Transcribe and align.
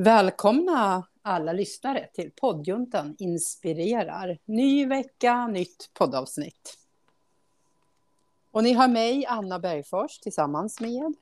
Välkomna 0.00 1.06
alla 1.22 1.52
lyssnare 1.52 2.08
till 2.14 2.30
poddjuntan 2.30 3.16
inspirerar. 3.18 4.38
Ny 4.44 4.86
vecka, 4.86 5.46
nytt 5.46 5.90
poddavsnitt. 5.94 6.78
Och 8.50 8.62
ni 8.62 8.72
har 8.72 8.88
mig, 8.88 9.26
Anna 9.26 9.58
Bergfors, 9.58 10.18
tillsammans 10.18 10.80
med... 10.80 11.14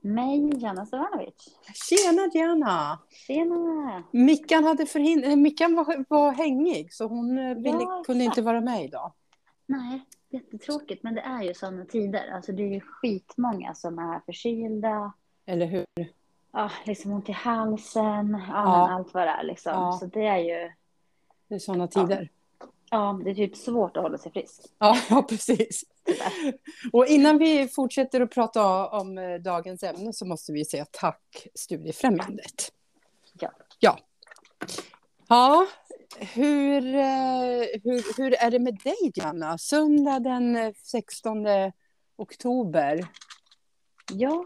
Mig, 0.00 0.62
Jana 0.62 0.86
Savanovic. 0.86 1.56
Tjena, 1.74 2.26
Diana! 2.26 2.98
Tjena! 3.26 4.02
Mickan, 4.10 4.64
hade 4.64 4.86
förhind... 4.86 5.24
Eh, 5.24 5.36
Mickan 5.36 5.74
var, 5.74 6.04
var 6.08 6.32
hängig, 6.32 6.92
så 6.92 7.06
hon 7.06 7.38
eh, 7.38 7.54
ville, 7.56 7.82
Ja, 7.82 8.02
kunde 8.06 8.24
inte 8.24 8.42
vara 8.42 8.60
med 8.60 8.84
idag. 8.84 9.12
Nej, 9.66 10.00
jättetråkigt, 10.28 11.02
men 11.02 11.14
det 11.14 11.20
är 11.20 11.42
ju 11.42 11.54
sådana 11.54 11.84
tider. 11.84 12.32
Alltså 12.34 12.52
det 12.52 12.62
är 12.62 12.74
ju 12.74 12.80
skitmånga 12.80 13.74
som 13.74 13.98
är 13.98 14.20
förkylda, 14.26 15.12
Eller 15.46 15.66
hur? 15.66 15.86
Ja, 16.52 16.70
liksom 16.86 17.12
ont 17.12 17.28
i 17.28 17.32
halsen, 17.32 18.42
ja, 18.48 18.64
Ja. 18.64 18.90
allt 18.90 19.14
vad 19.14 19.22
det 19.26 19.30
är 19.30 19.42
liksom. 19.44 19.72
Ja. 19.72 19.92
Så 20.00 20.06
det 20.06 20.26
är 20.26 20.38
ju, 20.38 20.72
Det 21.48 21.54
är 21.54 21.58
sådana 21.58 21.86
tider. 21.88 22.28
ja, 22.90 23.20
det 23.24 23.30
är 23.30 23.34
typ 23.34 23.56
svårt 23.56 23.96
att 23.96 24.02
hålla 24.02 24.18
sig 24.18 24.32
frisk. 24.32 24.60
Ja, 24.78 24.96
ja 25.10 25.22
precis. 25.22 25.84
Och 26.92 27.06
innan 27.06 27.38
vi 27.38 27.68
fortsätter 27.68 28.20
att 28.20 28.30
prata 28.30 28.88
om 28.88 29.18
eh, 29.18 29.34
dagens 29.34 29.82
ämne 29.82 30.12
så 30.12 30.26
måste 30.26 30.52
vi 30.52 30.64
säga 30.64 30.86
tack 30.90 31.46
Studiefrämjandet. 31.54 32.72
Ja. 33.32 33.50
Ja. 33.78 33.98
Ja, 35.28 35.66
hur, 36.18 36.94
eh, 36.94 37.80
hur, 37.84 38.16
hur 38.22 38.34
är 38.34 38.50
det 38.50 38.58
med 38.58 38.78
dig 38.84 39.10
Diana? 39.14 39.58
Söndag 39.58 40.18
den 40.20 40.56
eh, 40.56 40.72
16 40.84 41.46
oktober. 42.16 43.06
Ja, 44.12 44.44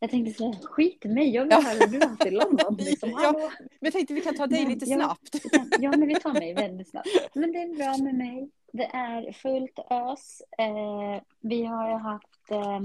jag 0.00 0.10
tänkte 0.10 0.32
säga, 0.34 0.52
skit 0.62 1.04
i 1.04 1.08
mig, 1.08 1.30
jag 1.30 1.44
vill 1.44 1.52
höra 1.52 1.86
hur 1.86 1.86
du 1.86 1.98
har 1.98 2.08
haft 2.08 2.26
i 2.26 2.30
London. 2.30 2.76
Liksom. 2.76 3.10
Ja. 3.10 3.32
Men 3.58 3.68
jag 3.80 3.92
tänkte 3.92 4.14
vi 4.14 4.20
kan 4.20 4.34
ta 4.34 4.46
dig 4.46 4.62
Men 4.62 4.72
lite 4.72 4.86
snabbt. 4.86 5.36
Ja, 5.78 5.90
men 5.90 6.06
vi 6.08 6.14
tar 6.14 6.32
mig 6.32 6.54
väldigt 6.54 6.90
snabbt. 6.90 7.08
Men 7.34 7.52
det 7.52 7.58
är 7.58 7.76
bra 7.76 8.04
med 8.04 8.14
mig. 8.14 8.50
Det 8.72 8.84
är 8.84 9.32
fullt 9.32 9.78
ös. 9.90 10.42
Eh, 10.58 11.22
vi 11.40 11.64
har 11.64 11.88
ju 11.88 11.96
haft, 11.96 12.50
eh, 12.50 12.76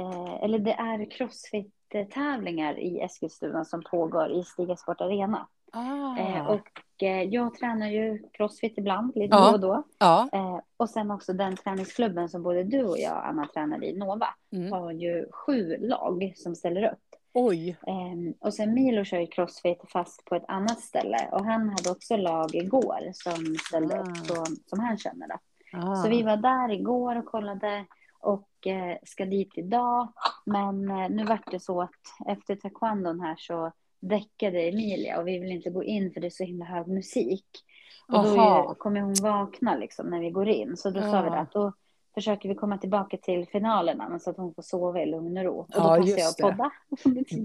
eh, 0.00 0.44
eller 0.44 0.58
det 0.58 0.72
är 0.72 1.10
crossfit-tävlingar 1.10 2.78
i 2.78 3.00
Eskilstuna 3.00 3.64
som 3.64 3.82
pågår 3.90 4.32
i 4.32 4.44
Stiga 4.44 4.76
Sport 4.76 5.00
Arena. 5.00 5.48
Ah. 5.72 6.18
Eh, 6.18 6.46
och 6.46 6.68
jag 7.10 7.54
tränar 7.54 7.86
ju 7.88 8.22
crossfit 8.32 8.78
ibland, 8.78 9.12
lite 9.16 9.36
Ja. 9.36 9.46
då 9.48 9.52
och 9.52 9.60
då. 9.60 9.82
ja. 9.98 10.28
Eh, 10.32 10.58
och 10.76 10.90
sen 10.90 11.10
också 11.10 11.32
den 11.32 11.56
träningsklubben 11.56 12.28
som 12.28 12.42
både 12.42 12.64
du 12.64 12.84
och 12.84 12.98
jag, 12.98 13.22
Anna, 13.24 13.46
tränar 13.46 13.84
i, 13.84 13.92
Nova, 13.98 14.26
Mm. 14.52 14.72
har 14.72 14.90
ju 14.92 15.26
sju 15.32 15.76
lag 15.80 16.32
som 16.36 16.54
ställer 16.54 16.92
upp. 16.92 16.98
Oj. 17.34 17.76
Ehm, 17.86 18.34
och 18.40 18.54
sen 18.54 18.74
Milo 18.74 19.04
kör 19.04 19.18
ju 19.20 19.26
crossfit 19.26 19.80
fast 19.88 20.24
på 20.24 20.34
ett 20.34 20.44
annat 20.48 20.80
ställe. 20.80 21.28
Och 21.32 21.44
han 21.44 21.68
hade 21.68 21.90
också 21.90 22.16
lag 22.16 22.54
igår 22.54 22.98
som 23.12 23.56
ställde 23.68 23.96
Ah. 23.98 24.00
upp 24.02 24.16
så, 24.16 24.44
som 24.66 24.80
han 24.80 24.98
känner. 24.98 25.28
Då. 25.28 25.34
Ah. 25.78 25.94
Så 25.96 26.08
vi 26.08 26.22
var 26.22 26.36
där 26.36 26.70
igår 26.72 27.16
och 27.18 27.24
kollade 27.26 27.84
och 28.20 28.66
eh, 28.66 28.96
ska 29.04 29.24
dit 29.24 29.52
idag. 29.58 30.08
Men 30.46 30.90
eh, 30.90 31.08
nu 31.10 31.24
vart 31.24 31.50
det 31.50 31.60
så 31.60 31.82
att 31.82 32.26
efter 32.26 32.56
taekwondon 32.56 33.20
här 33.20 33.36
så 33.38 33.72
däckade 34.02 34.60
Emilia 34.62 35.20
och 35.20 35.28
vi 35.28 35.38
vill 35.38 35.50
inte 35.52 35.70
gå 35.70 35.84
in 35.84 36.12
för 36.12 36.20
det 36.20 36.26
är 36.26 36.30
så 36.30 36.44
himla 36.44 36.64
hög 36.64 36.86
musik. 36.88 37.46
Och 38.08 38.24
då 38.24 38.40
Aha. 38.40 38.70
är, 38.70 38.74
kommer 38.74 39.00
hon 39.00 39.14
vakna 39.22 39.76
liksom 39.76 40.10
när 40.10 40.20
vi 40.20 40.30
går 40.30 40.48
in. 40.48 40.76
Så 40.76 40.90
då 40.90 41.00
sa 41.00 41.22
vi 41.22 41.28
Ja. 41.28 41.38
att 41.38 41.52
då 41.52 41.72
försöker 42.14 42.48
vi 42.48 42.54
komma 42.54 42.78
tillbaka 42.78 43.16
till 43.16 43.46
finalerna 43.48 44.18
så 44.18 44.30
att 44.30 44.36
hon 44.36 44.54
får 44.54 44.62
sova 44.62 45.02
i 45.02 45.06
lugn 45.06 45.38
och 45.38 45.44
ro. 45.44 45.58
Och 45.58 45.66
då 45.68 45.78
Ja, 45.80 45.96
passar 45.96 46.18
jag 46.18 46.28
att 46.28 46.36
podda. 46.36 46.70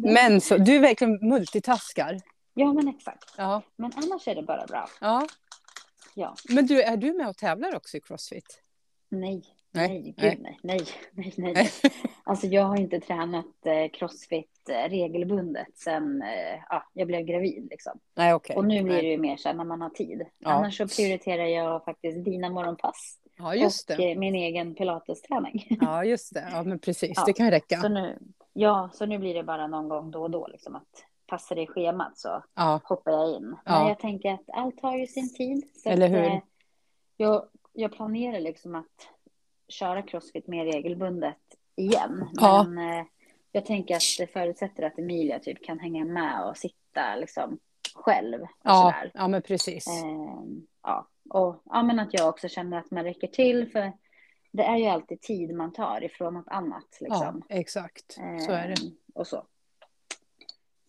Men 0.13 0.41
så, 0.41 0.57
du 0.57 0.75
är 0.75 0.79
verkligen 0.79 1.29
multitaskar. 1.29 2.17
Ja, 2.53 2.73
men 2.73 2.87
exakt. 2.87 3.33
Ja. 3.37 3.61
Men 3.75 3.91
annars 3.95 4.27
är 4.27 4.35
det 4.35 4.43
bara 4.43 4.65
bra. 4.65 4.87
ja. 5.01 5.27
Ja. 6.15 6.35
Men 6.49 6.65
du, 6.65 6.81
är 6.81 6.97
du 6.97 7.13
med 7.13 7.27
och 7.27 7.37
tävlar 7.37 7.75
också 7.75 7.97
i 7.97 8.01
Crossfit? 8.01 8.63
Nej, 9.09 9.41
Nej, 9.71 9.89
nej. 9.89 10.15
gud 10.17 10.41
nej. 10.43 10.59
Nej, 10.63 10.81
nej, 11.13 11.33
nej. 11.37 11.69
Alltså 12.27 12.47
jag 12.47 12.63
har 12.63 12.77
inte 12.79 12.99
tränat 12.99 13.65
eh, 13.65 13.89
crossfit 13.93 14.69
eh, 14.69 14.89
regelbundet 14.89 15.77
sen 15.77 16.21
eh, 16.21 16.59
ja, 16.69 16.83
jag 16.93 17.07
blev 17.07 17.21
gravid. 17.21 17.67
Liksom. 17.71 17.99
Nej, 18.15 18.33
okej. 18.33 18.55
Och 18.55 18.65
nu 18.65 18.83
blir 18.83 19.01
det 19.01 19.07
ju 19.07 19.17
mer 19.17 19.37
så 19.37 19.49
här 19.49 19.55
när 19.55 19.63
man 19.63 19.81
har 19.81 19.89
tid. 19.89 20.25
Ja. 20.37 20.49
Annars 20.49 20.77
så 20.77 20.87
prioriterar 20.87 21.45
jag 21.45 21.85
faktiskt 21.85 22.25
dina 22.25 22.49
morgonpass 22.49 23.17
Ja, 23.37 23.55
just 23.55 23.89
och 23.89 23.97
det. 23.97 24.15
min 24.15 24.35
egen 24.35 24.75
pilatesträning. 24.75 25.67
Ja, 25.81 26.03
just 26.05 26.33
det. 26.33 26.49
Ja, 26.51 26.63
men 26.63 26.79
precis. 26.79 27.13
Ja. 27.15 27.23
Det 27.25 27.33
kan 27.33 27.51
räcka. 27.51 27.77
Så 27.77 27.89
nu, 27.89 28.19
ja, 28.53 28.89
så 28.93 29.05
nu 29.05 29.17
blir 29.17 29.33
det 29.33 29.43
bara 29.43 29.67
någon 29.67 29.89
gång 29.89 30.11
då 30.11 30.21
och 30.21 30.31
då 30.31 30.47
liksom 30.47 30.75
att 30.75 31.05
passar 31.27 31.55
det 31.55 31.61
i 31.61 31.67
schemat 31.67 32.17
så 32.17 32.43
Ja, 32.55 32.81
hoppar 32.83 33.11
jag 33.11 33.35
in. 33.35 33.55
Ja. 33.65 33.79
Men 33.79 33.87
jag 33.87 33.99
tänker 33.99 34.33
att 34.33 34.49
allt 34.53 34.81
har 34.81 34.97
ju 34.97 35.07
sin 35.07 35.33
tid. 35.33 35.63
Eller 35.85 36.05
att, 36.05 36.11
hur? 36.11 36.25
eh, 36.25 36.39
jag, 37.17 37.45
jag 37.73 37.91
planerar 37.91 38.39
liksom 38.39 38.75
att 38.75 39.09
köra 39.67 40.01
crossfit 40.01 40.47
mer 40.47 40.65
regelbundet 40.65 41.37
igen. 41.77 42.29
Ja. 42.33 42.63
Men 42.63 42.99
eh, 42.99 43.05
jag 43.51 43.65
tänker 43.65 43.95
att 43.95 44.01
det 44.17 44.27
förutsätter 44.27 44.83
att 44.83 44.99
Emilia 44.99 45.39
typ 45.39 45.63
kan 45.65 45.79
hänga 45.79 46.05
med 46.05 46.43
och 46.45 46.57
sitta 46.57 47.15
liksom 47.15 47.59
själv. 47.95 48.41
Och 48.41 48.49
ja, 48.63 48.93
sådär. 48.95 49.11
ja 49.13 49.27
men 49.27 49.41
precis. 49.41 49.87
Eh, 49.87 50.43
ja. 50.83 51.07
Och 51.29 51.61
ja, 51.65 51.83
men 51.83 51.99
att 51.99 52.13
jag 52.13 52.29
också 52.29 52.47
känner 52.47 52.77
att 52.77 52.91
man 52.91 53.03
räcker 53.03 53.27
till. 53.27 53.71
För 53.71 53.91
det 54.51 54.63
är 54.63 54.77
ju 54.77 54.85
alltid 54.85 55.21
tid 55.21 55.55
man 55.55 55.73
tar 55.73 56.03
ifrån 56.03 56.33
något 56.33 56.47
annat. 56.47 56.97
Ja, 56.99 57.07
Liksom. 57.09 57.43
exakt. 57.49 58.11
Så 58.45 58.51
är 58.51 58.67
det. 58.67 58.73
Eh, 58.73 58.91
Och 59.15 59.27
så. 59.27 59.45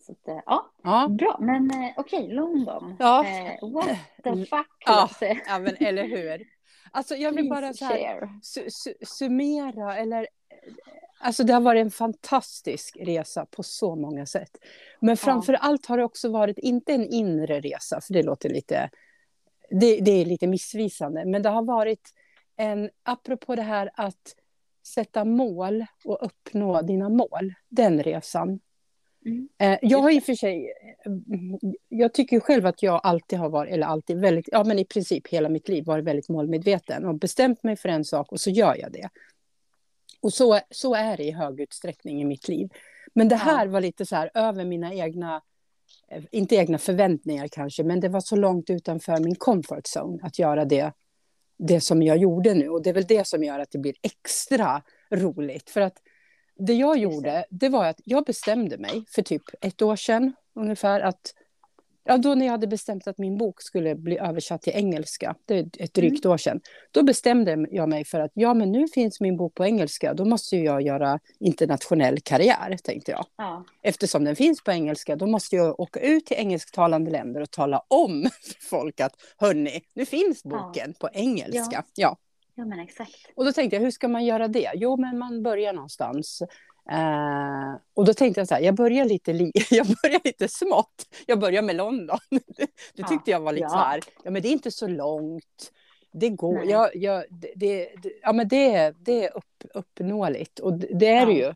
Så 0.05 0.11
att, 0.11 0.27
eh, 0.27 0.39
ja, 0.45 0.71
Ja, 0.83 1.07
Bra, 1.07 1.37
men 1.39 1.71
eh, 1.71 1.91
okej, 1.97 2.27
London. 2.27 2.95
Ja. 2.99 3.25
Eh, 3.25 3.69
what 3.69 3.97
the 4.23 4.45
fuck, 4.45 4.67
Ja. 4.85 5.09
Ja 5.47 5.59
men 5.59 5.75
eller 5.79 6.03
hur. 6.03 6.47
Alltså 6.91 7.15
jag 7.15 7.31
vill 7.31 7.49
bara 7.49 7.73
så 7.73 7.85
här, 7.85 8.29
su 8.41 8.69
su 8.69 8.93
summera 9.01 9.97
eller 9.97 10.27
Alltså 11.21 11.43
det 11.43 11.53
har 11.53 11.61
varit 11.61 11.81
en 11.81 11.91
fantastisk 11.91 12.97
resa 12.99 13.45
på 13.45 13.63
så 13.63 13.95
många 13.95 14.25
sätt. 14.25 14.57
Men 14.99 15.17
framför 15.17 15.53
allt 15.53 15.85
har 15.85 15.97
det 15.97 16.03
också 16.03 16.29
varit, 16.29 16.57
inte 16.57 16.93
en 16.93 17.07
inre 17.07 17.59
resa, 17.59 18.01
för 18.01 18.13
det 18.13 18.23
låter 18.23 18.49
lite, 18.49 18.89
det, 19.69 19.99
det 19.99 20.11
är 20.11 20.25
lite 20.25 20.47
missvisande, 20.47 21.25
men 21.25 21.41
det 21.41 21.49
har 21.49 21.63
varit 21.63 22.09
en, 22.57 22.89
apropå 23.03 23.55
det 23.55 23.61
här 23.61 23.89
att 23.93 24.35
sätta 24.87 25.25
mål 25.25 25.85
och 26.05 26.25
uppnå 26.25 26.81
dina 26.81 27.09
mål, 27.09 27.53
den 27.69 28.03
resan. 28.03 28.59
Mm. 29.25 29.49
Eh, 29.57 29.79
Jag 29.81 29.99
har 29.99 30.11
i 30.11 30.19
och 30.19 30.23
för 30.23 30.35
sig, 30.35 30.73
jag 31.89 32.13
tycker 32.13 32.39
själv 32.39 32.65
att 32.65 32.83
jag 32.83 33.01
alltid 33.03 33.39
har 33.39 33.49
varit, 33.49 33.73
eller 33.73 33.87
alltid 33.87 34.19
väldigt, 34.19 34.49
ja 34.51 34.63
men 34.63 34.79
i 34.79 34.85
princip 34.85 35.27
hela 35.27 35.49
mitt 35.49 35.67
liv 35.67 35.85
varit 35.85 36.05
väldigt 36.05 36.29
målmedveten 36.29 37.05
och 37.05 37.15
bestämt 37.15 37.63
mig 37.63 37.75
för 37.75 37.89
en 37.89 38.05
sak 38.05 38.31
och 38.31 38.39
så 38.39 38.49
gör 38.49 38.75
jag 38.75 38.91
det. 38.91 39.09
Och 40.21 40.33
så, 40.33 40.59
så 40.69 40.95
är 40.95 41.17
det 41.17 41.23
i 41.23 41.31
hög 41.31 41.59
utsträckning 41.59 42.21
i 42.21 42.25
mitt 42.25 42.47
liv. 42.47 42.69
Men 43.13 43.27
det 43.27 43.35
här 43.35 43.67
var 43.67 43.81
lite 43.81 44.05
så 44.05 44.15
här 44.15 44.31
över 44.33 44.65
mina 44.65 44.93
egna, 44.93 45.41
eh, 46.07 46.23
inte 46.31 46.55
egna 46.55 46.77
förväntningar 46.77 47.47
kanske, 47.47 47.83
men 47.83 47.99
det 47.99 48.09
var 48.09 48.21
så 48.21 48.35
långt 48.35 48.69
utanför 48.69 49.19
min 49.19 49.35
comfort 49.35 49.85
zone 49.97 50.19
att 50.23 50.39
göra 50.39 50.65
det, 50.65 50.93
det 51.57 51.81
som 51.81 52.01
jag 52.01 52.17
gjorde 52.17 52.53
nu. 52.53 52.69
Och 52.69 52.83
det 52.83 52.89
är 52.89 52.93
väl 52.93 53.07
det 53.07 53.27
som 53.27 53.43
gör 53.43 53.59
att 53.59 53.71
det 53.71 53.79
blir 53.79 53.95
extra 54.01 54.81
roligt. 55.11 55.69
För 55.69 55.81
att 55.81 55.97
det 56.55 56.73
jag 56.73 56.97
gjorde, 56.97 57.45
det 57.49 57.69
var 57.69 57.85
att 57.85 58.01
jag 58.03 58.25
bestämde 58.25 58.77
mig 58.77 59.05
för 59.07 59.21
typ 59.21 59.43
ett 59.61 59.81
år 59.81 59.95
sedan 59.95 60.33
ungefär 60.55 61.01
att 61.01 61.33
Ja, 62.09 62.17
då 62.17 62.35
när 62.35 62.45
jag 62.45 62.51
hade 62.51 62.67
bestämt 62.67 63.07
att 63.07 63.17
min 63.17 63.37
bok 63.37 63.61
skulle 63.61 63.95
bli 63.95 64.17
översatt 64.17 64.61
till 64.61 64.73
engelska, 64.75 65.35
det 65.45 65.59
är 65.59 65.69
ett 65.79 65.93
drygt 65.93 66.25
år 66.25 66.37
sedan, 66.37 66.61
då 66.91 67.03
bestämde 67.03 67.67
jag 67.71 67.89
mig 67.89 68.05
för 68.05 68.19
att 68.19 68.31
ja, 68.33 68.53
men 68.53 68.71
nu 68.71 68.87
finns 68.87 69.21
min 69.21 69.37
bok 69.37 69.55
på 69.55 69.65
engelska, 69.65 70.13
då 70.13 70.25
måste 70.25 70.57
jag 70.57 70.81
göra 70.81 71.19
internationell 71.39 72.19
karriär, 72.19 72.77
tänkte 72.83 73.11
jag. 73.11 73.25
Ja, 73.35 73.65
Eftersom 73.83 74.23
den 74.23 74.35
finns 74.35 74.63
på 74.63 74.71
engelska, 74.71 75.15
då 75.15 75.27
måste 75.27 75.55
jag 75.55 75.79
åka 75.79 75.99
ut 75.99 76.25
till 76.25 76.37
engelsktalande 76.37 77.11
länder 77.11 77.41
och 77.41 77.51
tala 77.51 77.81
om 77.87 78.29
för 78.41 78.67
folk 78.69 78.99
att 78.99 79.13
hörni, 79.37 79.81
nu 79.93 80.05
finns 80.05 80.43
boken 80.43 80.93
på 80.99 81.09
engelska. 81.13 81.61
Ja. 81.71 81.83
Ja. 81.95 82.17
ja 82.55 82.65
men 82.65 82.79
exakt. 82.79 83.31
Och 83.35 83.45
då 83.45 83.51
tänkte 83.51 83.75
jag, 83.75 83.83
hur 83.83 83.91
ska 83.91 84.07
man 84.07 84.25
göra 84.25 84.47
det? 84.47 84.71
Jo, 84.75 84.97
men 84.97 85.17
man 85.17 85.43
börjar 85.43 85.73
någonstans. 85.73 86.41
Eh, 86.91 87.75
och 87.93 88.05
då 88.05 88.13
tänkte 88.13 88.41
jag 88.41 88.47
så 88.47 88.53
här, 88.55 88.61
jag 88.61 88.75
börjar 88.75 89.05
lite, 89.05 89.33
li 89.33 89.51
jag 89.71 89.87
börjar 89.87 90.21
lite 90.23 90.47
smått. 90.47 91.05
Jag 91.25 91.39
börjar 91.39 91.61
med 91.61 91.75
London. 91.75 92.17
Det, 92.57 92.67
det 92.93 93.03
tyckte 93.03 93.31
jag 93.31 93.39
var 93.39 93.51
lite 93.51 93.63
Ja. 93.63 93.69
så 93.69 93.77
här, 93.77 93.99
ja 94.23 94.31
men 94.31 94.41
det 94.41 94.47
är 94.47 94.51
inte 94.51 94.71
så 94.71 94.87
långt. 94.87 95.71
Det 96.11 96.29
går, 96.29 96.65
jag, 96.65 96.95
jag, 96.95 97.23
det, 97.29 97.51
det, 97.55 97.89
det- 98.03 98.13
ja 98.21 98.33
men 98.33 98.47
det, 98.47 98.95
det 98.99 99.25
är 99.25 99.37
upp, 99.37 99.63
uppnåeligt 99.73 100.59
och 100.59 100.73
det, 100.73 100.87
det 100.99 101.07
är 101.07 101.25
det 101.25 101.31
Ja. 101.33 101.47
ju. 101.47 101.53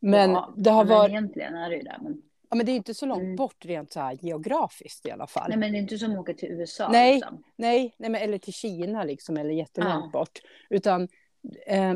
Men 0.00 0.30
ja, 0.30 0.54
det 0.56 0.70
har 0.70 0.84
men 0.84 0.94
varit, 0.98 1.10
Egentligen 1.10 1.54
är 1.54 1.70
det 1.70 1.76
ju 1.76 1.82
det. 1.82 1.96
Men, 2.02 2.22
ja 2.50 2.56
men 2.56 2.66
det 2.66 2.72
är 2.72 2.76
inte 2.76 2.94
så 2.94 3.06
långt 3.06 3.22
Mm. 3.22 3.36
bort 3.36 3.64
rent 3.64 3.92
så 3.92 4.00
här 4.00 4.18
geografiskt 4.20 5.06
i 5.06 5.10
alla 5.10 5.26
fall. 5.26 5.46
nej, 5.48 5.58
men 5.58 5.72
det 5.72 5.78
är 5.78 5.80
inte 5.80 5.98
som 5.98 6.12
att 6.12 6.18
åka 6.18 6.34
till 6.34 6.48
USA. 6.48 6.88
Nej. 6.92 7.14
Liksom. 7.14 7.42
Nej, 7.56 7.94
nej 7.98 8.10
men, 8.10 8.22
eller 8.22 8.38
till 8.38 8.52
Kina 8.52 9.04
liksom, 9.04 9.36
eller 9.36 9.50
jättelångt 9.50 10.10
Ja. 10.12 10.18
bort. 10.18 10.38
Utan 10.70 11.08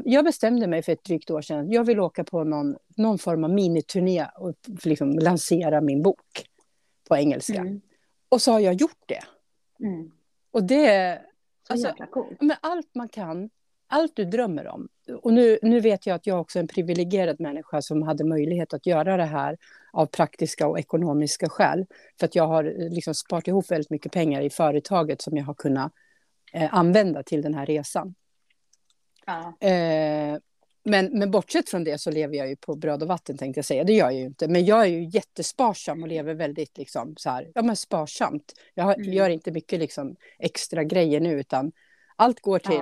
jag 0.04 0.24
bestämde 0.24 0.66
mig 0.66 0.82
för 0.82 0.92
ett 0.92 1.04
drygt 1.04 1.30
år 1.30 1.42
sedan. 1.42 1.70
Jag 1.70 1.84
vill 1.84 2.00
åka 2.00 2.24
på 2.24 2.44
någon, 2.44 2.76
någon 2.96 3.18
form 3.18 3.44
av 3.44 3.50
miniturné 3.50 4.26
och 4.36 4.54
liksom 4.84 5.18
lansera 5.18 5.80
min 5.80 6.02
bok. 6.02 6.46
på 7.08 7.16
engelska. 7.16 7.60
Mm. 7.60 7.80
Och 8.28 8.42
så 8.42 8.52
har 8.52 8.60
jag 8.60 8.74
gjort 8.74 9.02
det. 9.06 9.22
Mm. 9.80 10.10
Och 10.50 10.64
det, 10.64 11.20
Så 11.66 11.72
Alltså, 11.72 11.88
jäkla 11.88 12.06
coolt. 12.06 12.40
med 12.40 12.56
allt 12.60 12.94
man 12.94 13.08
kan, 13.08 13.50
allt 13.86 14.16
du 14.16 14.24
drömmer 14.24 14.66
om. 14.66 14.88
Och 15.22 15.32
nu, 15.32 15.58
nu 15.62 15.80
vet 15.80 16.06
jag 16.06 16.14
att 16.14 16.26
jag 16.26 16.40
också 16.40 16.58
är 16.58 16.60
en 16.60 16.68
privilegierad 16.68 17.40
människa 17.40 17.82
som 17.82 18.02
hade 18.02 18.24
möjlighet 18.24 18.74
att 18.74 18.86
göra 18.86 19.16
det 19.16 19.24
här 19.24 19.56
av 19.92 20.06
praktiska 20.06 20.68
och 20.68 20.78
ekonomiska 20.78 21.48
skäl. 21.48 21.86
För 22.18 22.26
att 22.26 22.34
jag 22.34 22.46
har 22.46 22.64
eh, 22.64 22.90
liksom 22.90 23.14
sparat 23.14 23.48
ihop 23.48 23.70
väldigt 23.70 23.90
mycket 23.90 24.12
pengar 24.12 24.40
i 24.40 24.50
företaget 24.50 25.22
som 25.22 25.36
jag 25.36 25.44
har 25.44 25.54
kunnat 25.54 25.92
eh, 26.52 26.74
använda 26.74 27.22
till 27.22 27.42
den 27.42 27.54
här 27.54 27.66
resan. 27.66 28.14
Ja. 29.26 29.68
Eh, 29.68 30.38
men, 30.88 31.18
men 31.18 31.30
bortsett 31.30 31.68
från 31.70 31.84
det 31.84 31.98
så 31.98 32.10
lever 32.10 32.36
jag 32.36 32.48
ju 32.48 32.56
på 32.56 32.74
bröd 32.76 33.02
och 33.02 33.08
vatten 33.08 33.38
tänkte 33.38 33.58
jag 33.58 33.64
säga. 33.64 33.84
Det 33.84 33.92
gör 33.92 34.04
jag 34.10 34.14
ju 34.14 34.24
inte. 34.26 34.48
Men 34.48 34.64
jag 34.64 34.80
är 34.82 34.86
ju 34.86 35.04
jättesparsam 35.04 36.02
och 36.02 36.08
lever 36.08 36.34
väldigt 36.34 36.78
liksom 36.78 37.14
så 37.16 37.30
här, 37.30 37.50
ja 37.54 37.62
men 37.62 37.76
sparsamt. 37.76 38.52
Jag 38.74 38.84
har, 38.84 38.94
Mm. 38.94 39.12
gör 39.12 39.28
inte 39.30 39.50
mycket 39.52 39.78
liksom 39.78 40.16
extra 40.38 40.84
grejer 40.84 41.20
nu 41.20 41.40
utan 41.40 41.72
allt 42.16 42.40
går 42.40 42.58
till, 42.58 42.74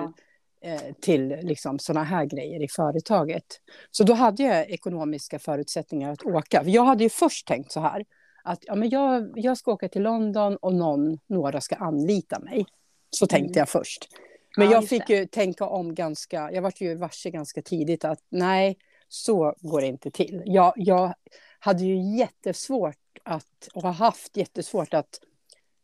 Ja. 0.61 0.69
eh, 0.71 0.81
till 1.01 1.27
liksom 1.27 1.79
sådana 1.79 2.03
här 2.03 2.25
grejer 2.25 2.63
i 2.63 2.67
företaget. 2.67 3.45
Så 3.91 4.03
då 4.03 4.13
hade 4.13 4.43
jag 4.43 4.69
ekonomiska 4.69 5.39
förutsättningar 5.39 6.11
att 6.11 6.23
åka. 6.25 6.63
Jag 6.65 6.83
hade 6.85 7.03
ju 7.03 7.09
först 7.09 7.47
tänkt 7.47 7.71
så 7.71 7.79
här 7.79 8.05
att 8.43 8.59
ja, 8.61 8.75
men 8.75 8.89
jag, 8.89 9.31
jag 9.35 9.57
ska 9.57 9.71
åka 9.71 9.89
till 9.89 10.01
London 10.03 10.55
och 10.57 10.73
någon, 10.75 11.19
några 11.27 11.61
ska 11.61 11.75
anlita 11.75 12.39
mig. 12.39 12.65
Så 13.09 13.27
tänkte 13.27 13.49
Mm. 13.51 13.57
jag 13.59 13.69
först. 13.69 14.07
Men 14.57 14.67
Ja, 14.67 14.73
jag 14.73 14.87
fick 14.87 15.07
det. 15.07 15.13
ju 15.17 15.25
tänka 15.25 15.65
om 15.65 15.95
ganska, 15.95 16.51
jag 16.51 16.61
var 16.61 16.73
ju 16.75 16.95
varse 16.95 17.29
ganska 17.29 17.61
tidigt 17.61 18.05
att 18.05 18.19
nej, 18.29 18.77
så 19.07 19.55
går 19.59 19.81
det 19.81 19.87
inte 19.87 20.11
till. 20.11 20.41
Jag, 20.45 20.73
jag 20.75 21.13
hade 21.59 21.83
ju 21.83 22.17
jättesvårt 22.17 22.95
att, 23.23 23.69
och 23.73 23.81
har 23.81 23.91
haft 23.91 24.37
jättesvårt 24.37 24.93
att 24.93 25.19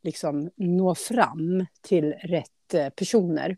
liksom 0.04 0.50
nå 0.56 0.96
fram 0.96 1.66
till 1.82 2.12
rätt 2.14 2.74
eh, 2.74 2.90
personer. 2.90 3.58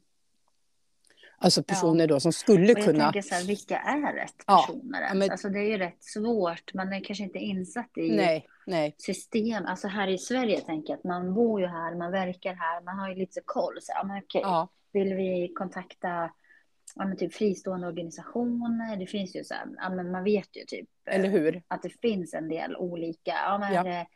Alltså 1.38 1.64
personer 1.64 2.08
då 2.08 2.20
som 2.20 2.34
skulle 2.34 2.74
Och 2.74 2.80
jag 2.80 2.86
kunna... 2.86 3.14
så 3.24 3.36
här, 3.36 3.44
vilka 3.48 3.78
är 3.80 4.14
rätt 4.14 4.34
Ja, 4.48 4.66
personer? 4.68 5.02
ja, 5.02 5.14
men- 5.14 5.32
Alltså 5.32 5.50
det 5.50 5.60
är 5.60 5.70
ju 5.70 5.78
rätt 5.78 6.04
svårt. 6.04 6.74
Man 6.74 6.94
är 6.94 7.04
kanske 7.04 7.24
inte 7.24 7.40
insatt 7.40 7.98
i 7.98 8.16
Nej, 8.16 8.48
nej, 8.68 8.96
system. 8.98 9.66
Alltså 9.66 9.88
här 9.88 10.08
i 10.08 10.18
Sverige 10.18 10.62
tänker 10.62 10.94
jag 10.94 10.98
att 10.98 11.04
man 11.04 11.34
bor 11.34 11.62
ju 11.62 11.68
här, 11.68 11.96
man 11.96 12.12
verkar 12.12 12.54
här, 12.54 12.82
man 12.82 13.00
har 13.00 13.10
ju 13.10 13.16
lite 13.16 13.42
koll. 13.46 13.78
Så, 13.82 13.92
ja, 13.96 14.04
men 14.04 14.18
okej, 14.24 14.42
ja, 14.44 14.68
vill 14.94 15.14
vi 15.14 15.54
kontakta 15.56 16.32
ja, 16.96 17.06
men 17.06 17.18
typ 17.18 17.34
fristående 17.34 17.88
organisationer? 17.88 18.96
Det 18.98 19.08
finns 19.08 19.36
ju 19.36 19.44
så 19.44 19.54
här, 19.54 19.68
ja, 19.78 19.90
men 19.90 20.12
man 20.12 20.24
vet 20.24 20.58
ju 20.58 20.64
typ 20.68 20.90
eh, 21.10 21.16
eller 21.16 21.30
hur? 21.30 21.64
att 21.68 21.82
det 21.84 21.90
finns 22.02 22.34
en 22.34 22.48
del 22.50 22.76
olika. 22.76 23.32
Ja, 23.32 23.58
men 23.58 23.74
Ja. 23.74 23.84
det 23.84 24.08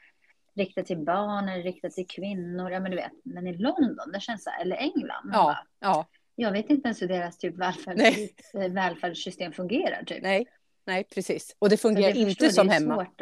riktat 0.56 0.86
till 0.86 0.98
barn, 0.98 1.46
det 1.46 1.58
riktat 1.58 1.92
till 1.92 2.08
kvinnor? 2.08 2.72
Ja, 2.72 2.80
men 2.80 2.92
du 2.92 2.98
vet. 2.98 3.12
Men 3.24 3.48
i 3.48 3.58
London, 3.58 4.12
det 4.14 4.20
känns 4.20 4.44
så 4.44 4.50
här, 4.50 4.62
eller 4.62 4.76
England. 4.76 5.30
Ja, 5.34 5.44
bara, 5.44 5.60
ja, 5.80 6.06
Jag 6.36 6.52
vet 6.52 6.70
inte 6.70 6.88
ens 6.88 7.02
hur 7.02 7.08
deras 7.08 7.38
typ 7.38 7.56
välfärds, 7.58 7.98
Nej. 8.02 8.34
eh, 8.66 8.72
välfärdssystem 8.72 9.52
fungerar. 9.52 10.04
Typ. 10.04 10.24
nej, 10.24 10.48
nej, 10.86 11.04
precis. 11.04 11.56
Och 11.60 11.70
det 11.70 11.78
fungerar 11.78 12.16
inte 12.18 12.50
som 12.50 12.70
hemma. 12.70 13.02
Att, 13.02 13.22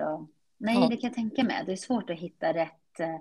nej, 0.58 0.76
Ja. 0.76 0.88
det 0.90 0.98
kan 0.98 1.08
jag 1.08 1.14
tänka 1.14 1.44
mig. 1.44 1.64
Det 1.66 1.72
är 1.72 1.76
svårt 1.76 2.10
att 2.10 2.20
hitta 2.20 2.54
rätt, 2.54 2.58
eh, 2.58 2.68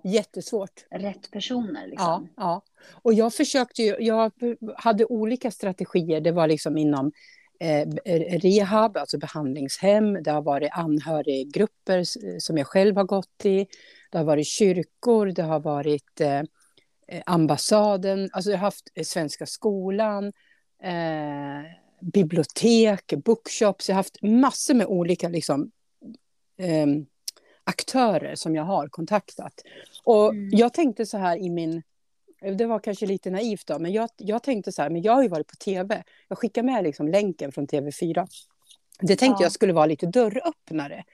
Jättesvårt. 0.05 0.85
rätt 0.91 1.31
personer. 1.31 1.81
Ja, 1.83 1.87
Liksom. 1.87 2.29
ja. 2.37 2.63
Och 3.03 3.15
jag 3.15 3.35
försökte 3.35 3.83
ju, 3.83 3.97
jag 3.99 4.33
hade 4.77 5.05
olika 5.05 5.51
strategier. 5.51 6.21
Det 6.21 6.33
var 6.33 6.47
liksom 6.49 6.79
inom 6.79 7.13
eh, 7.61 7.89
rehab, 8.39 8.97
alltså 8.97 9.19
behandlingshem. 9.19 10.23
Det 10.23 10.31
har 10.31 10.43
varit 10.43 10.71
anhöriggrupper 10.73 11.99
s- 11.99 12.17
som 12.39 12.59
jag 12.59 12.67
själv 12.67 12.97
har 12.97 13.05
gått 13.05 13.45
i. 13.45 13.67
Det 14.11 14.19
har 14.19 14.25
varit 14.25 14.47
kyrkor, 14.47 15.27
det 15.27 15.43
har 15.43 15.61
varit 15.61 16.21
eh, 16.21 16.39
eh, 17.09 17.23
ambassaden, 17.27 18.31
alltså 18.33 18.51
jag 18.51 18.59
har 18.59 18.65
haft 18.65 18.89
eh, 18.95 19.05
Svenska 19.05 19.47
skolan, 19.47 20.33
eh, 20.83 21.71
bibliotek, 22.01 23.13
bookshops. 23.25 23.89
Jag 23.89 23.95
har 23.95 23.99
haft 23.99 24.23
massor 24.23 24.75
med 24.75 24.87
olika 24.87 25.29
liksom, 25.29 25.71
eh, 26.59 26.87
aktörer 27.65 28.35
som 28.35 28.55
jag 28.55 28.63
har 28.65 28.89
kontaktat. 28.89 29.55
Och 30.05 30.31
Mm. 30.31 30.49
jag 30.53 30.73
tänkte 30.73 31.07
så 31.07 31.19
här 31.19 31.37
i 31.37 31.51
min... 31.51 31.83
Det 32.59 32.67
var 32.67 32.79
kanske 32.79 33.07
lite 33.07 33.31
naivt 33.31 33.67
då, 33.67 33.79
men 33.79 33.93
jag, 33.93 34.09
jag 34.17 34.43
tänkte 34.43 34.73
så 34.73 34.83
här, 34.83 34.91
men 34.91 35.03
jag 35.03 35.13
har 35.13 35.23
ju 35.23 35.29
varit 35.29 35.47
på 35.49 35.57
tv. 35.57 36.05
Jag 36.29 36.39
skickar 36.39 36.63
med 36.63 36.85
liksom 36.85 37.09
länken 37.09 37.53
från 37.53 37.67
TV4. 37.67 38.27
Det 39.01 39.17
tänkte 39.17 39.43
Ja. 39.43 39.45
jag 39.45 39.53
skulle 39.53 39.73
vara 39.73 39.87
lite 39.87 40.07
dörröppnare. 40.07 41.05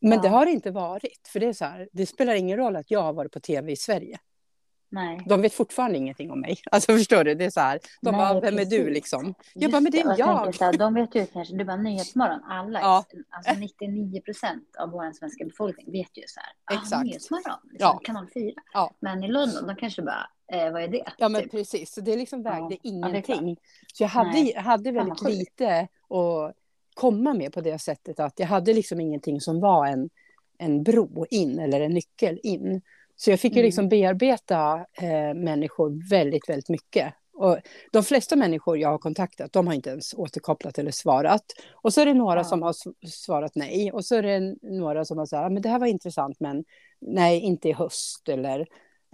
Men 0.00 0.12
Ja. 0.12 0.22
det 0.22 0.28
har 0.28 0.46
det 0.46 0.52
inte 0.52 0.70
varit. 0.70 1.28
För 1.32 1.40
det 1.40 1.46
är 1.46 1.52
så 1.52 1.64
här, 1.64 1.88
det 1.92 2.06
spelar 2.06 2.34
ingen 2.34 2.56
roll 2.56 2.76
att 2.76 2.90
jag 2.90 3.02
har 3.02 3.12
varit 3.12 3.32
på 3.32 3.40
tv 3.40 3.72
i 3.72 3.76
Sverige. 3.76 4.18
Nej. 4.92 5.20
De 5.26 5.42
vet 5.42 5.54
fortfarande 5.54 5.98
ingenting 5.98 6.30
om 6.30 6.40
mig. 6.40 6.56
Alltså 6.70 6.92
förstår 6.92 7.24
du? 7.24 7.34
Det 7.34 7.44
är 7.44 7.50
så 7.50 7.60
här, 7.60 7.78
de 8.02 8.10
Nej, 8.10 8.18
bara, 8.18 8.40
vem 8.40 8.58
är 8.58 8.64
du 8.64 8.78
precis. 8.78 8.94
liksom? 8.94 9.34
Jag 9.54 9.70
bara, 9.70 9.80
men 9.80 9.92
det 9.92 10.00
är 10.00 10.18
jag. 10.18 10.42
tänker 10.44 10.58
Så 10.58 10.64
här, 10.64 10.72
de 10.72 10.94
vet 10.94 11.14
ju 11.14 11.26
kanske, 11.26 11.56
du 11.56 11.64
bara 11.64 11.76
Nyhetsmorgon, 11.76 12.40
alla, 12.44 12.80
Ja. 12.80 13.04
alltså 13.30 13.54
99 13.60 14.20
procent 14.20 14.76
av 14.78 14.90
vår 14.90 15.12
svenska 15.12 15.44
befolkning 15.44 15.92
vet 15.92 16.18
ju 16.18 16.22
så 16.26 16.40
här, 16.40 16.76
ah, 16.76 16.82
Exakt. 16.82 17.04
Nyhetsmorgon, 17.04 17.58
liksom, 17.70 17.78
Ja. 17.94 18.00
kanal 18.04 18.26
4. 18.34 18.52
Ja. 18.72 18.90
Men 19.00 19.24
i 19.24 19.28
London, 19.28 19.66
de 19.66 19.76
kanske 19.76 20.02
bara, 20.02 20.26
eh, 20.52 20.72
vad 20.72 20.82
är 20.82 20.88
det? 20.88 21.04
Ja, 21.18 21.28
men 21.28 21.42
Typ. 21.42 21.50
precis. 21.50 21.94
Så 21.94 22.00
det 22.00 22.16
liksom 22.16 22.42
vägde 22.42 22.70
Ja, 22.70 22.76
ingenting. 22.82 23.56
Så 23.94 24.02
jag 24.02 24.08
hade, 24.08 24.30
Nej. 24.30 24.52
jag 24.54 24.62
hade 24.62 24.90
väldigt 24.92 25.20
sjukt. 25.20 25.32
lite 25.32 25.80
att 26.08 26.54
komma 26.94 27.34
med 27.34 27.52
på 27.52 27.60
det 27.60 27.78
sättet 27.78 28.20
att 28.20 28.38
jag 28.38 28.46
hade 28.46 28.74
liksom 28.74 29.00
ingenting 29.00 29.40
som 29.40 29.60
var 29.60 29.86
en, 29.86 30.10
en 30.58 30.82
bro 30.82 31.26
in 31.30 31.58
eller 31.58 31.80
en 31.80 31.92
nyckel 31.92 32.40
in. 32.42 32.82
Så 33.16 33.30
jag 33.30 33.40
fick 33.40 33.52
ju 33.52 33.58
Mm. 33.58 33.66
liksom 33.66 33.88
bearbeta 33.88 34.86
eh, 35.02 35.34
människor 35.34 36.10
väldigt, 36.10 36.48
väldigt 36.48 36.68
mycket. 36.68 37.14
Och 37.34 37.58
de 37.92 38.02
flesta 38.02 38.36
människor 38.36 38.78
jag 38.78 38.88
har 38.88 38.98
kontaktat, 38.98 39.52
de 39.52 39.66
har 39.66 39.74
inte 39.74 39.90
ens 39.90 40.14
återkopplat 40.14 40.78
eller 40.78 40.90
svarat. 40.90 41.44
Och 41.82 41.92
så 41.94 42.00
är 42.00 42.06
det 42.06 42.14
några 42.14 42.40
Ja. 42.40 42.44
som 42.44 42.62
har 42.62 42.74
svarat 43.08 43.52
nej. 43.54 43.92
Och 43.92 44.04
så 44.04 44.14
är 44.16 44.22
det 44.22 44.54
några 44.62 45.04
som 45.04 45.18
har 45.18 45.26
sagt, 45.26 45.42
"Ja, 45.42 45.48
men 45.48 45.62
det 45.62 45.68
här 45.68 45.78
var 45.78 45.86
intressant, 45.86 46.40
men 46.40 46.64
nej, 47.00 47.40
inte 47.40 47.68
i 47.68 47.72
höst 47.72 48.28
eller 48.28 48.60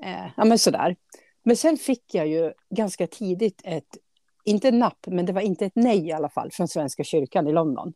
eh, 0.03 0.27
ja, 0.37 0.45
men 0.45 0.59
sådär. 0.59 0.97
Men 1.43 1.57
sen 1.57 1.77
fick 1.77 2.15
jag 2.15 2.27
ju 2.27 2.53
ganska 2.71 3.07
tidigt 3.07 3.61
ett, 3.65 3.97
inte 4.45 4.71
napp, 4.71 5.07
men 5.07 5.27
det 5.27 5.33
var 5.33 5.41
inte 5.41 5.67
ett 5.67 5.73
nej 5.77 6.07
i 6.09 6.13
alla 6.13 6.29
fall, 6.29 6.51
från 6.53 6.69
Svenska 6.69 7.05
kyrkan 7.05 7.49
i 7.49 7.53
London. 7.53 7.93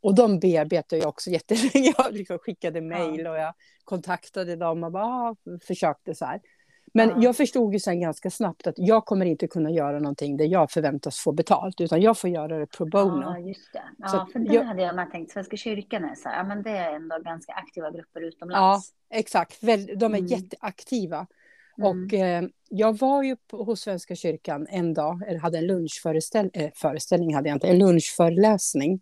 Och 0.00 0.14
de 0.14 0.38
bearbetade 0.40 1.02
jag 1.02 1.08
också 1.08 1.30
jättelänge. 1.30 1.92
Jag 1.98 2.12
liksom 2.14 2.38
skickade 2.38 2.80
mejl 2.80 3.26
och 3.26 3.36
jag 3.38 3.54
kontaktade 3.84 4.56
dem 4.56 4.84
och 4.84 4.92
bara, 4.92 5.04
ah, 5.04 5.36
försökte 5.66 6.14
så 6.14 6.24
här. 6.24 6.40
Men 6.94 7.08
Ja. 7.08 7.16
jag 7.20 7.36
förstod 7.36 7.72
ju 7.74 7.80
sen 7.80 8.00
ganska 8.00 8.30
snabbt 8.30 8.66
att 8.66 8.74
jag 8.76 9.04
kommer 9.04 9.26
inte 9.26 9.46
kunna 9.46 9.70
göra 9.70 9.98
någonting 9.98 10.36
där 10.36 10.44
jag 10.44 10.70
förväntas 10.70 11.18
få 11.18 11.32
betalt, 11.32 11.80
utan 11.80 12.00
jag 12.00 12.18
får 12.18 12.30
göra 12.30 12.58
det 12.58 12.66
pro 12.66 12.86
bono. 12.86 13.22
Ja, 13.22 13.38
just 13.38 13.72
det. 13.72 13.82
Ja, 13.98 14.08
Så 14.08 14.26
för 14.32 14.38
det 14.38 14.54
jag- 14.54 14.64
hade 14.64 14.82
jag 14.82 14.96
med 14.96 15.10
tänkt. 15.10 15.32
Svenska 15.32 15.56
kyrkan 15.56 16.04
är 16.04 16.14
så 16.14 16.28
här, 16.28 16.36
ja, 16.36 16.44
men 16.44 16.62
det 16.62 16.70
är 16.70 16.92
ändå 16.94 17.18
ganska 17.24 17.52
aktiva 17.52 17.90
grupper 17.90 18.20
Ja, 18.20 18.26
utomlands. 18.26 18.92
exakt. 19.10 19.62
Väl, 19.62 19.86
de 19.98 20.14
är 20.14 20.18
Mm. 20.18 20.26
jätteaktiva. 20.26 21.26
Mm. 21.78 21.88
Och 22.06 22.14
eh, 22.14 22.42
jag 22.68 22.98
var 22.98 23.22
ju 23.22 23.36
på, 23.36 23.64
hos 23.64 23.80
Svenska 23.80 24.14
kyrkan 24.14 24.66
en 24.70 24.94
dag, 24.94 25.22
eller 25.28 25.38
hade 25.38 25.58
en 25.58 25.66
lunchföreställning, 25.66 27.30
eh, 27.30 27.34
hade 27.36 27.48
jag 27.48 27.56
inte, 27.56 27.68
en 27.68 27.78
lunchföreläsning. 27.78 29.00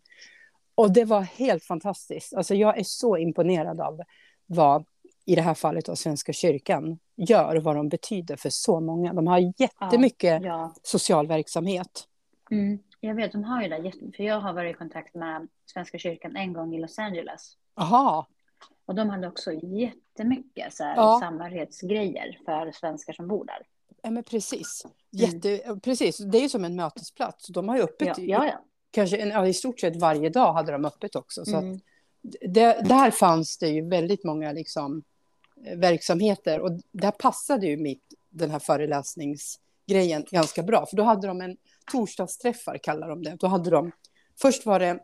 Och 0.77 0.93
det 0.93 1.05
var 1.05 1.21
helt 1.21 1.65
fantastiskt. 1.65 2.35
Alltså 2.35 2.55
jag 2.55 2.79
är 2.79 2.85
så 2.85 3.17
imponerad 3.17 3.81
av 3.81 4.01
vad, 4.47 4.85
i 5.25 5.35
det 5.35 5.43
här 5.43 5.55
fallet 5.55 5.85
då, 5.87 5.97
Svenska 5.97 6.33
kyrkan 6.33 6.99
gör 7.17 7.55
och 7.57 7.63
vad 7.63 7.77
de 7.77 7.89
betyder 7.89 8.37
för 8.37 8.51
så 8.51 8.81
många. 8.81 9.13
De 9.13 9.27
har 9.27 9.53
jättemycket 9.61 10.43
Ja. 10.43 10.75
social 10.83 11.27
verksamhet. 11.27 12.09
Mm. 12.51 12.79
Jag 13.01 13.15
vet, 13.15 13.33
de 13.33 13.45
har 13.45 13.63
ju 13.63 13.69
det. 13.69 13.93
För 14.17 14.25
jag 14.25 14.41
har 14.41 14.53
varit 14.53 14.75
i 14.75 14.79
kontakt 14.79 15.15
med 15.15 15.49
Svenska 15.73 15.99
kyrkan 15.99 16.37
en 16.37 16.53
gång 16.53 16.75
i 16.75 16.81
Los 16.81 16.99
Angeles. 16.99 17.53
Aha, 17.75 18.27
Och 18.87 18.95
de 18.95 19.11
hade 19.11 19.29
också 19.29 19.53
jättemycket 19.53 20.75
så 20.75 20.85
här, 20.85 20.97
Ja. 20.97 21.19
samhörighetsgrejer 21.23 22.39
för 22.45 22.73
svenskar 22.73 23.13
som 23.13 23.29
bor 23.29 23.45
där. 23.45 23.67
ja 24.03 24.11
men 24.11 24.25
precis. 24.25 24.87
Jätte, 25.11 25.79
precis. 25.83 26.19
Det 26.19 26.39
är 26.39 26.43
ju 26.43 26.49
som 26.49 26.65
en 26.65 26.77
mötesplats. 26.77 27.47
De 27.49 27.69
har 27.69 27.77
ju 27.77 27.83
öppet, 27.83 28.09
Ja, 28.09 28.15
ja. 28.19 28.47
ja. 28.47 28.65
Kanske 28.97 29.17
en, 29.17 29.29
ja, 29.29 29.47
i 29.47 29.55
stort 29.55 29.81
sett 29.81 29.97
varje 29.97 30.29
dag 30.29 30.53
hade 30.53 30.73
de 30.73 30.85
öppet 30.85 31.17
också. 31.17 31.45
Så 31.45 31.57
Mm. 31.57 31.81
det, 32.23 32.89
där 32.89 33.11
fanns 33.11 33.59
det 33.59 33.69
ju 33.69 33.89
väldigt 33.89 34.25
många 34.25 34.53
liksom, 34.53 35.03
eh, 35.65 35.79
verksamheter 35.79 36.61
och 36.61 36.71
där 36.93 37.11
passade 37.11 37.67
ju 37.67 37.77
mitt, 37.77 38.03
den 38.31 38.51
här 38.51 38.59
föreläsningsgrejen 38.59 40.25
ganska 40.31 40.63
bra. 40.63 40.87
För 40.87 40.97
då 40.97 41.03
hade 41.03 41.27
de 41.27 41.41
en 41.41 41.57
torsdagsträffar, 41.93 42.79
kallar 42.79 43.09
de 43.09 43.23
det. 43.23 43.37
Då 43.41 43.47
hade 43.47 43.71
de, 43.71 43.93
först 44.41 44.67
var 44.67 44.79
det, 44.81 44.99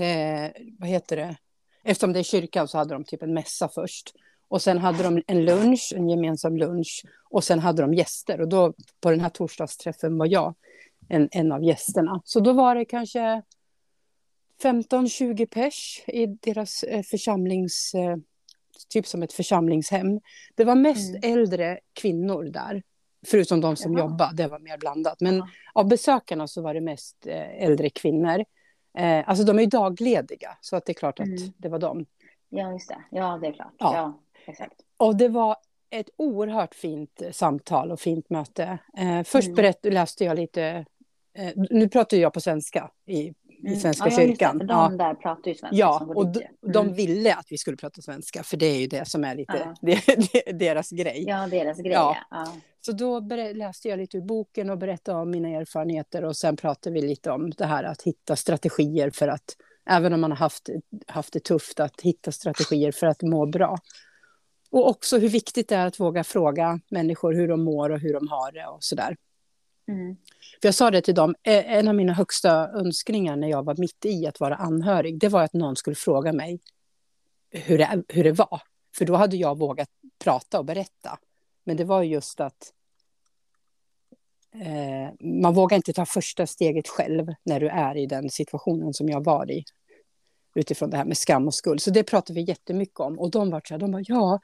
eh, 0.00 0.50
vad 0.78 0.88
heter 0.88 1.16
det, 1.16 1.36
eftersom 1.84 2.12
det 2.12 2.18
är 2.18 2.22
kyrkan 2.22 2.68
så 2.68 2.78
hade 2.78 2.94
de 2.94 3.04
typ 3.04 3.22
en 3.22 3.34
mässa 3.34 3.68
först. 3.68 4.14
Och 4.48 4.62
sen 4.62 4.78
hade 4.78 5.02
de 5.02 5.22
en 5.26 5.44
lunch, 5.44 5.92
en 5.96 6.08
gemensam 6.08 6.56
lunch. 6.56 7.04
Och 7.30 7.44
sen 7.44 7.58
hade 7.58 7.82
de 7.82 7.94
gäster. 7.94 8.40
Och 8.40 8.48
då 8.48 8.72
på 9.00 9.10
den 9.10 9.20
här 9.20 9.28
torsdagsträffen 9.28 10.18
var 10.18 10.26
jag 10.26 10.54
en, 11.08 11.28
en 11.32 11.52
av 11.52 11.64
gästerna. 11.64 12.20
Så 12.24 12.40
då 12.40 12.52
var 12.52 12.74
det 12.74 12.84
kanske 12.84 13.42
15-20 14.62 15.46
pers 15.46 16.04
i 16.06 16.26
deras 16.26 16.82
eh, 16.82 17.02
församlingslokal. 17.02 18.22
typ 18.88 19.06
som 19.06 19.22
ett 19.22 19.32
församlingshem. 19.32 20.20
Det 20.54 20.64
var 20.64 20.74
mest 20.74 21.14
Mm. 21.16 21.32
äldre 21.38 21.78
kvinnor 21.92 22.44
där. 22.44 22.82
Förutom 23.26 23.60
de 23.60 23.76
som 23.76 23.92
Jaha. 23.92 24.00
jobbade, 24.02 24.36
det 24.42 24.48
var 24.48 24.58
mer 24.58 24.78
blandat. 24.78 25.20
Men 25.20 25.36
Ja. 25.36 25.48
av 25.74 25.88
besökarna 25.88 26.48
så 26.48 26.62
var 26.62 26.74
det 26.74 26.80
mest 26.80 27.26
eh, 27.26 27.62
äldre 27.64 27.90
kvinnor. 27.90 28.44
Eh, 28.98 29.28
alltså 29.28 29.44
de 29.44 29.58
är 29.58 29.62
ju 29.62 29.68
daglediga, 29.68 30.58
så 30.60 30.76
att 30.76 30.86
det 30.86 30.92
är 30.92 30.94
klart 30.94 31.20
att 31.20 31.26
Mm. 31.26 31.52
det 31.58 31.68
var 31.68 31.78
dem. 31.78 32.06
Ja, 32.48 32.72
just 32.72 32.88
det. 32.88 33.04
Ja, 33.10 33.38
det 33.42 33.46
är 33.48 33.52
klart. 33.52 33.74
Ja. 33.78 33.94
Ja, 33.96 34.20
exakt. 34.52 34.74
Och 34.96 35.16
det 35.16 35.28
var 35.28 35.56
ett 35.90 36.10
oerhört 36.16 36.74
fint 36.74 37.22
eh, 37.22 37.30
samtal 37.30 37.92
och 37.92 38.00
fint 38.00 38.30
möte. 38.30 38.78
Eh, 38.98 39.22
först 39.24 39.46
Mm. 39.48 39.56
berätt, 39.56 39.84
läste 39.84 40.24
jag 40.24 40.36
lite, 40.36 40.84
eh, 41.34 41.52
nu 41.70 41.88
pratar 41.88 42.16
jag 42.16 42.32
på 42.32 42.40
svenska 42.40 42.90
i, 43.06 43.18
i 43.18 43.34
Mm. 43.66 43.80
Svenska 43.80 44.04
ja, 44.08 44.10
ja, 44.12 44.20
det, 44.20 44.26
kyrkan. 44.26 44.66
Ja. 44.68 44.88
de 44.88 44.96
där 44.96 45.14
pratar 45.14 45.48
ju 45.50 45.54
svenska 45.54 45.76
Ja, 45.76 46.06
och 46.14 46.26
dit 46.32 46.42
de, 46.72 46.78
Mm. 46.86 46.94
ville 46.94 47.34
att 47.34 47.46
vi 47.50 47.58
skulle 47.58 47.76
prata 47.76 48.02
svenska, 48.02 48.42
för 48.42 48.56
det 48.56 48.66
är 48.66 48.80
ju 48.80 48.86
det 48.86 49.08
som 49.08 49.24
är 49.24 49.34
lite 49.34 49.52
Ja. 49.58 49.74
det, 49.82 50.00
det, 50.32 50.52
deras 50.52 50.90
grej. 50.90 51.24
Ja, 51.28 51.46
deras 51.46 51.78
grej. 51.78 51.92
Ja. 51.92 52.16
Ja. 52.30 52.46
Så 52.80 52.92
då 52.92 53.20
läste 53.54 53.88
jag 53.88 53.98
lite 53.98 54.16
ur 54.16 54.20
boken 54.22 54.70
och 54.70 54.78
berättade 54.78 55.18
om 55.18 55.30
mina 55.30 55.48
erfarenheter 55.48 56.24
och 56.24 56.36
sen 56.36 56.56
pratade 56.56 56.94
vi 56.94 57.02
lite 57.02 57.30
om 57.30 57.50
det 57.50 57.66
här 57.66 57.84
att 57.84 58.02
hitta 58.02 58.36
strategier 58.36 59.10
för 59.10 59.28
att, 59.28 59.56
även 59.90 60.12
om 60.12 60.20
man 60.20 60.30
har 60.30 60.38
haft, 60.38 60.68
haft 61.06 61.32
det 61.32 61.40
tufft, 61.44 61.80
att 61.80 62.00
hitta 62.00 62.32
strategier 62.32 62.92
för 62.92 63.06
att 63.06 63.22
må 63.22 63.46
bra. 63.46 63.78
Och 64.70 64.88
också 64.88 65.18
hur 65.18 65.28
viktigt 65.28 65.68
det 65.68 65.76
är 65.76 65.86
att 65.86 66.00
våga 66.00 66.24
fråga 66.24 66.80
människor 66.90 67.32
hur 67.32 67.48
de 67.48 67.64
mår 67.64 67.90
och 67.90 68.00
hur 68.00 68.12
de 68.12 68.28
har 68.28 68.52
det 68.52 68.66
och 68.66 68.84
sådär. 68.84 69.16
Mm. 69.88 70.16
För 70.60 70.68
jag 70.68 70.74
sa 70.74 70.90
det 70.90 71.00
till 71.00 71.14
dem, 71.14 71.34
eh, 71.42 71.76
en 71.76 71.88
av 71.88 71.94
mina 71.94 72.12
högsta 72.12 72.68
önskningar 72.68 73.36
när 73.36 73.48
jag 73.48 73.64
var 73.64 73.76
mitt 73.78 74.04
i 74.04 74.26
att 74.26 74.40
vara 74.40 74.56
anhörig, 74.56 75.18
det 75.18 75.28
var 75.28 75.42
att 75.42 75.52
någon 75.52 75.76
skulle 75.76 75.96
fråga 75.96 76.32
mig 76.32 76.60
hur 77.50 77.78
det, 77.78 78.04
hur 78.08 78.24
det 78.24 78.32
var. 78.32 78.62
För 78.96 79.04
då 79.04 79.16
hade 79.16 79.36
jag 79.36 79.58
vågat 79.58 79.88
prata 80.24 80.58
och 80.58 80.64
berätta. 80.64 81.18
Men 81.64 81.76
det 81.76 81.84
var 81.84 82.02
just 82.02 82.40
att 82.40 82.72
eh, 84.54 85.14
man 85.20 85.54
vågar 85.54 85.76
inte 85.76 85.92
ta 85.92 86.06
första 86.06 86.46
steget 86.46 86.88
själv 86.88 87.34
när 87.44 87.60
du 87.60 87.68
är 87.68 87.96
i 87.96 88.06
den 88.06 88.30
situationen 88.30 88.94
som 88.94 89.08
jag 89.08 89.24
var 89.24 89.50
i. 89.50 89.64
Utifrån 90.54 90.90
det 90.90 90.96
här 90.96 91.04
med 91.04 91.18
skam 91.18 91.46
och 91.46 91.54
skuld. 91.54 91.82
Så 91.82 91.90
det 91.90 92.04
pratade 92.04 92.40
vi 92.40 92.48
jättemycket 92.48 93.00
om. 93.00 93.18
Och 93.18 93.30
de 93.30 93.50
var 93.50 93.62
så 93.64 93.74
här, 93.74 93.78
de 93.78 93.90
bara, 93.90 94.02
ja, 94.06 94.40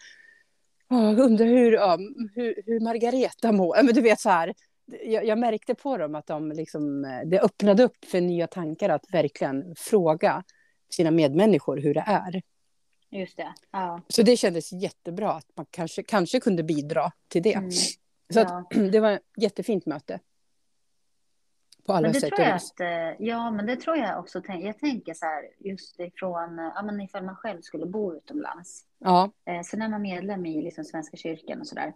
jag 0.88 1.18
undrar 1.18 1.47
hur, 1.47 1.70
hur, 2.35 2.62
hur 2.66 2.80
Margareta 2.80 3.52
mår. 3.52 3.82
Men 3.82 3.94
du 3.94 4.00
vet 4.00 4.20
så 4.20 4.30
här, 4.30 4.54
jag, 5.04 5.25
jag 5.26 5.38
märkte 5.38 5.75
på 5.75 5.97
dem 5.97 6.14
att 6.14 6.26
de 6.26 6.52
liksom, 6.52 7.04
eh, 7.04 7.20
det 7.28 7.40
öppnade 7.40 7.82
upp 7.82 8.04
för 8.04 8.20
nya 8.20 8.47
tankar 8.47 8.88
att 8.88 9.04
verkligen 9.14 9.75
fråga 9.76 10.44
sina 10.90 11.11
medmänniskor 11.11 11.76
hur 11.76 11.94
det 11.94 12.04
är. 12.06 12.42
Just 13.11 13.37
det. 13.37 13.54
Ja. 13.70 14.00
Så 14.09 14.23
det 14.23 14.37
kändes 14.37 14.73
jättebra 14.73 15.32
att 15.32 15.47
man 15.56 15.66
kanske, 15.70 16.02
kanske 16.02 16.40
kunde 16.40 16.62
bidra 16.62 17.12
till 17.28 17.42
det. 17.42 17.54
Mm. 17.54 17.70
Så 17.70 17.94
Ja. 18.40 18.42
att, 18.42 18.70
det 18.92 19.00
var 19.00 19.11
ett 19.11 19.23
jättefint 19.37 19.87
möte. 19.87 20.20
På 21.87 21.92
alla 21.92 22.02
Men 22.02 22.12
det 22.12 22.20
sätt 22.20 22.30
tror 22.30 22.47
jag 22.49 22.56
att, 22.56 22.80
eh, 22.80 23.26
ja 23.26 23.50
men 23.50 23.66
det 23.66 23.76
tror 23.76 23.97
jag 23.97 24.18
också, 24.18 24.42
jag 24.47 24.78
tänker 24.78 25.14
så 25.14 25.26
här 25.26 25.44
just 25.59 26.00
ifrån, 26.00 26.59
eh, 26.59 26.73
ja 26.75 26.82
men 26.82 27.00
ifall 27.00 27.25
man 27.25 27.37
själv 27.37 27.61
skulle 27.62 27.87
bo 27.87 28.14
utomlands. 28.14 28.85
Ja, 28.99 29.30
Sen 29.70 29.82
är 29.82 29.88
man 29.88 30.02
medlem 30.02 30.47
i 30.47 30.62
liksom 30.62 30.85
Svenska 30.85 31.16
kyrkan 31.16 31.61
och 31.61 31.66
sådär. 31.66 31.92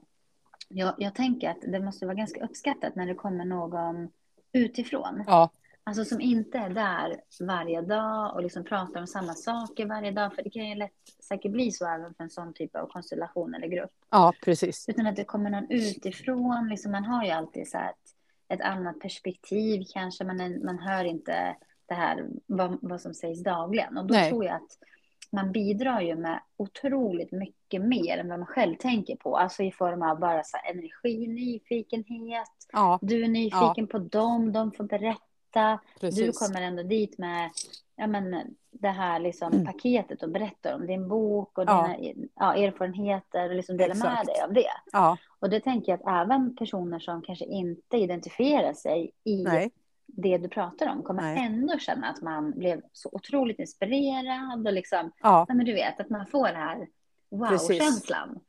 Jag, 0.68 0.94
jag 0.98 1.14
tänker 1.14 1.50
att 1.50 1.60
det 1.60 1.80
måste 1.80 2.06
vara 2.06 2.14
ganska 2.14 2.44
uppskattat 2.44 2.94
när 2.94 3.06
det 3.06 3.14
kommer 3.14 3.44
någon 3.44 4.08
utifrån. 4.52 5.24
ja, 5.26 5.50
Alltså 5.86 6.04
som 6.04 6.20
inte 6.20 6.58
är 6.58 6.70
där 6.70 7.20
varje 7.40 7.80
dag 7.82 8.34
och 8.34 8.42
liksom 8.42 8.64
pratar 8.64 9.00
om 9.00 9.06
samma 9.06 9.34
saker 9.34 9.86
varje 9.86 10.10
dag. 10.10 10.34
För 10.34 10.42
det 10.42 10.50
kan 10.50 10.68
ju 10.68 10.74
lätt 10.74 10.92
säkert 11.28 11.52
bli 11.52 11.70
så 11.70 11.86
även 11.86 12.14
för 12.14 12.24
en 12.24 12.30
sån 12.30 12.52
typ 12.52 12.76
av 12.76 12.86
konstellation 12.86 13.54
eller 13.54 13.66
grupp. 13.66 13.90
ja, 14.10 14.32
precis. 14.44 14.88
Utan 14.88 15.06
att 15.06 15.16
det 15.16 15.24
kommer 15.24 15.50
någon 15.50 15.70
utifrån. 15.70 16.68
Liksom 16.68 16.92
man 16.92 17.04
har 17.04 17.24
ju 17.24 17.30
alltid 17.30 17.68
så 17.68 17.78
ett, 17.78 18.14
ett 18.48 18.60
annat 18.60 19.00
perspektiv 19.00 19.84
kanske. 19.92 20.24
Man, 20.24 20.64
man 20.64 20.78
hör 20.78 21.04
inte 21.04 21.56
det 21.86 21.94
här 21.94 22.26
vad, 22.46 22.78
vad 22.82 23.00
som 23.00 23.14
sägs 23.14 23.42
dagligen. 23.42 23.98
Och 23.98 24.06
då 24.06 24.14
Nej. 24.14 24.30
tror 24.30 24.44
jag 24.44 24.54
att 24.54 24.78
man 25.34 25.52
bidrar 25.52 26.00
ju 26.00 26.16
med 26.16 26.40
otroligt 26.56 27.32
mycket 27.32 27.82
mer 27.82 28.18
än 28.18 28.28
vad 28.28 28.38
man 28.38 28.46
själv 28.46 28.76
tänker 28.76 29.16
på. 29.16 29.36
Alltså 29.36 29.62
i 29.62 29.70
form 29.72 30.02
av 30.02 30.18
bara 30.18 30.42
så 30.44 30.56
energi, 30.70 31.26
nyfikenhet. 31.26 32.48
Ja, 32.72 32.98
Du 33.02 33.24
är 33.24 33.28
nyfiken 33.28 33.86
på 33.86 33.98
dem, 33.98 34.52
de 34.52 34.72
får 34.72 34.84
berätta. 34.84 35.78
precis. 36.00 36.20
Du 36.26 36.32
kommer 36.46 36.62
ändå 36.62 36.82
dit 36.82 37.18
med 37.18 37.50
ja, 37.96 38.06
men, 38.06 38.54
det 38.70 38.88
här 38.88 39.18
liksom, 39.20 39.52
Mm. 39.52 39.66
paketet 39.66 40.22
och 40.22 40.30
berättar 40.30 40.74
om 40.74 40.86
din 40.86 41.08
bok 41.08 41.58
och 41.58 41.64
Ja. 41.66 41.96
dina 41.98 42.14
ja, 42.34 42.54
erfarenheter 42.54 43.48
och 43.48 43.54
liksom 43.54 43.76
dela 43.76 43.94
med 43.94 44.26
dig 44.26 44.42
av 44.44 44.52
det. 44.52 44.70
Ja, 44.92 45.16
Och 45.38 45.50
det 45.50 45.60
tänker 45.60 45.92
jag 45.92 46.00
att 46.00 46.24
även 46.26 46.56
personer 46.56 46.98
som 46.98 47.22
kanske 47.22 47.44
inte 47.44 47.96
identifierar 47.96 48.72
sig 48.72 49.10
i 49.24 49.42
nej, 49.44 49.70
det 50.16 50.38
du 50.38 50.48
pratar 50.48 50.86
om 50.86 51.02
kommer 51.02 51.22
Nej. 51.22 51.46
ändå 51.46 51.78
känna 51.78 52.06
att 52.06 52.22
man 52.22 52.50
blev 52.50 52.82
så 52.92 53.08
otroligt 53.12 53.58
inspirerad 53.58 54.66
och 54.66 54.72
liksom, 54.72 55.10
ja, 55.22 55.46
men 55.48 55.64
du 55.66 55.72
vet, 55.72 56.00
att 56.00 56.10
man 56.10 56.26
får 56.26 56.46
den 56.46 56.56
här 56.56 56.88
wow-känslan. 57.30 58.40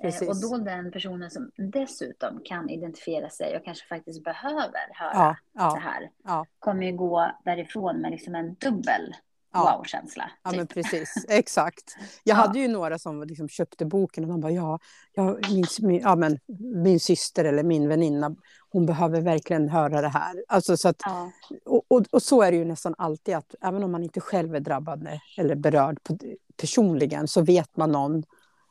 Eh. 0.00 0.28
Och 0.28 0.40
då 0.40 0.58
den 0.58 0.92
personen 0.92 1.30
som 1.30 1.50
dessutom 1.56 2.40
kan 2.44 2.70
identifiera 2.70 3.30
sig 3.30 3.56
och 3.56 3.64
kanske 3.64 3.88
faktiskt 3.88 4.24
behöver 4.24 4.94
höra 4.94 5.12
ja, 5.14 5.36
det 5.52 5.60
ja, 5.60 5.78
här 5.82 6.10
ja, 6.24 6.46
kommer 6.58 6.86
ju 6.86 6.92
gå 6.92 7.30
därifrån 7.44 7.96
med 7.96 8.10
liksom 8.10 8.34
en 8.34 8.54
dubbel 8.54 9.14
wow-känsla. 9.54 10.30
ja, 10.42 10.50
typ. 10.50 10.58
men 10.58 10.66
precis, 10.66 11.24
exakt. 11.28 11.96
Jag 12.24 12.36
Ja. 12.36 12.40
hade 12.40 12.58
ju 12.58 12.68
några 12.68 12.98
som 12.98 13.22
liksom 13.22 13.48
köpte 13.48 13.84
boken 13.84 14.24
och 14.24 14.30
de 14.30 14.40
bara, 14.40 14.52
ja, 14.52 14.78
ja 15.12 15.38
min, 15.50 15.64
min, 15.80 16.00
ja 16.00 16.16
men, 16.16 16.38
min 16.84 17.00
syster 17.00 17.44
eller 17.44 17.62
min 17.62 17.88
väninna, 17.88 18.36
hon 18.74 18.86
behöver 18.86 19.20
verkligen 19.20 19.68
höra 19.68 20.00
det 20.00 20.08
här. 20.08 20.44
Alltså, 20.48 20.76
så 20.76 20.88
att, 20.88 20.96
Ja, 21.04 21.30
och, 21.64 21.84
och, 21.88 22.02
och 22.10 22.22
så 22.22 22.42
är 22.42 22.50
det 22.50 22.56
ju 22.56 22.64
nästan 22.64 22.94
alltid, 22.98 23.34
att 23.34 23.54
även 23.60 23.84
om 23.84 23.92
man 23.92 24.02
inte 24.02 24.20
själv 24.20 24.54
är 24.54 24.60
drabbad 24.60 25.08
eller 25.38 25.54
berörd 25.54 26.02
på, 26.02 26.18
personligen, 26.56 27.28
så 27.28 27.42
vet 27.42 27.76
man 27.76 27.92
någon, 27.92 28.24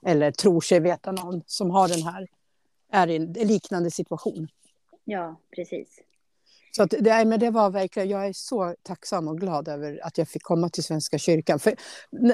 eller 0.05 0.31
tror 0.31 0.61
sig 0.61 0.79
veta 0.79 1.11
någon, 1.11 1.41
som 1.45 1.71
har 1.71 1.87
den 1.87 2.01
här, 2.01 2.27
är 2.91 3.07
i 3.07 3.15
en 3.15 3.33
liknande 3.33 3.91
situation. 3.91 4.47
ja, 5.03 5.35
precis. 5.55 5.99
Så 6.75 6.83
att 6.83 6.93
det, 6.99 7.25
men 7.25 7.39
det 7.39 7.49
var 7.49 7.69
verkligen, 7.69 8.09
jag 8.09 8.27
är 8.27 8.33
så 8.33 8.75
tacksam 8.83 9.27
och 9.27 9.39
glad 9.39 9.67
över 9.67 9.99
att 10.03 10.17
jag 10.17 10.27
fick 10.27 10.43
komma 10.43 10.69
till 10.69 10.83
Svenska 10.83 11.17
kyrkan. 11.17 11.59
För 11.59 11.73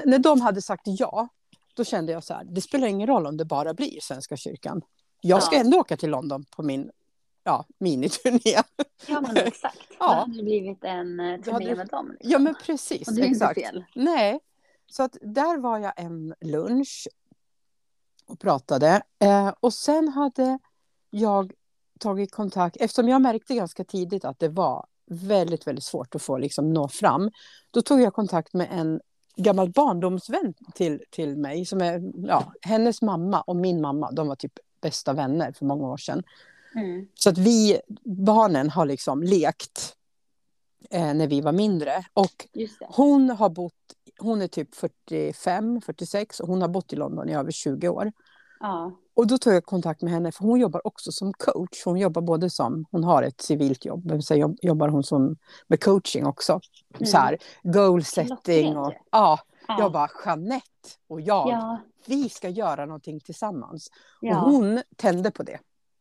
när 0.06 0.20
de 0.20 0.42
hade 0.42 0.62
sagt 0.62 0.82
ja, 0.86 1.28
då 1.76 1.84
kände 1.84 2.12
jag 2.12 2.24
så 2.24 2.34
här, 2.34 2.44
det 2.44 2.62
spelar 2.62 2.88
ingen 2.88 3.08
roll 3.08 3.28
om 3.28 3.38
det 3.38 3.46
bara 3.46 3.74
blir 3.74 4.00
Svenska 4.02 4.38
kyrkan. 4.38 4.82
Jag 5.22 5.44
ska 5.44 5.56
Ja. 5.56 5.62
ändå 5.62 5.80
åka 5.80 5.98
till 5.98 6.10
London 6.10 6.46
på 6.56 6.64
min 6.64 6.92
ja, 7.50 7.65
miniturné. 7.79 8.62
Ja, 9.08 9.22
men 9.22 9.38
exakt. 9.38 9.77
Ja. 10.00 10.08
Då 10.08 10.13
hade 10.13 10.38
det 10.38 10.44
blivit 10.44 10.84
en 10.84 11.20
eh, 11.20 11.25
hade 11.25 11.44
turné 11.44 11.65
det- 11.65 11.75
med 11.75 11.88
dem. 11.88 12.12
Liksom. 12.12 12.32
Ja, 12.32 12.39
men 12.39 12.56
precis. 12.65 13.08
och 13.08 13.13
det 13.13 13.22
är 13.22 13.25
inte 13.25 13.46
exakt. 13.46 13.62
fel. 13.62 13.84
Nej, 13.96 14.39
så 14.88 15.03
att 15.03 15.18
där 15.22 15.58
var 15.58 15.77
jag 15.79 15.94
en 15.98 16.34
lunch 16.41 17.08
och 18.27 18.39
pratade. 18.39 19.01
Eh, 19.20 19.53
och 19.60 19.74
sen 19.74 20.08
hade 20.08 20.60
jag 21.10 21.53
tagit 22.00 22.32
kontakt, 22.32 22.77
eftersom 22.79 23.08
jag 23.10 23.22
märkte 23.22 23.53
ganska 23.56 23.84
tidigt 23.84 24.25
att 24.25 24.39
det 24.39 24.50
var 24.50 24.86
väldigt, 25.12 25.68
väldigt 25.68 25.84
svårt 25.86 26.15
att 26.15 26.22
få 26.22 26.38
liksom, 26.38 26.74
nå 26.74 26.88
fram. 26.88 27.32
Då 27.72 27.82
tog 27.82 28.01
jag 28.01 28.13
kontakt 28.13 28.53
med 28.53 28.68
en 28.72 29.00
gammal 29.36 29.70
barndomsvän 29.72 30.53
till, 30.74 31.01
till 31.10 31.38
mig, 31.38 31.65
som 31.65 31.82
är, 31.82 32.01
ja, 32.27 32.53
hennes 32.62 33.01
mamma 33.01 33.41
och 33.41 33.56
min 33.56 33.82
mamma, 33.82 34.12
de 34.12 34.27
var 34.27 34.36
typ 34.36 34.53
bästa 34.82 35.13
vänner 35.13 35.51
för 35.51 35.65
många 35.65 35.88
år 35.88 35.98
sedan. 35.98 36.24
Mm. 36.76 37.08
Så 37.14 37.30
att 37.30 37.38
vi, 37.38 37.80
barnen 38.26 38.70
har 38.70 38.86
liksom 38.86 39.24
lekt 39.24 39.96
eh, 40.90 41.14
när 41.14 41.28
vi 41.28 41.42
var 41.42 41.52
mindre. 41.52 42.04
Och 42.14 42.48
hon 42.88 43.30
har 43.30 43.50
bott, 43.50 43.74
hon 44.20 44.42
är 44.42 44.48
typ 44.48 44.76
45, 44.76 45.82
46 45.82 46.40
och 46.40 46.48
hon 46.48 46.62
har 46.62 46.70
bott 46.70 46.94
i 46.94 46.96
London 46.96 47.30
i 47.30 47.36
över 47.36 47.52
20 47.52 47.90
år. 47.90 48.12
Ja. 48.60 48.92
Och 49.14 49.28
då 49.28 49.38
tog 49.38 49.54
jag 49.54 49.66
kontakt 49.66 50.02
med 50.02 50.14
henne 50.14 50.32
för 50.32 50.44
hon 50.44 50.60
jobbar 50.60 50.88
också 50.88 51.12
som 51.12 51.34
coach. 51.34 51.86
Hon 51.86 51.98
jobbar 51.98 52.22
både 52.22 52.50
som, 52.50 52.86
hon 52.92 53.04
har 53.04 53.24
ett 53.24 53.42
civilt 53.42 53.86
jobb, 53.86 54.06
men 54.06 54.22
sen 54.22 54.38
jobb- 54.40 54.58
jobbar 54.62 54.88
hon 54.88 55.04
som, 55.04 55.36
med 55.68 55.84
coaching 55.84 56.26
också. 56.26 56.60
Mm. 56.96 57.06
Så 57.08 57.18
här, 57.18 57.38
goal 57.64 58.04
setting 58.04 58.78
och 58.78 58.94
Ja. 59.12 59.40
jag 59.68 59.92
bara 59.92 60.10
Jeanette 60.26 60.90
och 61.08 61.22
jag, 61.22 61.50
Ja. 61.50 61.78
vi 62.06 62.30
ska 62.30 62.50
göra 62.50 62.86
någonting 62.86 63.20
tillsammans. 63.20 63.88
Ja. 64.22 64.42
Och 64.42 64.52
hon 64.52 64.82
tände 64.96 65.32
på 65.32 65.44
det. 65.44 65.60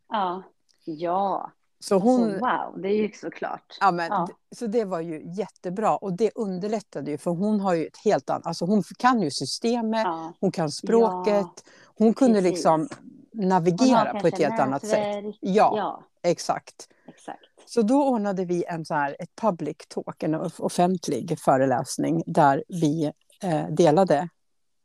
Ja. 0.09 0.43
Ja. 0.89 1.53
Så 1.81 1.99
hon, 1.99 2.19
Så 2.33 2.39
wow, 2.39 2.83
det 2.83 2.89
är 2.89 2.95
ju 2.97 3.13
såklart. 3.13 3.77
Ja, 3.81 3.91
men, 3.91 4.07
Ja. 4.11 4.29
Så 4.57 4.67
det 4.67 4.85
var 4.85 5.01
ju 5.01 5.23
jättebra 5.35 5.97
och 5.97 6.13
det 6.13 6.31
underlättade 6.35 7.11
ju 7.11 7.19
för 7.19 7.31
hon 7.31 7.61
har 7.61 7.75
ju 7.75 7.87
ett 7.87 7.97
helt 8.05 8.31
annat, 8.31 8.47
alltså 8.47 8.65
hon 8.65 8.83
kan 8.99 9.23
ju 9.23 9.31
systemet, 9.31 10.03
Ja. 10.05 10.33
hon 10.41 10.53
kan 10.53 10.71
språket, 10.71 11.35
Ja, 11.35 11.55
hon 11.99 12.15
kunde 12.15 12.35
precis. 12.39 12.51
liksom 12.53 12.89
navigera 13.33 14.21
på 14.21 14.27
ett 14.27 14.39
helt 14.39 14.61
annat 14.61 14.87
sätt. 14.87 14.99
nätverk. 15.15 15.39
Ja, 15.41 16.03
exakt. 16.23 16.89
exakt. 17.09 17.39
Så 17.67 17.83
då 17.83 18.09
ordnade 18.09 18.45
vi 18.45 18.65
en 18.65 18.85
så 18.85 18.95
här, 18.95 19.17
ett 19.19 19.37
public 19.37 19.77
talk, 19.89 20.23
en 20.23 20.35
off- 20.35 20.61
offentlig 20.61 21.39
föreläsning 21.41 22.23
där 22.27 22.65
vi 22.69 23.13
eh, 23.43 23.67
delade 23.71 24.29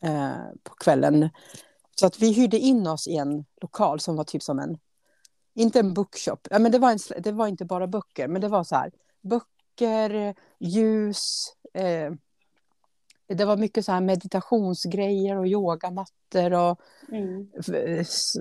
eh, 0.03 0.29
på 0.63 0.73
kvällen. 0.75 1.29
Så 1.99 2.05
att 2.07 2.19
vi 2.19 2.33
hyrde 2.33 2.57
in 2.59 2.87
oss 2.87 3.07
i 3.07 3.15
en 3.17 3.45
lokal 3.61 3.99
som 3.99 4.15
var 4.15 4.23
typ 4.23 4.43
som 4.43 4.59
en, 4.59 4.77
inte 5.55 5.79
en 5.79 5.93
bookshop, 5.93 6.47
ja, 6.49 6.59
men 6.59 6.71
det 6.71 6.79
var, 6.79 6.91
en, 6.91 7.23
det 7.23 7.31
var 7.31 7.47
inte 7.47 7.65
bara 7.65 7.87
böcker, 7.87 8.27
men 8.27 8.41
det 8.41 8.47
var 8.47 8.63
så 8.63 8.75
här, 8.75 8.91
böcker, 9.21 10.35
ljus, 10.59 11.53
eh, 11.73 12.11
det 13.27 13.45
var 13.45 13.57
mycket 13.57 13.85
så 13.85 13.91
här 13.91 14.01
meditationsgrejer 14.01 15.37
och 15.37 15.47
yogamattor 15.47 16.53
och 16.53 16.79
mm. 17.11 17.47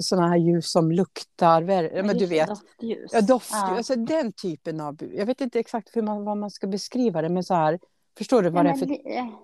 sådana 0.01 0.29
här 0.29 0.37
ljus 0.37 0.73
som 0.73 0.93
luktar. 0.93 1.63
Men 2.03 2.19
du 2.19 2.27
vet, 2.27 2.49
doftljus. 2.49 3.11
Ja, 3.13 3.21
doftljus. 3.21 3.63
Ja. 3.63 3.77
Alltså 3.77 3.97
den 3.97 4.33
typen 4.33 4.81
av... 4.81 4.97
Jag 5.13 5.27
vet 5.27 5.41
inte 5.41 5.61
exakt 5.61 5.97
hur 5.97 6.03
man, 6.03 6.25
vad 6.25 6.37
man 6.37 6.51
ska 6.51 6.67
beskriva 6.67 7.23
det, 7.23 7.29
men 7.29 7.45
så 7.45 7.55
här... 7.55 7.79
Förstår 8.19 8.43
du 8.43 8.51
vad 8.51 8.67
ja, 8.67 8.73
det 8.73 8.77
är 8.77 8.87
för... 8.87 8.97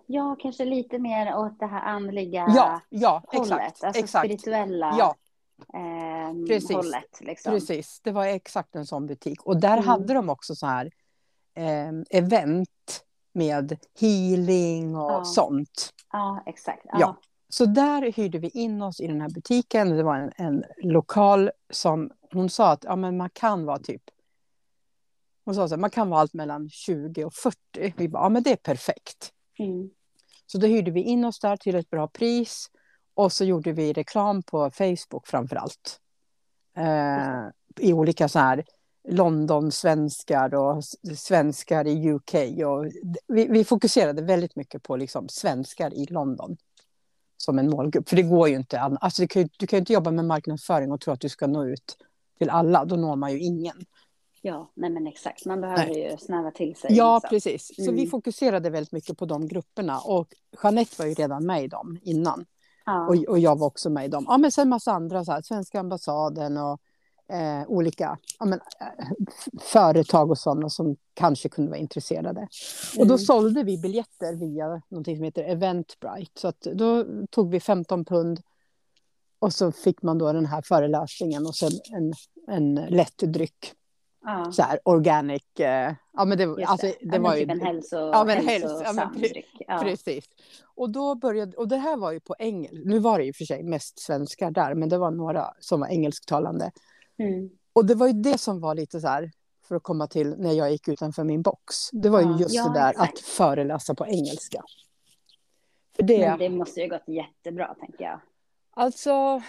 Ja, 0.06 0.36
kanske 0.40 0.64
lite 0.64 0.98
mer 0.98 1.36
åt 1.36 1.58
det 1.58 1.66
här 1.66 1.82
andliga 1.82 2.46
ja, 2.56 2.80
ja, 2.88 3.22
hållet. 3.26 3.52
Exakt, 3.52 3.84
alltså 3.84 4.00
exakt. 4.00 4.26
spirituella 4.26 4.96
ja. 4.98 5.14
Eh, 5.74 6.46
Precis. 6.46 6.76
hållet. 6.76 7.20
Liksom. 7.20 7.52
Precis, 7.52 8.00
det 8.04 8.10
var 8.10 8.26
exakt 8.26 8.76
en 8.76 8.86
sån 8.86 9.06
butik. 9.06 9.42
Och 9.42 9.60
där 9.60 9.72
mm. 9.72 9.84
hade 9.84 10.14
de 10.14 10.28
också 10.28 10.54
så 10.54 10.66
här 10.66 10.90
eh, 11.54 11.92
event 12.10 13.04
med 13.32 13.76
healing 14.00 14.96
och 14.96 15.10
ja. 15.10 15.24
sånt. 15.24 15.90
Ja, 16.12 16.42
exakt. 16.46 16.82
Ja. 16.84 17.00
ja. 17.00 17.16
Så 17.48 17.66
där 17.66 18.12
hyrde 18.12 18.38
vi 18.38 18.48
in 18.48 18.82
oss 18.82 19.00
i 19.00 19.06
den 19.06 19.20
här 19.20 19.28
butiken. 19.28 19.96
Det 19.96 20.02
var 20.02 20.16
en, 20.16 20.32
en 20.36 20.64
lokal 20.76 21.50
som 21.70 22.10
hon 22.32 22.50
sa 22.50 22.72
att 22.72 22.84
ja, 22.84 22.96
men 22.96 23.16
man 23.16 23.30
kan 23.30 23.64
vara 23.64 23.78
typ 23.78 24.02
hon 25.48 25.54
sa 25.54 25.64
att 25.64 25.80
man 25.80 25.90
kan 25.90 26.10
vara 26.10 26.20
allt 26.20 26.34
mellan 26.34 26.70
20 26.70 27.24
och 27.24 27.34
40. 27.34 27.94
Vi 27.96 28.08
bara, 28.08 28.22
ja 28.22 28.28
men 28.28 28.42
det 28.42 28.52
är 28.52 28.56
perfekt. 28.56 29.32
Mm. 29.58 29.90
Så 30.46 30.58
då 30.58 30.66
hyrde 30.66 30.90
vi 30.90 31.02
in 31.02 31.24
oss 31.24 31.40
där 31.40 31.56
till 31.56 31.74
ett 31.74 31.90
bra 31.90 32.08
pris. 32.08 32.70
Och 33.18 33.32
så 33.32 33.44
gjorde 33.44 33.72
vi 33.72 33.92
reklam 33.92 34.42
på 34.42 34.70
Facebook 34.70 35.26
framför 35.26 35.56
allt. 35.56 36.00
Eh, 36.76 37.86
I 37.86 37.92
olika 37.92 38.28
så 38.28 38.38
här 38.38 38.64
London-svenskar 39.08 40.54
och 40.54 40.84
svenskar 41.16 41.86
i 41.86 42.12
UK. 42.12 42.34
Och 42.66 42.86
vi, 43.26 43.46
vi, 43.48 43.64
fokuserade 43.64 44.22
väldigt 44.22 44.56
mycket 44.56 44.82
på 44.82 44.96
liksom 44.96 45.28
svenskar 45.28 45.94
i 45.94 46.06
London 46.06 46.56
som 47.36 47.58
en 47.58 47.70
målgrupp. 47.70 48.08
För 48.08 48.16
det 48.16 48.22
går 48.22 48.48
ju 48.48 48.54
inte. 48.54 48.80
Alltså 48.80 49.22
du, 49.22 49.28
kan 49.28 49.42
ju, 49.42 49.48
du 49.58 49.66
kan 49.66 49.76
ju 49.76 49.80
inte 49.80 49.92
jobba 49.92 50.10
med 50.10 50.24
marknadsföring 50.24 50.92
och 50.92 51.00
tro 51.00 51.12
att 51.12 51.20
du 51.20 51.28
ska 51.28 51.46
nå 51.46 51.64
ut 51.64 51.96
till 52.38 52.50
alla. 52.50 52.84
Då 52.84 52.96
når 52.96 53.16
man 53.16 53.32
ju 53.32 53.38
ingen. 53.38 53.84
Ja, 54.42 54.70
nej 54.74 54.90
men 54.90 55.06
exakt. 55.06 55.44
Man 55.46 55.60
behöver 55.60 55.86
nej. 55.86 56.10
ju 56.10 56.16
snäva 56.16 56.50
till 56.50 56.76
sig. 56.76 56.90
Ja, 56.92 57.16
liksom. 57.16 57.28
precis. 57.28 57.76
Så 57.76 57.82
mm. 57.82 57.94
vi 57.94 58.06
fokuserade 58.06 58.70
väldigt 58.70 58.92
mycket 58.92 59.18
på 59.18 59.26
de 59.26 59.48
grupperna. 59.48 60.00
Och 60.00 60.28
Jeanette 60.62 60.94
var 60.98 61.06
ju 61.06 61.14
redan 61.14 61.46
med 61.46 61.64
i 61.64 61.68
dem 61.68 61.98
innan. 62.02 62.46
Ja. 62.88 63.06
Och, 63.06 63.28
och 63.28 63.38
jag 63.38 63.58
var 63.58 63.66
också 63.66 63.90
med 63.90 64.04
i 64.04 64.08
dem. 64.08 64.24
Ja, 64.28 64.38
men 64.38 64.52
sen 64.52 64.68
massa 64.68 64.92
andra, 64.92 65.24
så 65.24 65.32
här, 65.32 65.42
Svenska 65.42 65.80
ambassaden 65.80 66.56
och 66.56 66.80
eh, 67.32 67.68
olika 67.68 68.18
ja, 68.38 68.46
men, 68.46 68.60
eh, 68.80 69.16
företag 69.60 70.30
och 70.30 70.38
sådana 70.38 70.70
som 70.70 70.96
kanske 71.14 71.48
kunde 71.48 71.70
vara 71.70 71.80
intresserade. 71.80 72.40
Mm. 72.40 72.48
Och 72.98 73.06
då 73.06 73.14
mm. 73.14 73.18
sålde 73.18 73.62
vi 73.62 73.78
biljetter 73.78 74.34
via 74.34 74.82
någonting 74.88 75.16
som 75.16 75.24
heter 75.24 75.44
Eventbrite. 75.44 76.40
Så 76.40 76.48
att 76.48 76.60
då 76.60 77.04
tog 77.30 77.50
vi 77.50 77.60
15 77.60 78.04
pund 78.04 78.40
och 79.38 79.52
så 79.52 79.72
fick 79.72 80.02
man 80.02 80.18
då 80.18 80.32
den 80.32 80.46
här 80.46 80.62
föreläsningen 80.62 81.46
och 81.46 81.54
sen 81.54 81.70
en, 81.92 82.12
en 82.48 82.74
lätt 82.74 83.18
dryck. 83.18 83.72
Ja. 84.28 84.52
Så 84.52 84.62
här 84.62 84.78
organic. 84.84 85.42
Eh, 85.58 85.94
ja, 86.12 86.24
men 86.24 86.38
det, 86.38 86.64
alltså, 86.64 86.86
det, 86.86 87.10
det 87.10 87.18
var 87.18 87.32
typ 87.32 87.48
ju... 87.48 87.52
en 87.52 87.60
hälso, 87.60 87.96
ja, 87.96 88.24
men 88.24 88.46
hälso, 88.46 88.82
ja, 88.84 88.92
men, 88.92 89.14
pre 89.14 89.42
ja. 89.58 89.78
Precis. 89.82 90.24
Och 90.74 90.90
då 90.90 91.14
började, 91.14 91.56
och 91.56 91.68
det 91.68 91.76
här 91.76 91.96
var 91.96 92.12
ju 92.12 92.20
på 92.20 92.34
engelska. 92.38 92.78
Nu 92.84 92.98
var 92.98 93.18
det 93.18 93.24
ju 93.24 93.32
för 93.32 93.44
sig 93.44 93.62
mest 93.62 93.98
svenskar 93.98 94.50
där, 94.50 94.74
men 94.74 94.88
det 94.88 94.98
var 94.98 95.10
några 95.10 95.54
som 95.60 95.80
var 95.80 95.88
engelsktalande. 95.88 96.70
Mm. 97.18 97.50
Och 97.72 97.86
det 97.86 97.94
var 97.94 98.06
ju 98.06 98.12
det 98.12 98.38
som 98.38 98.60
var 98.60 98.74
lite 98.74 99.00
så 99.00 99.08
här, 99.08 99.30
för 99.68 99.76
att 99.76 99.82
komma 99.82 100.06
till 100.06 100.34
när 100.38 100.52
jag 100.52 100.70
gick 100.72 100.88
utanför 100.88 101.24
min 101.24 101.42
box. 101.42 101.90
Det 101.92 102.08
var 102.08 102.20
ju 102.20 102.36
just 102.36 102.54
ja, 102.54 102.68
det 102.68 102.78
där 102.80 102.90
exakt. 102.90 103.14
att 103.14 103.20
föreläsa 103.20 103.94
på 103.94 104.06
engelska. 104.06 104.62
För 105.96 106.02
det, 106.02 106.18
Men 106.18 106.38
det 106.38 106.48
måste 106.48 106.80
ju 106.80 106.88
gått 106.88 107.08
jättebra, 107.08 107.74
tänker 107.80 108.04
jag. 108.04 108.20
Alltså, 108.70 109.42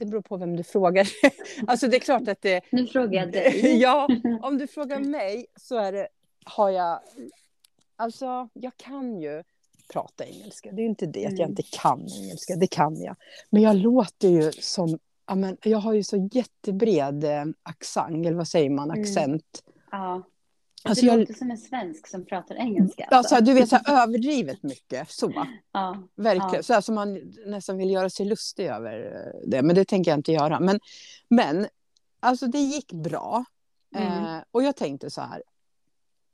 det 0.00 0.06
beror 0.06 0.22
på 0.22 0.36
vem 0.36 0.56
du 0.56 0.62
frågar. 0.62 1.08
alltså 1.66 1.88
det 1.88 1.96
är 1.96 2.00
klart 2.00 2.28
att 2.28 2.42
det... 2.42 2.60
Nu 2.70 2.86
frågar 2.86 3.20
jag 3.20 3.32
dig. 3.32 3.76
ja, 3.80 4.08
om 4.42 4.58
du 4.58 4.66
frågar 4.74 4.98
mig 4.98 5.46
så 5.56 5.76
är 5.76 5.92
det, 5.92 6.08
har 6.44 6.70
jag... 6.70 7.00
Alltså, 7.96 8.48
jag 8.52 8.76
kan 8.76 9.20
ju 9.20 9.42
prata 9.92 10.24
engelska. 10.24 10.72
Det 10.72 10.82
är 10.82 10.86
inte 10.86 11.06
det 11.06 11.26
att 11.26 11.32
jag 11.32 11.40
mm. 11.40 11.50
inte 11.50 11.62
kan 11.62 12.00
engelska, 12.00 12.56
det 12.56 12.66
kan 12.66 13.02
jag. 13.02 13.16
Men 13.50 13.62
jag 13.62 13.76
låter 13.76 14.28
ju 14.28 14.52
som 14.52 14.98
ja, 15.26 15.34
men 15.34 15.56
jag 15.62 15.78
har 15.78 15.92
ju 15.92 16.04
så 16.04 16.28
jättebred 16.32 17.24
eh, 17.24 17.44
accent, 17.62 18.26
eller 18.26 18.36
vad 18.36 18.48
säger 18.48 18.70
man, 18.70 18.90
mm. 18.90 19.02
accent. 19.02 19.62
Mm. 19.92 20.04
Ja. 20.04 20.22
Alltså, 20.84 21.06
du 21.06 21.16
låter 21.16 21.34
som 21.34 21.50
en 21.50 21.58
svensk 21.58 22.06
som 22.06 22.24
pratar 22.24 22.54
engelska. 22.54 23.04
Alltså. 23.10 23.34
Ja, 23.34 23.40
du 23.40 23.54
vet, 23.54 23.68
så 23.68 23.76
här, 23.76 24.02
överdrivet 24.02 24.62
mycket. 24.62 25.10
Så. 25.10 25.46
Ja. 25.72 26.08
Verkligen. 26.16 26.54
Ja. 26.54 26.62
Så 26.62 26.72
här, 26.72 26.80
som 26.80 26.94
man 26.94 27.32
nästan 27.46 27.76
vill 27.76 27.90
göra 27.90 28.10
sig 28.10 28.26
lustig 28.26 28.66
över 28.66 29.26
eh, 29.26 29.48
det. 29.50 29.62
Men 29.62 29.74
det 29.74 29.84
tänker 29.84 30.10
jag 30.10 30.18
inte 30.18 30.32
göra. 30.32 30.60
Men, 30.60 30.80
men 31.28 31.66
alltså, 32.20 32.46
det 32.46 32.58
gick 32.58 32.92
bra. 32.92 33.44
Mm. 33.96 34.24
Eh, 34.24 34.42
och 34.50 34.62
jag 34.62 34.76
tänkte 34.76 35.10
så 35.10 35.20
här. 35.20 35.42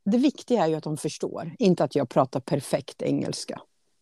Det 0.05 0.19
viktiga 0.19 0.65
är 0.65 0.69
ju 0.69 0.75
att 0.75 0.85
de 0.85 0.97
förstår, 0.97 1.55
inte 1.59 1.85
att 1.85 1.95
jag 1.95 2.09
pratar 2.09 2.41
perfekt 2.41 3.03
engelska. 3.03 3.61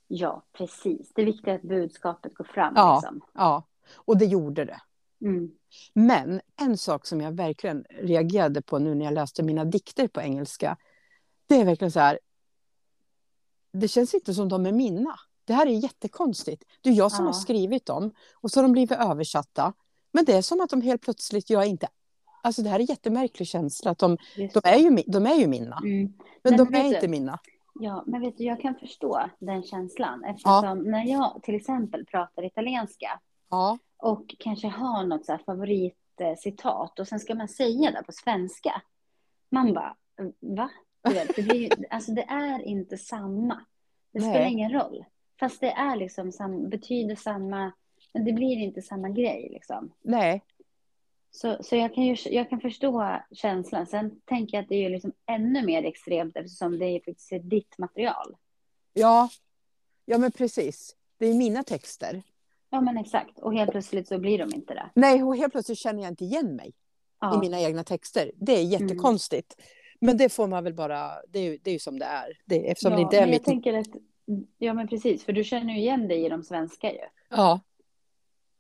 Ja, 0.09 0.43
precis. 0.53 1.13
Det 1.15 1.25
viktiga 1.25 1.55
är 1.55 1.59
att 1.59 1.63
budskapet 1.63 2.35
går 2.35 2.45
fram. 2.45 2.73
Ja, 2.77 3.01
liksom. 3.03 3.21
ja. 3.35 3.63
Och 3.95 4.19
det 4.19 4.25
gjorde 4.25 4.65
det. 4.65 4.81
Mm. 5.25 5.51
Men 5.93 6.41
en 6.61 6.79
sak 6.79 7.07
som 7.07 7.21
jag 7.21 7.33
verkligen 7.33 7.85
reagerade 7.91 8.63
på 8.63 8.79
nu 8.79 8.95
när 8.95 9.05
jag 9.05 9.15
läste 9.15 9.43
mina 9.43 9.65
dikter 9.65 10.09
på 10.09 10.21
engelska. 10.21 10.77
Det 11.47 11.55
är 11.55 11.65
verkligen 11.65 11.93
så 11.93 12.01
här. 12.01 12.19
Det 13.73 13.89
känns 13.89 14.15
inte 14.15 14.35
som 14.35 14.49
de 14.49 14.67
är 14.67 14.73
mina. 14.73 15.15
Det 15.45 15.53
här 15.53 15.67
är 15.67 15.71
jättekonstigt. 15.71 16.65
Det 16.81 16.91
är 16.91 16.95
jag 16.95 17.13
som 17.13 17.25
ja. 17.25 17.29
har 17.29 17.41
skrivit 17.41 17.87
dem 17.87 18.15
och 18.35 18.51
så 18.51 18.61
har 18.61 18.63
de 18.63 18.73
blivit 18.73 18.99
översatta. 18.99 19.73
Men 20.13 20.25
det 20.25 20.33
är 20.33 20.43
som 20.43 20.61
att 20.61 20.71
de 20.71 20.81
helt 20.81 21.03
plötsligt, 21.03 21.51
jag 21.51 21.67
inte 21.67 21.89
Alltså 22.45 22.63
det 22.63 22.69
här 22.69 22.77
är 22.77 22.81
en 22.81 22.87
jättemärklig 22.87 23.49
känsla. 23.49 23.91
Att 23.91 23.99
de, 23.99 24.17
de, 24.37 24.61
är, 24.65 24.79
ju, 24.79 25.03
de 25.07 25.27
är 25.27 25.35
ju 25.35 25.47
mina. 25.47 25.79
Mm. 25.85 26.03
Men, 26.43 26.57
men 26.57 26.57
de 26.57 26.75
är 26.75 26.85
inte 26.85 27.01
du, 27.01 27.09
mina. 27.09 27.39
Ja, 27.81 28.05
men 28.07 28.21
vet 28.21 28.39
du, 28.39 28.45
jag 28.45 28.61
kan 28.61 28.75
förstå 28.75 29.31
den 29.39 29.63
känslan. 29.63 30.25
Eftersom 30.25 30.65
ja. 30.65 30.75
när 30.75 31.05
jag 31.05 31.41
till 31.43 31.55
exempel 31.55 32.07
pratar 32.07 32.45
italienska 32.45 33.21
Ja. 33.55 33.79
Och 33.97 34.35
kanske 34.39 34.69
ha 34.69 35.03
något 35.03 35.27
så 35.27 35.39
favoritcitat 35.39 36.99
och 36.99 37.09
sen 37.09 37.21
ska 37.21 37.35
man 37.35 37.49
säga 37.49 37.91
det 37.91 38.03
på 38.07 38.13
svenska. 38.13 38.83
Man 39.49 39.75
bara, 39.75 39.97
va? 40.41 40.71
Det, 41.37 41.43
blir, 41.43 41.73
alltså 41.91 42.13
det 42.13 42.23
är 42.23 42.63
inte 42.63 42.99
samma. 42.99 43.65
Det 44.13 44.21
Nej. 44.21 44.31
spelar 44.31 44.47
ingen 44.47 44.73
roll. 44.73 45.05
Fast 45.41 45.61
det 45.61 45.71
är 45.71 45.97
liksom 45.97 46.33
sam, 46.33 46.69
betyder 46.69 47.17
samma, 47.17 47.73
men 48.13 48.25
det 48.25 48.33
blir 48.33 48.57
inte 48.57 48.83
samma 48.83 49.09
grej 49.09 49.49
liksom. 49.53 49.93
Nej. 50.03 50.45
Så, 51.31 51.57
så 51.61 51.77
jag, 51.77 51.95
kan 51.95 52.05
ju, 52.05 52.17
jag 52.25 52.51
kan 52.51 52.61
förstå 52.61 53.21
känslan. 53.33 53.87
Sen 53.87 54.21
tänker 54.25 54.57
jag 54.57 54.63
att 54.63 54.69
det 54.69 54.75
är 54.75 54.83
ju 54.83 54.89
liksom 54.89 55.13
ännu 55.27 55.67
mer 55.67 55.85
extremt 55.85 56.37
eftersom 56.37 56.79
det 56.79 56.87
är 56.87 57.01
faktiskt 57.01 57.33
ditt 57.43 57.79
material. 57.79 58.37
Ja, 58.93 59.29
ja 60.05 60.19
men 60.19 60.33
precis. 60.33 60.97
Det 61.19 61.27
är 61.27 61.35
mina 61.35 61.63
texter. 61.63 62.23
Ja, 62.75 62.81
men 62.81 62.99
exakt. 62.99 63.39
Och 63.39 63.55
helt 63.55 63.71
plötsligt 63.71 64.09
så 64.09 64.19
blir 64.19 64.39
de 64.39 64.55
inte 64.55 64.75
det. 64.75 64.91
Nej, 64.95 65.23
och 65.23 65.37
helt 65.37 65.53
plötsligt 65.53 65.79
känner 65.79 66.03
jag 66.03 66.13
inte 66.13 66.25
igen 66.25 66.57
mig 66.57 66.73
ja. 67.21 67.37
i 67.37 67.39
mina 67.39 67.61
egna 67.61 67.85
texter. 67.85 68.31
Det 68.35 68.53
är 68.53 68.63
jättekonstigt. 68.63 69.55
Mm. 69.59 69.67
Men 70.01 70.17
det 70.17 70.29
får 70.29 70.47
man 70.47 70.65
väl 70.65 70.75
bara, 70.75 71.11
det 71.29 71.39
är 71.39 71.43
ju, 71.43 71.59
det 71.63 71.71
är 71.71 71.73
ju 71.73 71.79
som 71.79 71.99
det 71.99 72.05
är. 72.05 72.39
Det, 72.45 72.71
eftersom 72.71 72.93
ja, 72.93 72.97
det 72.97 73.03
inte 73.03 73.17
är 73.17 73.21
men 73.21 73.31
mitt... 73.31 73.37
jag 73.37 73.45
tänker 73.45 73.75
att, 73.75 73.87
ja 74.59 74.75
men 74.75 74.89
precis, 74.89 75.25
för 75.25 75.33
du 75.33 75.45
känner 75.45 75.75
ju 75.75 75.81
igen 75.81 76.09
dig 76.09 76.25
i 76.25 76.29
de 76.29 76.43
svenska 76.43 76.93
ju. 76.93 76.99
Ja. 77.31 77.61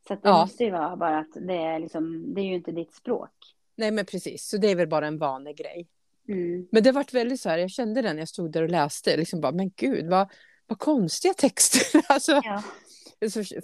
Så 0.08 0.14
det 0.14 0.20
ja. 0.22 0.40
måste 0.40 0.64
ju 0.64 0.70
vara 0.70 0.96
bara 0.96 1.18
att 1.18 1.32
det 1.34 1.56
är 1.56 1.78
liksom, 1.78 2.34
det 2.34 2.40
är 2.40 2.44
ju 2.44 2.54
inte 2.54 2.72
ditt 2.72 2.94
språk. 2.94 3.30
Nej 3.76 3.90
men 3.90 4.06
precis, 4.06 4.48
så 4.48 4.56
det 4.56 4.70
är 4.70 4.76
väl 4.76 4.88
bara 4.88 5.06
en 5.06 5.18
vanlig 5.18 5.56
grej. 5.56 5.88
Mm. 6.28 6.68
Men 6.72 6.82
det 6.82 6.92
varit 6.92 7.14
väldigt 7.14 7.40
så 7.40 7.48
här, 7.48 7.58
jag 7.58 7.70
kände 7.70 8.02
det 8.02 8.12
när 8.12 8.20
jag 8.20 8.28
stod 8.28 8.52
där 8.52 8.62
och 8.62 8.70
läste, 8.70 9.16
liksom 9.16 9.40
bara, 9.40 9.52
men 9.52 9.70
gud 9.76 10.10
vad, 10.10 10.28
vad 10.66 10.78
konstiga 10.78 11.34
texter. 11.34 12.02
alltså, 12.08 12.32
ja. 12.44 12.62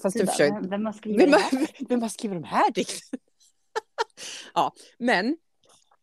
Fast 0.03 0.19
du 0.19 0.27
försöker... 0.27 0.69
Vem 0.69 0.87
har 0.87 0.93
skrivit 0.93 1.21
vem, 1.21 1.33
här? 1.33 1.71
Vem 1.89 2.03
har 2.03 2.09
skrivit 2.09 2.43
de 2.43 2.45
här 2.45 2.71
dikterna? 2.73 3.23
ja, 4.55 4.73
men 4.99 5.37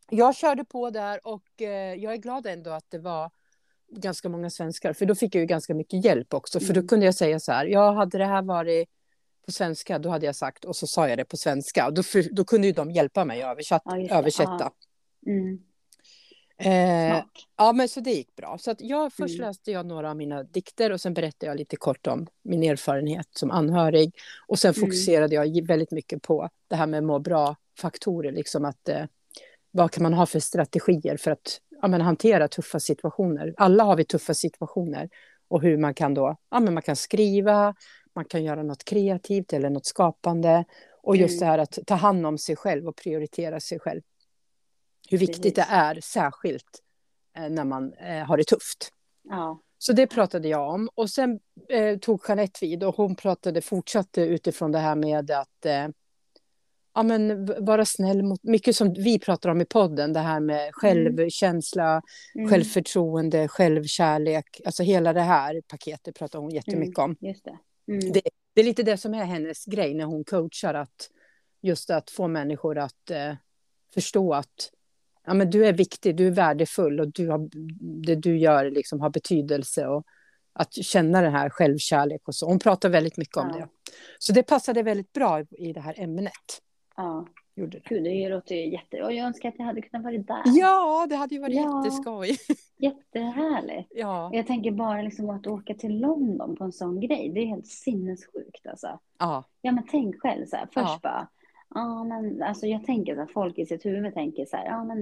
jag 0.09 0.35
körde 0.35 0.65
på 0.65 0.89
där 0.89 1.27
och 1.27 1.61
eh, 1.61 1.93
jag 1.93 2.13
är 2.13 2.17
glad 2.17 2.45
ändå 2.45 2.69
att 2.69 2.85
det 2.89 2.99
var 2.99 3.31
ganska 3.91 4.29
många 4.29 4.49
svenskar. 4.49 4.93
För 4.93 5.05
då 5.05 5.15
fick 5.15 5.35
jag 5.35 5.39
ju 5.39 5.45
ganska 5.45 5.73
mycket 5.73 6.05
hjälp 6.05 6.33
också. 6.33 6.59
För 6.59 6.73
då 6.73 6.79
mm. 6.79 6.87
kunde 6.87 7.05
jag 7.05 7.15
säga 7.15 7.39
så 7.39 7.51
här, 7.51 7.65
ja 7.65 7.91
hade 7.91 8.17
det 8.17 8.25
här 8.25 8.41
varit 8.41 8.89
på 9.45 9.51
svenska, 9.51 9.99
då 9.99 10.09
hade 10.09 10.25
jag 10.25 10.35
sagt, 10.35 10.65
och 10.65 10.75
så 10.75 10.87
sa 10.87 11.09
jag 11.09 11.17
det 11.17 11.25
på 11.25 11.37
svenska. 11.37 11.87
Och 11.87 11.93
då, 11.93 12.03
då 12.31 12.45
kunde 12.45 12.67
ju 12.67 12.73
de 12.73 12.91
hjälpa 12.91 13.25
mig 13.25 13.41
att 13.41 13.51
översätta. 13.51 13.97
Ja, 13.97 14.17
översätta. 14.17 14.71
Mm. 15.27 15.59
Eh, 16.59 17.23
ja, 17.57 17.73
men 17.73 17.89
så 17.89 17.99
det 17.99 18.11
gick 18.11 18.35
bra. 18.35 18.57
Så 18.57 18.71
att 18.71 18.81
jag, 18.81 19.13
först 19.13 19.35
Mm. 19.35 19.47
läste 19.47 19.71
jag 19.71 19.85
några 19.85 20.09
av 20.09 20.15
mina 20.17 20.43
dikter 20.43 20.91
och 20.91 21.01
sen 21.01 21.13
berättade 21.13 21.45
jag 21.51 21.57
lite 21.57 21.75
kort 21.75 22.07
om 22.07 22.27
min 22.43 22.63
erfarenhet 22.63 23.27
som 23.31 23.51
anhörig. 23.51 24.15
Och 24.47 24.59
sen 24.59 24.73
Mm. 24.77 24.81
fokuserade 24.81 25.35
jag 25.35 25.67
väldigt 25.67 25.91
mycket 25.91 26.21
på 26.21 26.49
det 26.67 26.75
här 26.75 26.87
med 26.87 27.03
må 27.03 27.19
bra-faktorer. 27.19 28.31
Liksom 28.31 28.65
att, 28.65 28.89
eh, 28.89 29.05
vad 29.71 29.91
kan 29.91 30.03
man 30.03 30.13
ha 30.13 30.25
för 30.25 30.39
strategier 30.39 31.17
för 31.17 31.31
att 31.31 31.61
ja, 31.81 31.87
men, 31.87 32.01
hantera 32.01 32.47
tuffa 32.47 32.79
situationer? 32.79 33.53
Alla 33.57 33.83
har 33.83 33.95
vi 33.95 34.05
tuffa 34.05 34.33
situationer. 34.33 35.09
Och 35.49 35.61
hur 35.61 35.77
man 35.77 35.93
kan 35.93 36.13
då, 36.13 36.35
ja, 36.51 36.59
men 36.59 36.73
man 36.73 36.83
kan 36.83 36.95
skriva, 36.95 37.75
man 38.15 38.25
kan 38.25 38.43
göra 38.43 38.63
något 38.63 38.83
kreativt 38.83 39.53
eller 39.53 39.69
något 39.69 39.85
skapande. 39.85 40.65
Och 41.03 41.17
just 41.17 41.31
Mm. 41.31 41.39
det 41.39 41.45
här 41.51 41.57
att 41.59 41.79
ta 41.87 41.95
hand 41.95 42.25
om 42.25 42.37
sig 42.37 42.55
själv 42.55 42.87
och 42.87 42.95
prioritera 42.95 43.59
sig 43.59 43.79
själv. 43.79 44.01
Hur 45.09 45.17
viktigt 45.17 45.55
det 45.55 45.65
är, 45.69 45.99
särskilt 46.01 46.83
eh, 47.37 47.49
när 47.49 47.65
man 47.65 47.93
eh, 47.93 48.25
har 48.25 48.37
det 48.37 48.43
tufft. 48.43 48.91
Ja. 49.29 49.61
Så 49.77 49.93
det 49.93 50.07
pratade 50.07 50.47
jag 50.47 50.73
om. 50.73 50.89
Och 50.95 51.09
sen 51.09 51.39
eh, 51.69 51.97
tog 51.97 52.21
Jeanette 52.27 52.65
vid 52.65 52.83
och 52.83 52.95
hon 52.95 53.15
pratade, 53.15 53.61
fortsatte 53.61 54.21
utifrån 54.21 54.71
det 54.71 54.79
här 54.79 54.95
med 54.95 55.31
att 55.31 55.65
eh, 55.65 55.87
ja, 56.93 57.03
men 57.03 57.45
vara 57.65 57.85
snäll 57.85 58.23
mot, 58.23 58.43
mycket 58.43 58.75
som 58.75 58.93
vi 58.93 59.19
pratar 59.19 59.49
om 59.49 59.61
i 59.61 59.65
podden, 59.65 60.13
det 60.13 60.19
här 60.19 60.39
med 60.39 60.69
självkänsla, 60.73 62.01
Mm. 62.35 62.49
självförtroende, 62.49 63.47
självkärlek, 63.47 64.61
alltså 64.65 64.83
hela 64.83 65.13
det 65.13 65.21
här 65.21 65.61
paketet 65.67 66.15
pratar 66.15 66.39
hon 66.39 66.49
jättemycket 66.51 66.97
om. 66.99 67.15
Just 67.19 67.43
det. 67.45 67.57
Mm. 67.87 68.11
Det- 68.11 68.21
Det 68.53 68.61
är 68.61 68.65
lite 68.65 68.83
det 68.83 68.97
som 68.97 69.13
är 69.13 69.23
hennes 69.25 69.65
grej 69.65 69.93
när 69.93 70.05
hon 70.05 70.23
coachar, 70.23 70.73
att 70.73 71.09
just 71.61 71.89
att 71.89 72.09
få 72.09 72.27
människor 72.27 72.77
att 72.77 73.09
eh, 73.11 73.33
förstå 73.93 74.33
att 74.33 74.71
ja, 75.27 75.33
men 75.33 75.49
du 75.49 75.65
är 75.65 75.73
viktig, 75.73 76.15
du 76.15 76.27
är 76.27 76.31
värdefull 76.31 76.99
och 76.99 77.11
du 77.11 77.29
har, 77.29 77.49
det 78.05 78.15
du 78.15 78.37
gör 78.37 78.71
liksom 78.71 79.01
har 79.01 79.09
betydelse 79.09 79.87
och 79.87 80.03
att 80.53 80.73
känna 80.73 81.21
den 81.21 81.31
här 81.33 81.49
självkärlek 81.49 82.21
och 82.27 82.35
så. 82.35 82.45
Hon 82.47 82.59
pratar 82.59 82.89
väldigt 82.89 83.17
mycket 83.17 83.37
om 83.37 83.47
Ja. 83.49 83.57
det. 83.57 83.67
Så 84.19 84.33
det 84.33 84.43
passade 84.43 84.83
väldigt 84.83 85.13
bra 85.13 85.41
i 85.41 85.73
det 85.73 85.81
här 85.81 85.99
ämnet. 85.99 86.31
Ja. 86.95 87.27
Gjorde 87.55 87.77
det. 87.77 87.89
Gud, 87.95 88.03
det 88.03 88.29
låter 88.29 88.55
ju 88.55 88.71
jätte... 88.71 89.03
Och 89.03 89.13
jag 89.13 89.25
önskar 89.27 89.49
att 89.49 89.55
jag 89.57 89.65
hade 89.65 89.81
kunnat 89.81 90.03
vara 90.03 90.17
där. 90.17 90.41
Ja, 90.45 91.07
det 91.09 91.15
hade 91.15 91.35
ju 91.35 91.41
varit 91.41 91.55
Ja. 91.55 91.83
jätteskoj. 91.85 92.37
Jättehärligt. 92.79 93.87
Ja, 93.95 94.29
Jag 94.33 94.47
tänker 94.47 94.71
bara 94.71 95.01
liksom 95.01 95.29
att 95.29 95.47
åka 95.47 95.73
till 95.73 95.99
London 95.99 96.55
på 96.55 96.63
en 96.63 96.71
sån 96.71 96.99
grej. 96.99 97.31
Det 97.33 97.39
är 97.39 97.45
helt 97.45 97.67
sinnessjukt 97.67 98.67
alltså. 98.67 98.99
ja, 99.19 99.43
Ja, 99.61 99.71
men 99.71 99.83
tänk 99.91 100.21
själv 100.21 100.45
så 100.45 100.55
här. 100.55 100.65
Först 100.65 100.75
Ja. 100.75 100.99
bara. 101.03 101.27
Ja, 101.75 102.03
men 102.03 102.43
alltså 102.43 102.65
jag 102.67 102.85
tänker 102.85 103.13
så 103.15 103.19
här. 103.21 103.27
Folk 103.33 103.57
i 103.57 103.65
sitt 103.65 103.85
huvud 103.85 104.13
tänker 104.13 104.45
så 104.45 104.57
här. 104.57 104.65
Ja, 104.65 104.83
men 104.83 104.97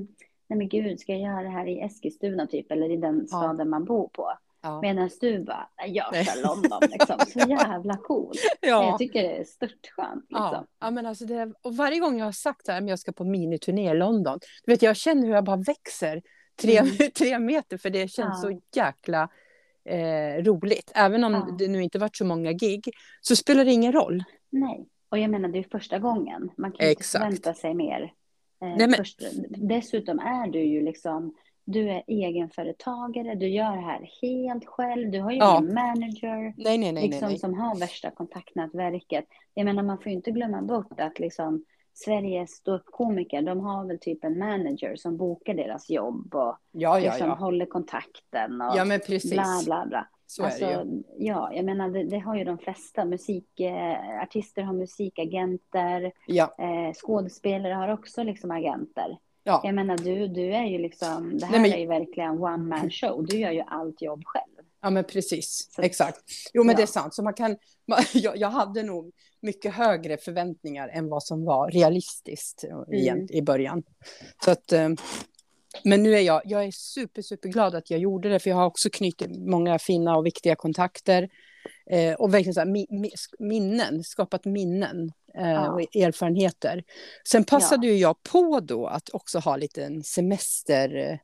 nej 0.48 0.58
men 0.58 0.70
gud, 0.70 1.00
ska 1.00 1.12
jag 1.12 1.22
göra 1.22 1.44
det 1.44 1.50
här 1.50 1.68
i 1.68 1.80
Eskilstuna 1.82 2.48
typ? 2.48 2.72
Eller 2.72 2.92
i 2.92 2.98
den 2.98 3.28
staden 3.28 3.70
man 3.70 3.86
bor 3.86 4.08
på? 4.08 4.32
ja. 4.62 4.82
Medan 4.82 5.10
du 5.22 5.44
bara, 5.44 5.70
"Nej, 5.78 5.92
jag 5.92 6.26
kör 6.26 6.44
London 6.44 6.80
liksom. 6.92 7.20
Så 7.28 7.40
jävla 7.50 7.98
cool. 7.98 8.34
ja. 8.62 8.84
Jag 8.84 8.98
tycker 8.98 9.24
det 9.24 9.38
är 9.38 9.44
störtskönt 9.44 10.26
liksom. 10.30 10.50
Ja, 10.52 10.66
ja 10.80 10.92
men 10.92 11.06
alltså 11.06 11.26
det, 11.26 11.54
och 11.62 11.76
varje 11.78 12.00
gång 12.00 12.18
jag 12.20 12.26
har 12.26 12.32
sagt 12.32 12.70
att 12.70 12.90
jag 12.90 13.00
ska 13.00 13.12
på 13.12 13.24
miniturné 13.24 13.92
i 13.92 13.94
London, 13.94 14.40
du 14.66 14.72
vet, 14.72 14.82
jag 14.82 14.96
känner 14.96 15.28
hur 15.28 15.34
jag 15.34 15.44
bara 15.44 15.56
växer 15.58 16.22
tre, 16.62 16.78
Mm. 16.78 16.92
tre 17.18 17.40
meter, 17.40 17.78
för 17.78 17.90
det 17.90 18.08
känns 18.08 18.44
Ja. 18.44 18.50
så 18.52 18.62
jäkla 18.76 19.30
eh, 19.90 20.44
roligt. 20.44 20.92
Även 20.96 21.24
om 21.24 21.34
Ja. 21.34 21.56
det 21.60 21.68
nu 21.68 21.84
inte 21.84 22.00
varit 22.00 22.16
så 22.18 22.26
många 22.26 22.52
gig, 22.52 22.90
så 23.22 23.36
spelar 23.36 23.66
det 23.66 23.72
ingen 23.72 23.92
roll. 23.92 24.24
Nej, 24.50 24.86
och 25.10 25.18
jag 25.20 25.30
menar 25.32 25.50
det 25.50 25.60
är 25.60 25.68
första 25.72 26.00
gången. 26.00 26.52
Man 26.58 26.72
kan 26.72 26.88
inte 26.88 26.92
Exakt. 27.00 27.24
förvänta 27.24 27.54
sig 27.54 27.74
mer. 27.74 28.02
Eh, 28.02 28.10
Nej, 28.68 28.78
men- 28.78 28.94
först, 28.94 29.22
dessutom 29.58 30.20
är 30.20 30.48
du 30.48 30.60
ju 30.64 30.82
liksom, 30.82 31.36
du 31.66 31.90
är 31.90 32.04
egenföretagare, 32.08 33.36
du 33.36 33.48
gör 33.48 33.76
det 33.76 33.82
här 33.82 34.10
helt 34.22 34.66
själv, 34.66 35.12
du 35.12 35.20
har 35.22 35.32
ju 35.32 35.38
Ja. 35.38 35.58
ingen 35.60 35.74
manager 35.74 36.54
Nej, 36.58 36.78
nej, 36.78 36.92
nej. 36.92 37.08
liksom, 37.08 37.38
som 37.38 37.54
har 37.54 37.80
värsta 37.80 38.12
kontaktnätverket. 38.12 39.26
Jag 39.54 39.66
menar 39.66 39.84
man 39.84 39.98
får 39.98 40.08
ju 40.08 40.14
inte 40.14 40.32
glömma 40.32 40.62
bort 40.62 41.00
att 41.00 41.20
liksom 41.20 41.66
Sveriges 41.94 42.52
ståuppkomiker, 42.52 43.42
de 43.42 43.60
har 43.60 43.86
väl 43.88 44.00
typ 44.00 44.24
en 44.24 44.38
manager 44.40 44.96
som 44.96 45.18
bokar 45.18 45.54
deras 45.54 45.90
jobb 45.90 46.36
och 46.36 46.42
Ja, 46.42 46.60
ja, 46.72 46.98
liksom 47.00 47.28
ja. 47.28 47.36
håller 47.36 47.66
kontakten 47.66 48.62
och 48.62 48.78
Ja, 48.78 48.86
men 48.86 49.00
precis. 49.00 49.32
bla 49.34 49.62
bla 49.66 49.86
bla. 49.86 50.08
Så 50.28 50.44
är 50.44 50.50
det 50.50 50.58
ju. 50.60 50.66
Alltså, 50.66 51.04
ja, 51.18 51.50
jag 51.54 51.66
menar 51.66 51.90
det, 51.90 52.04
det 52.04 52.20
har 52.20 52.36
ju 52.36 52.44
de 52.44 52.58
flesta. 52.58 53.06
Musikartister 53.06 54.62
eh, 54.62 54.66
har 54.68 54.74
musikagenter. 54.74 56.12
Ja, 56.28 56.56
Eh, 56.60 56.94
skådespelare 56.94 57.74
har 57.74 57.88
också 57.94 58.24
liksom 58.24 58.52
agenter. 58.52 59.18
ja. 59.44 59.62
Jag 59.64 59.76
menar 59.76 59.98
du, 59.98 60.28
du 60.28 60.54
är 60.54 60.66
ju 60.66 60.78
liksom, 60.78 61.38
det 61.38 61.46
här 61.46 61.52
Nej, 61.52 61.62
men- 61.62 61.72
är 61.74 61.78
ju 61.80 61.88
verkligen 61.88 62.30
one 62.44 62.58
man 62.58 62.90
show. 62.92 63.26
Du 63.28 63.38
gör 63.40 63.52
ju 63.52 63.64
allt 63.68 64.02
jobb 64.02 64.22
själv. 64.26 64.66
ja 64.82 64.90
men 64.90 65.04
precis. 65.04 65.68
Så- 65.76 65.82
Exakt. 65.82 66.22
Jo, 66.54 66.64
men 66.64 66.72
ja. 66.74 66.78
det 66.78 66.84
är 66.84 66.88
sant. 66.88 67.14
Så 67.14 67.24
man 67.24 67.34
kan, 67.34 67.58
man, 67.88 68.00
jag, 68.14 68.38
jag 68.38 68.50
hade 68.50 68.84
nog 68.84 69.12
mycket 69.42 69.74
högre 69.74 70.18
förväntningar 70.18 70.88
än 70.88 71.10
vad 71.10 71.24
som 71.24 71.46
var 71.46 71.72
realistiskt 71.72 72.64
igen, 72.92 73.18
Mm. 73.18 73.28
i 73.30 73.42
början. 73.42 73.84
Så 74.46 74.52
att, 74.52 74.72
eh, 74.72 74.90
men 75.84 76.04
nu 76.04 76.14
är 76.16 76.22
jag, 76.22 76.42
jag 76.46 76.64
är 76.66 76.72
super, 76.72 77.22
super 77.22 77.50
glad 77.50 77.76
att 77.76 77.90
jag 77.90 78.00
gjorde 78.00 78.30
det, 78.30 78.40
för 78.40 78.50
jag 78.50 78.58
har 78.58 78.66
också 78.66 78.90
knutit 78.90 79.38
många 79.38 79.80
fina 79.80 80.18
och 80.18 80.26
viktiga 80.26 80.56
kontakter. 80.56 81.30
Eh, 81.90 82.14
och 82.14 82.34
verkligen 82.34 82.54
så 82.54 82.60
här, 82.60 82.68
mi, 82.68 82.88
mi, 82.90 83.12
minnen, 83.40 84.04
skapat 84.04 84.46
minnen 84.46 85.12
eh, 85.38 85.50
Ja. 85.52 85.72
och 85.72 85.82
erfarenheter. 85.96 86.84
Sen 87.28 87.44
passade 87.44 87.88
ju 87.88 87.94
jag 87.98 88.24
på 88.24 88.60
då 88.60 88.88
att 88.88 89.10
också 89.14 89.40
ha 89.40 89.56
lite 89.58 89.84
en 89.84 90.04
semester 90.04 90.96
eh, 90.96 91.18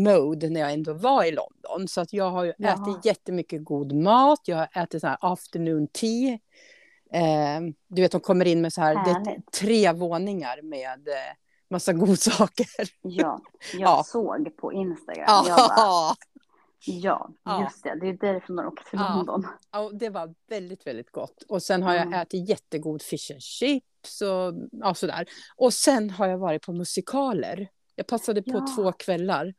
mode 0.00 0.50
när 0.50 0.60
jag 0.60 0.72
ändå 0.72 0.92
var 0.92 1.24
i 1.24 1.30
London. 1.30 1.88
Så 1.88 2.00
att 2.00 2.12
jag 2.12 2.30
har 2.30 2.44
ju 2.44 2.52
Ja. 2.58 2.68
ätit 2.72 3.04
jättemycket 3.04 3.64
god 3.64 3.92
mat. 3.92 4.40
Jag 4.46 4.56
har 4.56 4.82
ätit 4.82 5.00
så 5.00 5.06
här 5.06 5.16
afternoon 5.20 5.88
tea. 5.88 6.38
Eh, 7.14 7.60
du 7.88 8.02
vet, 8.02 8.12
de 8.12 8.20
kommer 8.20 8.44
in 8.46 8.60
med 8.60 8.72
så 8.72 8.80
här, 8.80 8.94
det 8.94 9.30
är 9.30 9.36
tre 9.60 9.92
våningar 9.92 10.62
med 10.62 11.08
eh, 11.08 11.34
massa 11.72 11.92
godsaker. 11.92 12.66
Ja, 13.02 13.40
jag 13.72 13.80
Ja. 13.80 14.02
såg 14.06 14.56
på 14.56 14.72
Instagram. 14.72 15.24
Jag 15.28 15.44
bara, 15.56 15.68
Ja, 15.76 16.16
ja, 16.86 17.30
Ja. 17.44 17.62
just 17.64 17.82
det. 17.82 18.00
Det 18.00 18.08
är 18.08 18.32
därför 18.32 18.52
man 18.52 18.66
åker 18.66 18.84
till 18.84 18.98
Ja. 18.98 19.14
London. 19.16 19.46
ja, 19.72 19.90
det 19.92 20.08
var 20.10 20.34
väldigt, 20.48 20.86
väldigt 20.86 21.10
gott. 21.12 21.42
Och 21.48 21.62
sen 21.62 21.82
har 21.82 21.94
jag 21.94 22.06
Mm. 22.06 22.20
ätit 22.20 22.48
jättegod 22.48 23.02
fish 23.02 23.30
and 23.32 23.42
chips 23.42 24.22
och 24.22 24.54
ja, 24.72 24.94
sådär. 24.94 25.26
Och 25.56 25.74
sen 25.74 26.10
har 26.10 26.26
jag 26.28 26.38
varit 26.38 26.62
på 26.62 26.72
musikaler. 26.72 27.68
Jag 27.94 28.06
passade 28.06 28.42
på 28.42 28.50
Ja. 28.50 28.66
två 28.76 28.92
kvällar. 28.92 29.54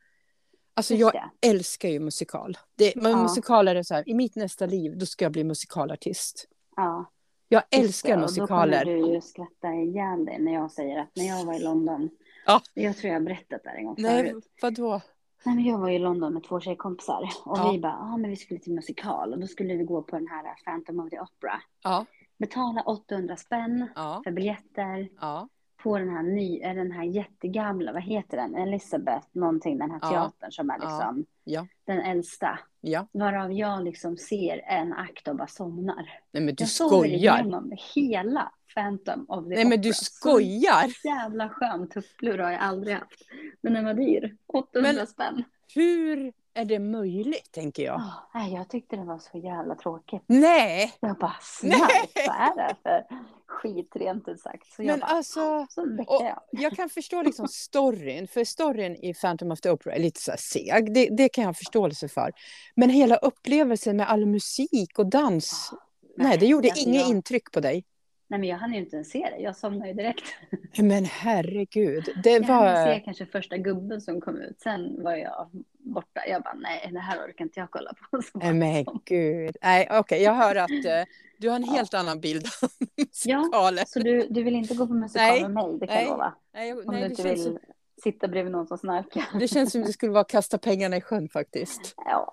Alltså 0.76 0.93
jag 0.93 1.30
älskar 1.41 1.89
ju 1.89 1.99
musikal. 1.99 2.58
Det, 2.76 2.95
men 2.95 3.12
Ja. 3.12 3.21
Musikaler 3.23 3.76
är 3.76 3.84
så 3.84 3.93
här, 3.93 4.10
i 4.10 4.13
mitt 4.13 4.36
nästa 4.36 4.65
liv, 4.65 4.97
då 4.97 5.06
ska 5.06 5.26
jag 5.26 5.32
bli 5.32 5.43
musikalartist. 5.43 6.47
Ja. 6.76 7.12
Jag 7.53 7.63
Just 7.71 7.83
älskar 7.85 8.09
det, 8.09 8.15
Och 8.15 8.21
musikaler. 8.21 8.85
då 8.85 8.91
kommer 8.91 9.07
du 9.07 9.13
ju 9.13 9.21
skratta 9.21 9.73
ihjäl 9.73 10.25
dig 10.25 10.39
när 10.39 10.53
jag 10.53 10.71
säger 10.71 10.99
att 10.99 11.09
när 11.15 11.25
jag 11.27 11.45
var 11.45 11.53
i 11.53 11.59
London. 11.63 12.09
Ja. 12.45 12.61
Jag 12.73 12.97
tror 12.97 13.13
jag 13.13 13.19
har 13.19 13.25
berättat 13.25 13.63
det 13.63 13.69
här 13.69 13.77
en 13.77 13.85
gång 13.85 13.95
Nej, 13.97 14.23
förut. 14.29 14.45
vadå? 14.61 15.01
Nej, 15.45 15.55
men 15.55 15.65
jag 15.65 15.77
var 15.77 15.89
i 15.89 15.99
London 15.99 16.33
med 16.33 16.43
två 16.43 16.59
tjejkompisar. 16.59 17.29
Och 17.45 17.57
Ja. 17.57 17.71
vi 17.71 17.79
bara, 17.79 17.97
ah, 18.01 18.17
men 18.17 18.29
vi 18.29 18.35
skulle 18.35 18.59
till 18.59 18.73
musikal. 18.73 19.33
Och 19.33 19.39
då 19.39 19.47
skulle 19.47 19.75
vi 19.75 19.83
gå 19.83 20.01
på 20.01 20.15
den 20.15 20.27
här 20.27 20.55
Phantom 20.65 20.99
of 20.99 21.09
the 21.09 21.19
Opera. 21.19 21.61
Ja, 21.83 22.05
Betala 22.37 22.81
800 22.81 23.37
spänn 23.37 23.87
ja, 23.95 24.21
för 24.23 24.31
biljetter. 24.31 25.09
ja, 25.21 25.47
På 25.84 25.98
den 25.98 26.10
här, 26.10 26.24
ny, 26.24 26.60
eh, 26.62 26.76
den 26.76 26.91
här 26.91 27.04
jättegamla, 27.04 27.93
vad 27.93 28.02
heter 28.04 28.38
den? 28.38 28.56
Elizabeth 28.56 29.28
någonting, 29.32 29.78
den 29.78 29.91
här 29.91 30.00
teatern 30.00 30.52
som 30.52 30.69
är 30.69 30.80
liksom 30.80 31.26
ja, 31.43 31.67
den 31.86 32.00
äldsta. 32.00 32.60
ja. 32.82 33.08
Varav 33.12 33.52
jag 33.54 33.84
liksom 33.84 34.17
ser 34.17 34.62
en 34.67 34.93
akt 34.93 35.28
och 35.28 35.36
bara 35.36 35.48
somnar. 35.48 36.10
Nej, 36.32 36.43
men 36.43 36.56
du 36.56 36.62
jag 36.63 36.69
skojar. 36.69 37.06
igenom 37.39 37.72
hela 37.96 38.52
Phantom 38.76 39.26
of 39.30 39.43
the 39.43 39.50
Nej, 39.56 39.65
men 39.65 39.82
du 39.82 39.89
Opera. 39.89 39.93
Så 39.93 40.04
skojar. 40.06 40.86
jävla 41.06 41.50
skön 41.50 41.89
tupplur 41.89 42.38
har 42.38 42.52
jag 42.52 42.62
aldrig 42.62 42.96
haft. 42.96 43.22
Men 43.62 43.74
den 43.74 43.86
var 43.86 43.93
dyr. 43.93 44.38
800 44.48 44.91
Men- 44.93 45.08
spänn. 45.08 45.43
Hur 45.76 46.34
är 46.53 46.65
det 46.65 46.79
möjligt, 46.79 47.51
tänker 47.51 47.83
jag? 47.83 47.95
Oh, 47.95 48.13
nej, 48.33 48.53
jag 48.53 48.69
tyckte 48.69 48.95
det 48.95 49.03
var 49.03 49.19
så 49.19 49.37
jävla 49.37 49.75
tråkigt. 49.75 50.23
Nej, 50.27 50.93
Jag 50.99 51.17
bara, 51.17 51.35
Nej. 51.63 51.79
snark, 51.79 52.27
vad 52.27 52.35
är 52.35 52.67
det 52.67 52.75
för 52.83 53.05
skit 53.47 53.91
rent 53.95 54.27
ut 54.27 54.39
sagt? 54.39 54.67
Så 54.75 54.83
jag 54.83 54.87
men 54.87 54.99
bara, 54.99 55.05
alltså... 55.05 55.67
så 55.69 56.03
jag. 56.07 56.39
jag 56.51 56.71
kan 56.71 56.89
förstå 56.89 57.21
liksom 57.21 57.47
storyn, 57.47 58.27
för 58.27 58.43
storyn 58.43 58.95
i 58.95 59.13
Phantom 59.13 59.51
of 59.51 59.61
the 59.61 59.69
Opera 59.69 59.93
är 59.95 59.99
lite 59.99 60.21
så 60.21 60.31
här 60.31 60.37
seg. 60.37 60.93
Det, 60.93 61.09
det 61.17 61.29
kan 61.29 61.41
jag 61.41 61.49
ha 61.49 61.53
förståelse 61.53 62.07
för. 62.07 62.31
Men 62.75 62.89
hela 62.89 63.15
upplevelsen 63.15 63.97
med 63.97 64.09
all 64.09 64.25
musik 64.25 64.99
och 64.99 65.09
dans, 65.09 65.73
nej, 66.17 66.37
det 66.37 66.45
gjorde 66.45 66.69
alltså, 66.69 66.89
inget 66.89 67.01
jag, 67.01 67.09
intryck 67.09 67.51
på 67.51 67.59
dig. 67.59 67.83
Nej, 68.27 68.39
men 68.39 68.49
jag 68.49 68.57
hann 68.57 68.73
ju 68.73 68.79
inte 68.79 68.95
ens 68.95 69.09
se 69.09 69.29
det. 69.38 69.41
Jag 69.43 69.55
somnade 69.55 69.88
ju 69.88 69.93
direkt. 69.93 70.23
Men 70.77 71.05
herregud, 71.05 72.09
det 72.23 72.29
Jag 72.31 72.43
hann 72.43 72.63
var... 72.65 72.86
se 72.86 72.99
kanske 72.99 73.25
första 73.25 73.57
gubben 73.57 74.01
som 74.01 74.21
kom 74.21 74.38
ut. 74.41 74.62
Sen 74.62 75.03
var 75.03 75.15
jag 75.15 75.49
borta. 75.77 76.21
Jag 76.27 76.41
bara, 76.43 76.53
nej, 76.53 76.89
det 76.93 76.99
här 76.99 77.17
orkar 77.17 77.45
inte 77.45 77.59
jag 77.59 77.71
kolla 77.71 77.93
på. 78.12 78.21
Nej, 78.39 78.53
men 78.53 78.86
som- 78.86 79.01
gud. 79.05 79.57
Nej, 79.63 79.88
okej, 79.91 80.23
jag 80.23 80.33
hör 80.33 80.55
att 80.55 80.71
eh, 80.71 81.03
du 81.38 81.49
har 81.49 81.55
en 81.55 81.65
Ja. 81.65 81.71
helt 81.71 81.93
annan 81.93 82.19
bild 82.19 82.45
av 82.62 82.69
Ja, 83.25 83.39
musikalen. 83.39 83.86
Så 83.88 83.99
du, 83.99 84.27
du 84.29 84.43
vill 84.43 84.55
inte 84.55 84.75
gå 84.75 84.88
på 84.88 84.93
musikal 84.93 85.27
Nej, 85.27 85.41
med 85.41 85.51
mig, 85.51 85.77
det 85.79 85.88
kan 85.88 85.95
nej. 85.95 86.03
jag 86.05 86.12
lova. 86.12 86.33
Nej, 86.53 86.69
jag- 86.69 86.77
Om 86.77 86.93
nej, 86.93 87.03
du 87.03 87.09
inte 87.09 87.23
vill 87.23 87.43
så- 87.43 87.59
sitta 88.03 88.27
bredvid 88.27 88.51
någon 88.51 88.67
som 88.67 88.77
snarkar. 88.77 89.23
Det 89.39 89.47
känns 89.47 89.71
som 89.71 89.81
det 89.81 89.93
skulle 89.93 90.12
vara 90.12 90.21
att 90.21 90.29
kasta 90.31 90.57
pengarna 90.57 90.97
i 90.97 91.01
sjön 91.01 91.29
faktiskt. 91.29 91.93
Ja. 91.97 92.31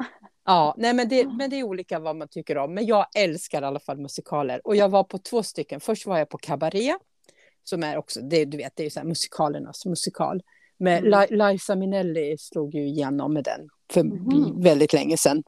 Ja, 0.51 0.75
nej, 0.79 0.95
men, 0.95 1.09
det, 1.09 1.27
men 1.29 1.51
det 1.51 1.57
är 1.57 1.63
olika 1.63 1.99
vad 1.99 2.17
man 2.17 2.29
tycker 2.29 2.59
om. 2.59 2.75
Men 2.75 2.87
jag 2.87 3.07
älskar 3.17 3.63
i 3.63 3.65
alla 3.65 3.81
fall 3.81 3.99
musikaler. 3.99 4.67
Och 4.67 4.77
jag 4.77 4.89
var 4.89 5.05
på 5.05 5.19
två 5.19 5.43
stycken. 5.43 5.81
Först 5.81 6.07
var 6.07 6.19
jag 6.19 6.29
på 6.29 6.39
Cabaret. 6.39 6.97
Som 7.65 7.83
är 7.83 7.97
också, 7.97 8.21
det, 8.21 8.45
du 8.45 8.57
vet, 8.57 8.73
det 8.77 8.83
är 8.83 8.85
ju 8.85 8.91
så 8.91 9.01
här 9.01 9.07
musikalernas 9.07 9.87
musikal. 9.87 10.43
Med 10.79 10.99
Mm. 11.07 11.11
Li- 11.31 11.37
Liza 11.53 11.77
Minnelli 11.77 12.39
slog 12.39 12.75
ju 12.75 12.87
igenom 12.89 13.33
med 13.35 13.45
den 13.45 13.69
för 13.93 14.03
Mhm. 14.05 14.63
väldigt 14.63 14.93
länge 14.93 15.17
sedan. 15.17 15.43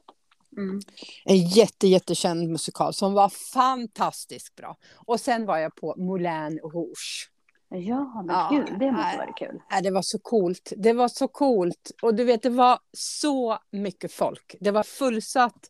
Mm. 0.57 0.79
En 1.25 1.37
jätte, 1.37 1.87
jättekänd 1.87 2.49
musikal 2.49 2.93
som 2.93 3.13
var 3.13 3.29
fantastiskt 3.53 4.55
bra. 4.55 4.77
Och 5.05 5.19
sen 5.19 5.45
var 5.45 5.57
jag 5.57 5.75
på 5.75 5.95
Moulin 5.97 6.59
Rouge. 6.63 7.29
Ja, 7.77 8.23
men 8.25 8.35
Ja, 8.35 8.49
gud, 8.51 8.79
det 8.79 8.91
måste 8.91 9.17
vara 9.17 9.33
kul. 9.33 9.61
Äh, 9.71 9.81
det 9.83 9.91
var 9.91 10.01
så 10.01 10.19
coolt. 10.19 10.73
Det 10.77 10.93
var 10.93 11.07
så 11.07 11.27
coolt. 11.27 11.91
Och 12.01 12.15
du 12.15 12.23
vet, 12.23 12.41
det 12.43 12.49
var 12.49 12.79
så 12.97 13.57
mycket 13.71 14.11
folk. 14.13 14.55
Det 14.59 14.71
var 14.71 14.83
fullsatt. 14.83 15.69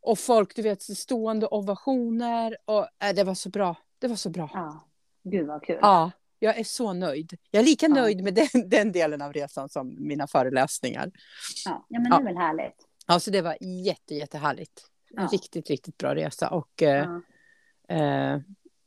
Och 0.00 0.18
folk, 0.18 0.56
du 0.56 0.62
vet, 0.62 0.82
stående 0.82 1.46
ovationer. 1.46 2.56
Och 2.64 2.82
äh, 3.04 3.14
det 3.16 3.24
var 3.24 3.34
så 3.34 3.48
bra. 3.50 3.76
Det 3.98 4.08
var 4.08 4.16
så 4.16 4.30
bra. 4.30 4.50
Ja, 4.54 4.84
gud 5.24 5.46
vad 5.46 5.62
kul. 5.64 5.78
Ja, 5.80 6.10
jag 6.38 6.58
är 6.58 6.64
så 6.64 6.92
nöjd. 6.92 7.36
Jag 7.50 7.60
är 7.60 7.64
lika 7.64 7.86
Ja. 7.86 7.94
nöjd 7.94 8.24
med 8.24 8.34
den, 8.34 8.48
den 8.68 8.92
delen 8.92 9.22
av 9.22 9.32
resan 9.32 9.68
som 9.68 9.96
mina 9.98 10.26
föreläsningar. 10.26 11.10
Ja, 11.64 11.86
ja 11.88 12.00
men 12.00 12.12
Ja. 12.12 12.16
det 12.18 12.22
är 12.22 12.24
väl 12.24 12.36
härligt. 12.36 12.76
Alltså 13.06 13.30
det 13.30 13.42
var 13.42 13.56
jätte, 13.60 14.14
jättehärligt. 14.14 14.82
Ja. 15.10 15.28
riktigt, 15.32 15.70
riktigt 15.70 15.98
bra 15.98 16.14
resa. 16.14 16.48
Och, 16.50 16.82
eh, 16.82 17.08
Ja. 17.88 17.94
Eh, 17.96 18.40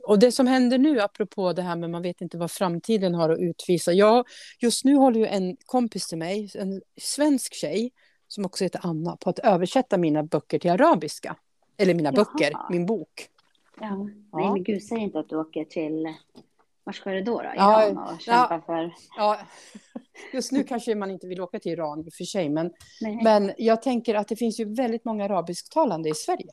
och 0.09 0.19
det 0.19 0.31
som 0.31 0.47
händer 0.47 0.77
nu, 0.77 1.01
apropå 1.01 1.53
det 1.53 1.61
här 1.61 1.75
med 1.75 1.89
man 1.89 2.01
vet 2.01 2.21
inte 2.21 2.37
vad 2.37 2.51
framtiden 2.51 3.15
har 3.15 3.29
att 3.29 3.39
utvisa. 3.39 3.93
Jag, 3.93 4.25
just 4.59 4.85
nu 4.85 4.95
håller 4.95 5.19
ju 5.19 5.25
en 5.25 5.57
kompis 5.65 6.07
till 6.07 6.17
mig, 6.17 6.51
en 6.55 6.81
svensk 7.01 7.53
tjej, 7.53 7.91
som 8.27 8.45
också 8.45 8.63
heter 8.63 8.81
Anna, 8.83 9.15
på 9.15 9.29
att 9.29 9.39
översätta 9.39 9.97
mina 9.97 10.23
böcker 10.23 10.59
till 10.59 10.71
arabiska. 10.71 11.35
Eller 11.77 11.93
mina 11.93 12.11
Jaha. 12.13 12.25
böcker, 12.25 12.53
min 12.69 12.85
bok. 12.85 13.27
Ja. 13.79 13.95
Nej, 13.95 14.13
Ja. 14.31 14.53
men 14.53 14.63
gud, 14.63 14.83
säg 14.83 14.97
inte 14.97 15.19
att 15.19 15.29
du 15.29 15.37
åker 15.37 15.65
till... 15.65 16.13
Var 16.83 16.93
ska 16.93 17.09
du 17.09 17.21
då? 17.21 17.37
då? 17.37 17.49
Ja, 17.55 17.85
Iran 17.85 17.97
och 17.97 18.21
kämpa 18.21 18.61
för... 18.65 18.93
Ja, 19.17 19.39
just 20.33 20.51
nu 20.51 20.63
kanske 20.63 20.95
man 20.95 21.11
inte 21.11 21.27
vill 21.27 21.41
åka 21.41 21.59
till 21.59 21.71
Iran 21.71 21.99
i 21.99 22.09
och 22.09 22.13
för 22.13 22.23
sig, 22.23 22.49
men, 22.49 22.71
Nej. 23.01 23.19
men 23.23 23.51
jag 23.57 23.81
tänker 23.81 24.15
att 24.15 24.27
det 24.27 24.35
finns 24.35 24.59
ju 24.59 24.75
väldigt 24.75 25.05
många 25.05 25.25
arabisktalande 25.25 26.09
i 26.09 26.13
Sverige. 26.15 26.51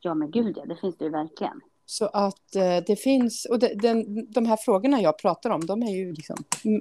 Ja, 0.00 0.14
men 0.14 0.30
gud 0.30 0.56
ja, 0.56 0.64
det 0.64 0.76
finns 0.76 0.96
det 0.98 1.04
ju 1.04 1.10
verkligen. 1.10 1.60
Så 1.86 2.06
att 2.06 2.56
eh, 2.56 2.76
det 2.86 2.96
finns, 2.96 3.44
och 3.44 3.58
det, 3.58 3.74
den, 3.74 4.26
de 4.32 4.46
här 4.46 4.56
frågorna 4.56 5.00
jag 5.00 5.18
pratar 5.18 5.50
om, 5.50 5.66
de 5.66 5.82
är 5.82 5.96
ju 5.96 6.12
liksom 6.12 6.36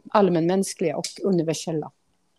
allmänmänskliga 0.10 0.98
och 0.98 1.06
universella. 1.24 1.92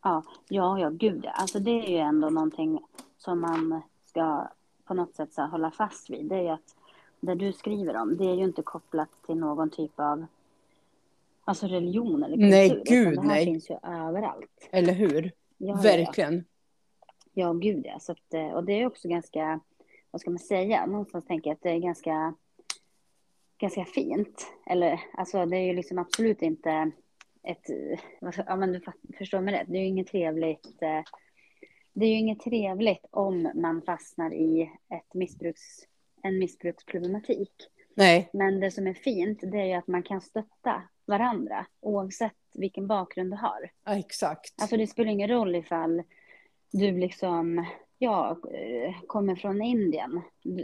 Ja, 0.02 0.22
ja, 0.48 0.78
ja, 0.78 0.90
gud. 0.90 1.26
Alltså 1.34 1.58
det 1.58 1.70
är 1.70 1.90
ju 1.90 1.98
ändå 1.98 2.30
någonting 2.30 2.80
som 3.18 3.40
man 3.40 3.82
ska 4.06 4.48
på 4.84 4.94
något 4.94 5.14
sätt 5.14 5.32
så 5.32 5.40
här, 5.40 5.48
hålla 5.48 5.70
fast 5.70 6.10
vid. 6.10 6.26
Det 6.26 6.36
är 6.36 6.42
ju 6.42 6.48
att 6.48 6.74
det 7.20 7.34
du 7.34 7.52
skriver 7.52 7.96
om, 7.96 8.16
det 8.16 8.24
är 8.24 8.34
ju 8.34 8.44
inte 8.44 8.62
kopplat 8.62 9.08
till 9.26 9.36
någon 9.36 9.70
typ 9.70 10.00
av 10.00 10.26
alltså 11.44 11.66
religion 11.66 12.22
eller 12.22 12.36
kultur. 12.36 12.50
Nej, 12.50 12.82
gud, 12.86 13.14
det 13.14 13.20
här 13.20 13.28
nej. 13.28 13.44
finns 13.44 13.70
ju 13.70 13.74
överallt. 13.82 14.68
Eller 14.70 14.92
hur? 14.92 15.22
Ja, 15.22 15.30
ja, 15.58 15.74
ja. 15.74 15.82
Verkligen. 15.82 16.44
Ja, 17.34 17.52
gud 17.52 17.86
ja. 17.86 17.98
Så 17.98 18.12
att, 18.12 18.34
eh, 18.34 18.46
och 18.46 18.64
det 18.64 18.72
är 18.72 18.86
också 18.86 19.08
ganska, 19.08 19.60
vad 20.10 20.20
ska 20.20 20.30
man 20.30 20.38
säga, 20.38 20.86
någonstans 20.86 21.26
tänker 21.26 21.50
jag 21.50 21.54
att 21.54 21.62
det 21.62 21.70
är 21.70 21.78
ganska, 21.78 22.34
ganska 23.58 23.84
fint. 23.84 24.46
Eller 24.66 25.00
alltså 25.12 25.46
det 25.46 25.56
är 25.56 25.66
ju 25.66 25.72
liksom 25.72 25.98
absolut 25.98 26.42
inte 26.42 26.90
ett, 27.42 27.70
eh, 27.70 28.44
ja 28.46 28.56
men 28.56 28.72
du 28.72 28.80
förstår 29.18 29.40
mig 29.40 29.54
rätt, 29.54 29.68
det 29.68 29.78
är 29.78 29.82
ju 29.82 29.88
inget 29.88 30.06
trevligt, 30.06 30.82
eh, 30.82 31.02
det 31.92 32.06
är 32.06 32.10
ju 32.10 32.16
inget 32.16 32.40
trevligt 32.40 33.06
om 33.10 33.50
man 33.54 33.82
fastnar 33.82 34.34
i 34.34 34.62
ett 34.94 35.14
missbruks, 35.14 35.62
en 36.22 36.38
missbruksproblematik. 36.38 37.52
Nej, 37.94 38.30
Men 38.32 38.60
det 38.60 38.70
som 38.70 38.86
är 38.86 38.94
fint, 38.94 39.38
det 39.42 39.60
är 39.60 39.64
ju 39.64 39.72
att 39.72 39.86
man 39.86 40.02
kan 40.02 40.20
stötta 40.20 40.82
varandra 41.06 41.66
oavsett 41.80 42.32
vilken 42.54 42.86
bakgrund 42.86 43.30
du 43.30 43.36
har. 43.36 43.70
ja, 43.84 43.98
exakt. 43.98 44.54
Alltså 44.62 44.76
det 44.76 44.86
spelar 44.86 45.10
ingen 45.10 45.28
roll 45.28 45.54
ifall 45.54 46.02
du 46.72 46.92
liksom, 46.92 47.66
ja, 47.98 48.30
eh, 48.30 48.94
kommer 49.06 49.36
från 49.36 49.62
Indien. 49.62 50.22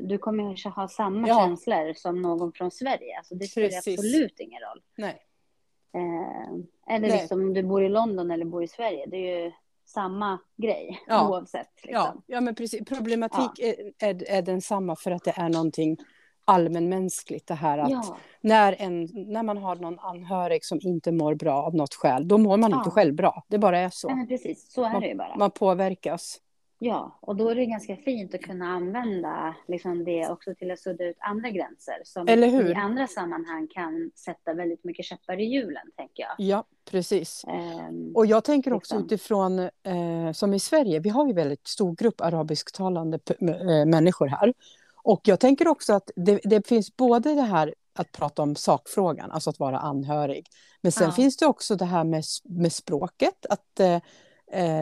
Du, 0.08 0.18
kommer 0.18 0.54
ju 0.56 0.70
ha 0.70 0.88
samma 0.88 1.28
Ja. 1.28 1.38
känslor 1.38 1.92
som 1.94 2.22
någon 2.22 2.52
från 2.52 2.70
Sverige. 2.70 3.16
Alltså 3.18 3.34
det 3.34 3.44
spelar 3.44 3.68
Precis. 3.68 3.98
absolut 3.98 4.40
ingen 4.40 4.60
roll. 4.60 4.82
Nej. 4.96 5.22
Eh, 5.94 6.94
eller 6.94 7.08
Nej. 7.08 7.18
liksom 7.20 7.40
om 7.40 7.54
du 7.54 7.62
bor 7.62 7.82
i 7.84 7.88
London 7.88 8.30
eller 8.30 8.44
bor 8.44 8.62
i 8.62 8.68
Sverige. 8.68 9.06
Det 9.06 9.16
är 9.16 9.44
ju 9.44 9.52
samma 9.84 10.38
grej 10.56 11.00
Ja. 11.06 11.28
oavsett. 11.28 11.70
Liksom. 11.82 12.02
Ja, 12.04 12.22
ja, 12.26 12.40
men 12.40 12.54
precis. 12.54 12.84
Problematik 12.88 13.58
är, 13.58 13.74
är, 14.08 14.30
är 14.30 14.42
densamma 14.42 14.96
för 14.96 15.10
att 15.10 15.24
det 15.24 15.32
är 15.36 15.48
någonting 15.48 15.96
allmänmänskligt. 16.44 17.46
Det 17.46 17.54
här 17.54 17.78
att 17.78 17.90
Ja. 17.90 18.16
när, 18.40 18.76
en, 18.78 19.08
när 19.12 19.42
man 19.42 19.56
har 19.56 19.76
någon 19.76 19.98
anhörig 19.98 20.64
som 20.64 20.78
inte 20.82 21.12
mår 21.12 21.34
bra 21.34 21.62
av 21.62 21.74
något 21.74 21.94
skäl, 21.94 22.28
då 22.28 22.38
mår 22.38 22.56
man 22.56 22.70
Ja. 22.70 22.78
inte 22.78 22.90
själv 22.90 23.14
bra. 23.14 23.44
Det 23.48 23.58
bara 23.58 23.78
är 23.78 23.82
Ja, 23.82 23.90
så. 23.90 24.08
men 24.08 24.26
precis, 24.28 24.72
så 24.72 24.84
är 24.84 25.00
det 25.00 25.06
ju 25.06 25.14
bara. 25.14 25.36
Man 25.36 25.50
påverkas. 25.50 26.38
Ja, 26.82 27.18
och 27.20 27.36
då 27.36 27.48
är 27.48 27.54
det 27.54 27.66
ganska 27.66 27.96
fint 27.96 28.34
att 28.34 28.40
kunna 28.40 28.66
använda 28.66 29.54
liksom 29.68 30.04
det 30.04 30.28
också 30.28 30.54
till 30.54 30.70
att 30.70 30.78
sudda 30.80 31.04
ut 31.04 31.16
andra 31.20 31.50
gränser 31.50 31.94
som 32.04 32.28
i 32.28 32.74
andra 32.74 33.06
sammanhang 33.06 33.68
kan 33.70 34.10
sätta 34.14 34.54
väldigt 34.54 34.84
mycket 34.84 35.04
käppar 35.04 35.40
i 35.40 35.44
hjulen, 35.44 35.82
tänker 35.96 36.22
jag. 36.22 36.34
Ja, 36.38 36.64
precis. 36.90 37.44
Ehm, 37.48 38.12
Och 38.14 38.26
jag 38.26 38.44
tänker 38.44 38.72
också 38.72 38.94
Liksom. 38.94 39.06
utifrån, 39.06 39.58
eh, 39.58 40.32
som 40.34 40.54
i 40.54 40.60
Sverige, 40.60 41.00
vi 41.00 41.08
har 41.08 41.26
ju 41.26 41.32
väldigt 41.32 41.66
stor 41.68 41.94
grupp 41.94 42.20
arabisktalande 42.20 43.18
eh, 43.40 43.86
människor 43.86 44.26
här. 44.26 44.54
Och 45.02 45.20
jag 45.24 45.40
tänker 45.40 45.68
också 45.68 45.92
att 45.92 46.10
det, 46.16 46.40
det 46.44 46.66
finns 46.68 46.96
både 46.96 47.34
det 47.34 47.42
här 47.42 47.74
att 47.94 48.12
prata 48.12 48.42
om 48.42 48.56
sakfrågan, 48.56 49.30
alltså 49.30 49.50
att 49.50 49.58
vara 49.58 49.78
anhörig. 49.78 50.46
Men 50.80 50.92
sen 50.92 51.04
Ja. 51.06 51.12
finns 51.12 51.36
det 51.36 51.46
också 51.46 51.76
det 51.76 51.84
här 51.84 52.04
med, 52.04 52.24
med 52.44 52.72
språket. 52.72 53.46
Att, 53.50 53.80
eh, 53.80 53.86
eh, 53.94 54.00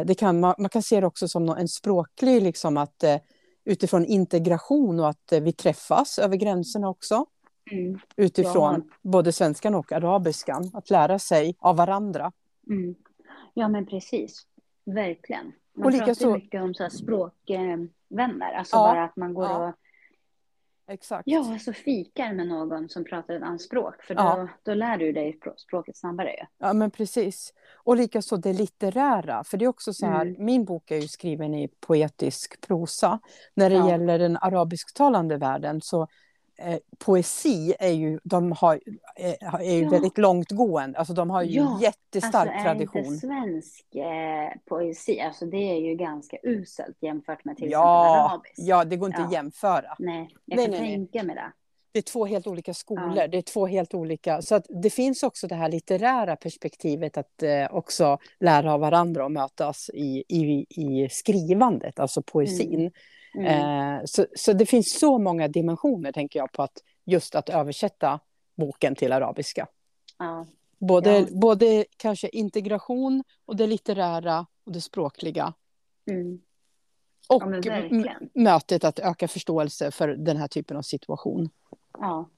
det 0.07 0.19
kan, 0.19 0.41
man, 0.41 0.55
man 0.59 0.69
kan 0.69 0.83
se 0.83 1.01
det 1.01 1.07
också 1.07 1.29
som 1.29 1.49
en 1.49 1.69
språklig, 1.69 2.43
liksom 2.43 2.77
att 2.77 3.03
eh, 3.05 3.17
utifrån 3.65 4.05
integration 4.05 5.01
och 5.01 5.09
att 5.09 5.33
eh, 5.33 5.41
vi 5.41 5.53
träffas 5.53 6.19
över 6.19 6.37
gränserna 6.37 6.89
också. 6.89 7.27
mm, 7.71 7.99
Utifrån 8.17 8.91
både 9.03 9.33
svenskan 9.33 9.75
och 9.75 9.93
arabiskan. 9.93 10.71
Att 10.75 10.91
lära 10.91 11.19
sig 11.19 11.57
av 11.59 11.77
varandra. 11.77 12.33
mm. 12.71 12.95
Ja, 13.55 13.69
men 13.69 13.87
precis. 13.87 14.47
Verkligen. 14.85 15.53
Man 15.77 15.87
Och 15.87 16.01
pratar 16.01 16.27
ju 16.27 16.33
mycket 16.33 16.63
om 16.63 16.75
så 16.75 16.91
språkvänner, 16.91 18.53
alltså 18.59 18.77
Ja, 18.77 18.83
bara 18.83 19.05
att 19.05 19.17
man 19.17 19.35
går 19.35 19.45
ja. 19.47 19.69
och 19.69 19.75
Exakt. 20.89 21.23
ja, 21.27 21.53
alltså 21.53 21.73
fikar 21.73 22.33
med 22.33 22.49
någon 22.49 22.89
som 22.89 23.05
pratar 23.05 23.35
ett 23.35 23.43
annat 23.43 23.61
språk, 23.63 24.03
för 24.03 24.15
då, 24.15 24.23
Ja. 24.23 24.49
då 24.63 24.75
lär 24.75 24.99
du 24.99 25.13
dig 25.13 25.33
språk- 25.33 25.59
språket 25.61 25.97
snabbare. 25.97 26.29
ju. 26.31 26.45
Ja, 26.59 26.73
men 26.73 26.91
precis. 26.91 27.53
Och 27.85 27.97
likaså 27.97 28.37
det 28.37 28.53
litterära. 28.53 29.45
För 29.45 29.57
det 29.57 29.65
är 29.65 29.69
också 29.69 29.93
så 29.93 30.07
här, 30.07 30.27
Mm. 30.27 30.45
min 30.45 30.65
bok 30.65 30.91
är 30.91 30.97
ju 30.97 31.09
skriven 31.09 31.55
i 31.55 31.69
poetisk 31.69 32.61
prosa. 32.67 33.21
När 33.55 33.71
det 33.71 33.77
Ja. 33.77 33.89
gäller 33.91 34.19
den 34.19 34.37
arabisktalande 34.37 35.37
världen 35.37 35.81
så 35.81 36.07
poesi 36.99 37.75
är 37.79 37.93
ju, 37.93 38.19
de 38.25 38.53
har, 38.53 38.81
eh, 39.17 39.55
är 39.55 39.75
ju 39.77 39.83
Ja. 39.83 39.91
väldigt 39.91 40.19
långtgående. 40.19 40.99
Alltså 40.99 41.15
de 41.15 41.31
har 41.31 41.43
ju 41.43 41.57
Ja, 41.59 41.79
jättestark 41.83 42.35
alltså 42.49 42.59
är 42.59 42.65
tradition. 42.65 43.05
inte 43.05 43.27
svensk 43.27 43.95
eh, 43.95 44.53
poesi, 44.69 45.21
alltså 45.21 45.47
det 45.47 45.57
är 45.71 45.81
ju 45.81 45.95
ganska 45.95 46.37
uselt 46.43 46.97
jämfört 47.01 47.45
med 47.45 47.57
till 47.57 47.71
Ja, 47.71 47.79
exempel 48.15 48.31
arabisk. 48.33 48.55
ja, 48.57 48.85
det 48.85 48.97
går 48.97 49.09
inte 49.09 49.21
Ja. 49.21 49.27
att 49.27 49.33
jämföra. 49.33 49.95
Nej, 49.99 50.29
jag 50.45 50.57
Nej, 50.57 50.65
kan 50.67 50.71
nej. 50.75 50.81
tänka 50.81 51.23
mig 51.23 51.35
det. 51.37 51.53
Det 51.93 51.99
är 51.99 52.03
två 52.03 52.27
helt 52.27 52.47
olika 52.47 52.75
skolor. 52.75 53.13
Ja. 53.17 53.27
Det 53.29 53.39
är 53.39 53.43
två 53.43 53.67
helt 53.67 53.95
olika. 53.95 54.43
Så 54.43 54.55
att 54.55 54.67
det 54.83 54.91
finns 54.91 55.23
också 55.23 55.47
det 55.47 55.55
här 55.55 55.69
litterära 55.69 56.37
perspektivet 56.37 57.17
att 57.19 57.43
eh, 57.43 57.67
också 57.75 58.19
lära 58.41 58.73
av 58.75 58.81
varandra 58.81 59.25
och 59.25 59.33
mötas 59.33 59.91
i, 59.95 60.25
i, 60.29 60.67
i 60.71 61.09
skrivandet, 61.11 61.99
alltså 61.99 62.23
poesin. 62.23 62.81
Mm. 62.81 62.93
Eh, 63.35 64.01
så, 64.05 64.27
så 64.37 64.53
det 64.53 64.67
finns 64.67 64.99
så 64.99 65.19
många 65.19 65.49
dimensioner, 65.49 66.13
tänker 66.13 66.39
jag, 66.39 66.53
på 66.53 66.63
att 66.63 66.79
just 67.05 67.35
att 67.35 67.49
översätta 67.49 68.21
boken 68.57 68.95
till 68.95 69.13
arabiska. 69.13 69.67
Ja. 70.19 70.47
Både, 70.79 71.19
Ja. 71.19 71.27
både 71.31 71.85
kanske 71.97 72.29
integration 72.29 73.25
och 73.47 73.57
det 73.57 73.67
litterära 73.67 74.47
och 74.65 74.73
det 74.73 74.81
språkliga. 74.81 75.55
Mm. 76.11 76.41
Och 77.29 77.43
Ja, 77.65 78.15
mötet 78.35 78.85
att 78.85 78.99
öka 78.99 79.29
förståelse 79.29 79.91
för 79.91 80.09
den 80.09 80.37
här 80.37 80.49
typen 80.49 80.77
av 80.77 80.83
situation. 80.83 81.51
Ja. 81.99 82.29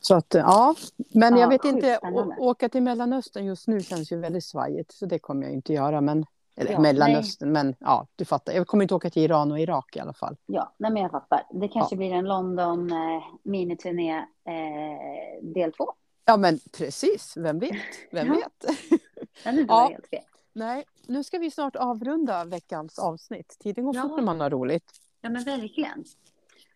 Så 0.00 0.14
att, 0.14 0.34
ja, 0.34 0.74
men 0.96 1.32
Ja, 1.34 1.40
jag 1.40 1.48
vet 1.48 1.64
inte, 1.64 1.98
å, 1.98 2.34
åka 2.38 2.68
till 2.68 2.82
Mellanöstern 2.82 3.44
just 3.46 3.68
nu 3.68 3.80
känns 3.80 4.12
ju 4.12 4.16
väldigt 4.16 4.44
svajigt, 4.44 4.92
så 4.92 5.06
det 5.06 5.18
kommer 5.18 5.42
jag 5.42 5.52
inte 5.52 5.72
göra. 5.72 6.00
Men, 6.00 6.26
eller 6.56 6.72
Ja, 6.72 6.80
Mellanöstern, 6.80 7.52
men 7.52 7.74
ja, 7.78 8.06
du 8.16 8.24
fattar. 8.24 8.52
Jag 8.52 8.66
kommer 8.66 8.84
inte 8.84 8.94
åka 8.94 9.10
till 9.10 9.22
Iran 9.22 9.52
och 9.52 9.60
Irak 9.60 9.96
i 9.96 10.00
alla 10.00 10.12
fall. 10.12 10.36
ja, 10.46 10.74
nej 10.78 10.90
men 10.92 11.02
jag 11.02 11.10
fattar. 11.10 11.42
Det 11.50 11.68
kanske 11.68 11.96
blir 11.96 12.12
en 12.12 12.24
London 12.24 12.90
eh, 12.92 13.22
miniturné 13.42 14.16
eh, 14.18 15.44
del 15.54 15.72
två. 15.72 15.92
Ja, 16.24 16.36
men 16.36 16.58
precis, 16.78 17.36
vem 17.36 17.58
vet? 17.58 17.72
Vem 18.12 18.26
Ja. 18.26 18.34
vet? 18.34 18.78
Den 19.44 19.58
är 19.58 19.64
Ja. 19.68 19.88
helt 19.92 20.06
fel. 20.06 20.20
Nej, 20.52 20.84
nu 21.06 21.24
ska 21.24 21.38
vi 21.38 21.50
snart 21.50 21.76
avrunda 21.76 22.44
veckans 22.44 22.98
avsnitt. 22.98 23.56
Tiden 23.60 23.84
går 23.84 23.96
Ja. 23.96 24.02
fort 24.02 24.16
när 24.16 24.22
man 24.24 24.40
har 24.40 24.50
roligt. 24.50 24.90
Ja, 25.20 25.30
men 25.30 25.44
verkligen. 25.44 26.04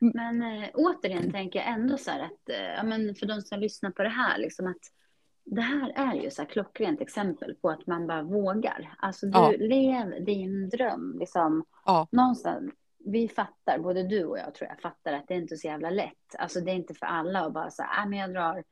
Mm. 0.01 0.13
Men 0.39 0.63
äh, 0.63 0.69
återigen 0.75 1.33
tänker 1.33 1.59
jag 1.59 1.69
ändå 1.69 1.99
så 1.99 2.11
här 2.11 2.21
att, 2.21 2.49
äh, 2.49 2.57
ja, 2.77 2.83
men 2.83 3.15
för 3.15 3.27
de 3.27 3.43
som 3.43 3.61
lyssnar 3.61 3.91
på 3.91 4.03
det 4.03 4.09
här, 4.09 4.39
liksom 4.39 4.67
att 4.67 4.77
det 5.47 5.61
här 5.61 5.93
är 5.97 6.15
ju 6.15 6.31
så 6.31 6.43
här 6.43 6.49
klockrent 6.49 7.01
exempel 7.01 7.55
på 7.55 7.71
att 7.71 7.87
man 7.87 8.07
bara 8.07 8.23
vågar. 8.23 8.95
Alltså 8.99 9.27
du 9.27 9.39
Ja. 9.39 9.53
lev 9.59 10.25
din 10.25 10.69
dröm. 10.69 11.17
Liksom, 11.19 11.65
Ja. 11.85 12.09
Någonstans, 12.13 12.73
vi 12.99 13.29
fattar, 13.29 13.79
både 13.79 14.03
du 14.03 14.25
och 14.25 14.39
jag 14.39 14.55
tror 14.55 14.69
jag 14.71 14.81
fattar 14.81 15.13
att 15.13 15.29
det 15.29 15.35
är 15.35 15.39
inte 15.39 15.57
så 15.57 15.67
jävla 15.67 15.91
lätt. 15.91 16.35
Alltså 16.39 16.61
det 16.61 16.71
är 16.71 16.75
inte 16.75 16.95
för 16.95 17.07
alla 17.07 17.41
att 17.47 17.53
bara 17.53 17.71
säga, 17.71 17.89
äh, 18.03 18.09
men 18.09 18.19
jag 18.19 18.33
drar 18.33 18.65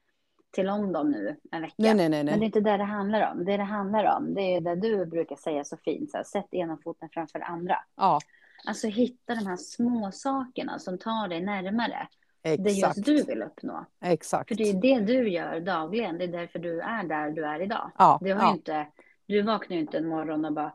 till 0.50 0.66
London 0.66 1.10
nu 1.10 1.36
en 1.52 1.62
vecka. 1.62 1.74
Nej, 1.76 1.94
nej, 1.94 2.08
nej. 2.08 2.24
Men 2.24 2.38
det 2.38 2.44
är 2.44 2.46
inte 2.46 2.60
det 2.60 2.76
det 2.76 2.84
handlar 2.84 3.32
om. 3.32 3.44
Det 3.44 3.56
det 3.56 3.62
handlar 3.62 4.16
om, 4.16 4.34
det 4.34 4.40
är 4.56 4.60
det 4.60 4.74
du 4.74 5.06
brukar 5.06 5.36
säga 5.36 5.64
så 5.64 5.76
fint, 5.76 6.10
så 6.10 6.16
här, 6.16 6.24
sätt 6.24 6.54
ena 6.54 6.78
foten 6.84 7.08
framför 7.12 7.40
andra. 7.40 7.76
Ja, 7.96 8.18
Alltså 8.66 8.86
hitta 8.86 9.34
de 9.34 9.46
här 9.46 9.56
små 9.56 10.10
sakerna 10.12 10.78
som 10.78 10.98
tar 10.98 11.28
dig 11.28 11.40
närmare. 11.40 12.08
Det 12.44 12.52
exakt. 12.70 12.96
just 12.96 13.06
du 13.06 13.22
vill 13.22 13.42
uppnå. 13.42 13.84
Exakt. 14.04 14.48
För 14.48 14.54
det 14.54 14.70
är 14.70 14.74
det 14.74 15.00
du 15.00 15.28
gör 15.28 15.60
dagligen. 15.60 16.18
Det 16.18 16.24
är 16.24 16.28
därför 16.28 16.58
du 16.58 16.80
är 16.80 17.04
där 17.04 17.30
du 17.30 17.46
är 17.46 17.60
idag. 17.62 17.90
Ja, 17.98 18.18
Det 18.22 18.30
har 18.30 18.42
ja. 18.42 18.52
inte, 18.52 18.86
du 19.26 19.42
vaknar 19.42 19.76
ju 19.76 19.80
inte 19.82 19.98
en 19.98 20.08
morgon 20.08 20.44
och 20.44 20.52
bara 20.52 20.72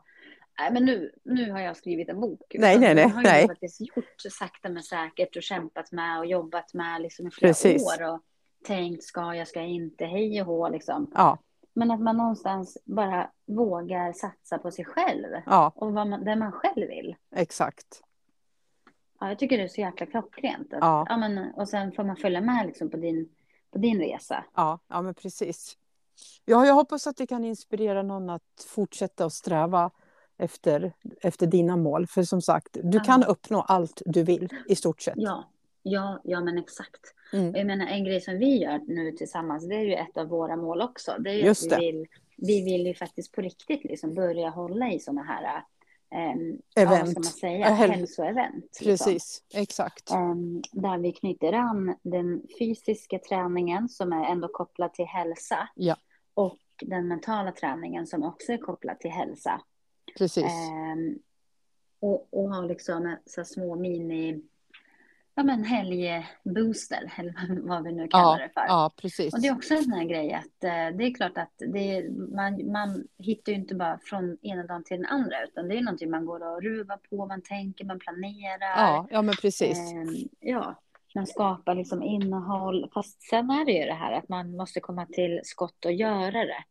Nej, 0.58 0.72
men 0.72 0.84
nu, 0.84 1.12
nu 1.24 1.50
har 1.52 1.60
jag 1.60 1.76
skrivit 1.76 2.08
en 2.08 2.20
bok. 2.20 2.56
Nej, 2.58 2.78
nej, 2.78 2.94
nej, 2.94 3.04
Det 3.04 3.10
har 3.10 3.22
nej. 3.22 3.46
faktiskt 3.46 3.80
gjort 3.80 4.14
sakta 4.30 4.68
men 4.68 4.82
säkert 4.82 5.36
och 5.36 5.42
kämpat 5.42 5.92
med 5.92 6.18
och 6.18 6.26
jobbat 6.26 6.74
med 6.74 7.00
liksom 7.02 7.26
i 7.26 7.30
flera 7.30 7.48
Precis. 7.50 7.82
år. 8.00 8.08
Och 8.14 8.20
tänkt, 8.66 9.02
ska 9.04 9.34
jag, 9.34 9.48
ska 9.48 9.58
jag 9.60 9.68
inte, 9.68 10.04
hej 10.04 10.40
och 10.40 10.46
hå 10.46 10.68
liksom. 10.68 11.10
Ja, 11.14 11.38
Men 11.74 11.90
att 11.90 12.00
man 12.00 12.16
någonstans 12.16 12.78
bara 12.84 13.30
vågar 13.46 14.12
satsa 14.12 14.58
på 14.58 14.70
sig 14.70 14.84
själv. 14.84 15.26
ja, 15.46 15.72
Och 15.74 15.92
vad 15.92 16.06
man, 16.06 16.24
det 16.24 16.36
man 16.36 16.52
själv 16.52 16.88
vill. 16.88 17.16
exakt. 17.36 17.86
Ja, 19.20 19.28
jag 19.28 19.38
tycker 19.38 19.58
det 19.58 19.64
är 19.64 19.68
så 19.68 19.80
jäkla 19.80 20.06
klockrent. 20.06 20.72
Att, 20.72 20.78
Ja. 20.80 21.06
ja. 21.08 21.16
men, 21.16 21.50
och 21.54 21.68
sen 21.68 21.92
får 21.92 22.04
man 22.04 22.16
följa 22.16 22.40
med 22.40 22.66
liksom 22.66 22.90
på, 22.90 22.96
din, 22.96 23.28
på 23.72 23.78
din 23.78 23.98
resa. 24.00 24.44
Ja, 24.54 24.78
ja 24.88 25.02
men 25.02 25.14
precis. 25.14 25.76
Ja, 26.44 26.66
jag 26.66 26.74
hoppas 26.74 27.06
att 27.06 27.16
det 27.16 27.26
kan 27.26 27.44
inspirera 27.44 28.02
någon 28.02 28.30
att 28.30 28.66
fortsätta 28.68 29.24
att 29.24 29.32
sträva 29.32 29.90
efter, 30.38 30.92
efter 31.22 31.46
dina 31.46 31.76
mål. 31.76 32.06
För 32.06 32.22
som 32.22 32.42
sagt, 32.42 32.76
du 32.82 32.98
Ja. 32.98 33.04
kan 33.04 33.24
uppnå 33.24 33.60
allt 33.60 34.02
du 34.06 34.22
vill 34.22 34.48
i 34.68 34.76
stort 34.76 35.00
sett. 35.00 35.14
Ja, 35.16 35.50
ja, 35.82 36.20
ja 36.24 36.40
men 36.40 36.58
exakt. 36.58 37.14
Mm. 37.32 37.54
Jag 37.54 37.66
menar, 37.66 37.86
en 37.86 38.04
grej 38.04 38.20
som 38.20 38.38
vi 38.38 38.58
gör 38.62 38.80
nu 38.86 39.12
tillsammans, 39.12 39.68
det 39.68 39.74
är 39.74 39.80
ju 39.84 39.94
ett 39.94 40.16
av 40.16 40.26
våra 40.28 40.56
mål 40.56 40.80
också. 40.82 41.12
Det 41.18 41.30
är 41.30 41.34
ju 41.34 41.44
Just 41.44 41.72
att 41.72 41.78
det. 41.78 41.84
vi 41.84 41.92
vill, 41.92 42.06
vi 42.36 42.64
vill 42.64 42.86
ju 42.86 42.94
faktiskt 42.94 43.32
på 43.32 43.40
riktigt 43.40 43.84
liksom 43.84 44.14
börja 44.14 44.48
hålla 44.50 44.92
i 44.92 44.98
sådana 44.98 45.22
här 45.22 45.62
ehm, 46.10 46.40
Event. 46.40 46.62
Ja, 46.76 46.84
vad 46.86 47.08
ska 47.08 47.20
man 47.20 47.24
säga? 47.24 47.66
Häl- 47.66 47.90
Hälsoevent. 47.90 48.64
liksom. 48.80 48.84
Precis, 48.86 49.42
exakt. 49.54 50.10
Ehm, 50.10 50.62
där 50.72 50.98
vi 50.98 51.12
knyter 51.12 51.52
an 51.52 51.96
den 52.02 52.42
fysiska 52.58 53.18
träningen 53.18 53.88
som 53.88 54.12
är 54.12 54.24
ändå 54.24 54.48
kopplad 54.48 54.94
till 54.94 55.04
hälsa. 55.04 55.68
Ja. 55.74 55.96
Och 56.34 56.58
den 56.82 57.08
mentala 57.08 57.52
träningen 57.52 58.06
som 58.06 58.22
också 58.22 58.52
är 58.52 58.58
kopplad 58.58 59.00
till 59.00 59.10
hälsa. 59.10 59.60
Precis. 60.18 60.44
Ehm, 60.44 61.18
och, 62.00 62.28
och 62.34 62.54
ha 62.54 62.62
liksom 62.62 63.16
så 63.26 63.44
små 63.44 63.76
mini, 63.76 64.42
ja 65.34 65.42
men 65.42 65.64
helgbooster, 65.64 67.12
eller 67.16 67.60
vad 67.68 67.84
vi 67.84 67.92
nu 67.92 68.08
kallar 68.08 68.38
Ja, 68.40 68.46
det 68.46 68.50
för. 68.54 68.64
ja, 68.68 68.90
precis. 68.96 69.34
Och 69.34 69.40
det 69.40 69.48
är 69.48 69.52
också 69.54 69.74
en 69.74 69.84
sån 69.84 69.92
här 69.92 70.04
grej 70.04 70.32
att 70.32 70.64
eh, 70.64 70.96
det 70.98 71.04
är 71.04 71.14
klart 71.14 71.38
att 71.38 71.54
det 71.58 72.10
man, 72.10 72.72
man 72.72 73.04
hittar 73.18 73.52
ju 73.52 73.58
inte 73.58 73.74
bara 73.74 73.98
från 74.04 74.38
ena 74.42 74.62
dagen 74.62 74.84
till 74.84 74.96
den 74.96 75.06
andra, 75.06 75.44
utan 75.44 75.68
det 75.68 75.76
är 75.76 75.82
någonting 75.82 76.10
man 76.10 76.26
går 76.26 76.42
och 76.56 76.62
ruvar 76.62 76.96
på, 76.96 77.26
man 77.26 77.42
tänker, 77.42 77.84
man 77.84 77.98
planerar. 77.98 78.82
Ja, 78.82 79.06
ja, 79.10 79.22
men 79.22 79.34
precis. 79.34 79.78
Ehm, 79.78 80.28
ja, 80.40 80.80
man 81.14 81.26
skapar 81.26 81.74
liksom 81.74 82.02
innehåll. 82.02 82.90
Fast 82.94 83.22
sen 83.22 83.50
är 83.50 83.64
det 83.64 83.72
ju 83.72 83.84
det 83.84 83.94
här 83.94 84.12
att 84.12 84.28
man 84.28 84.56
måste 84.56 84.80
komma 84.80 85.06
till 85.06 85.40
skott 85.44 85.84
och 85.84 85.92
göra 85.92 86.44
det. 86.44 86.64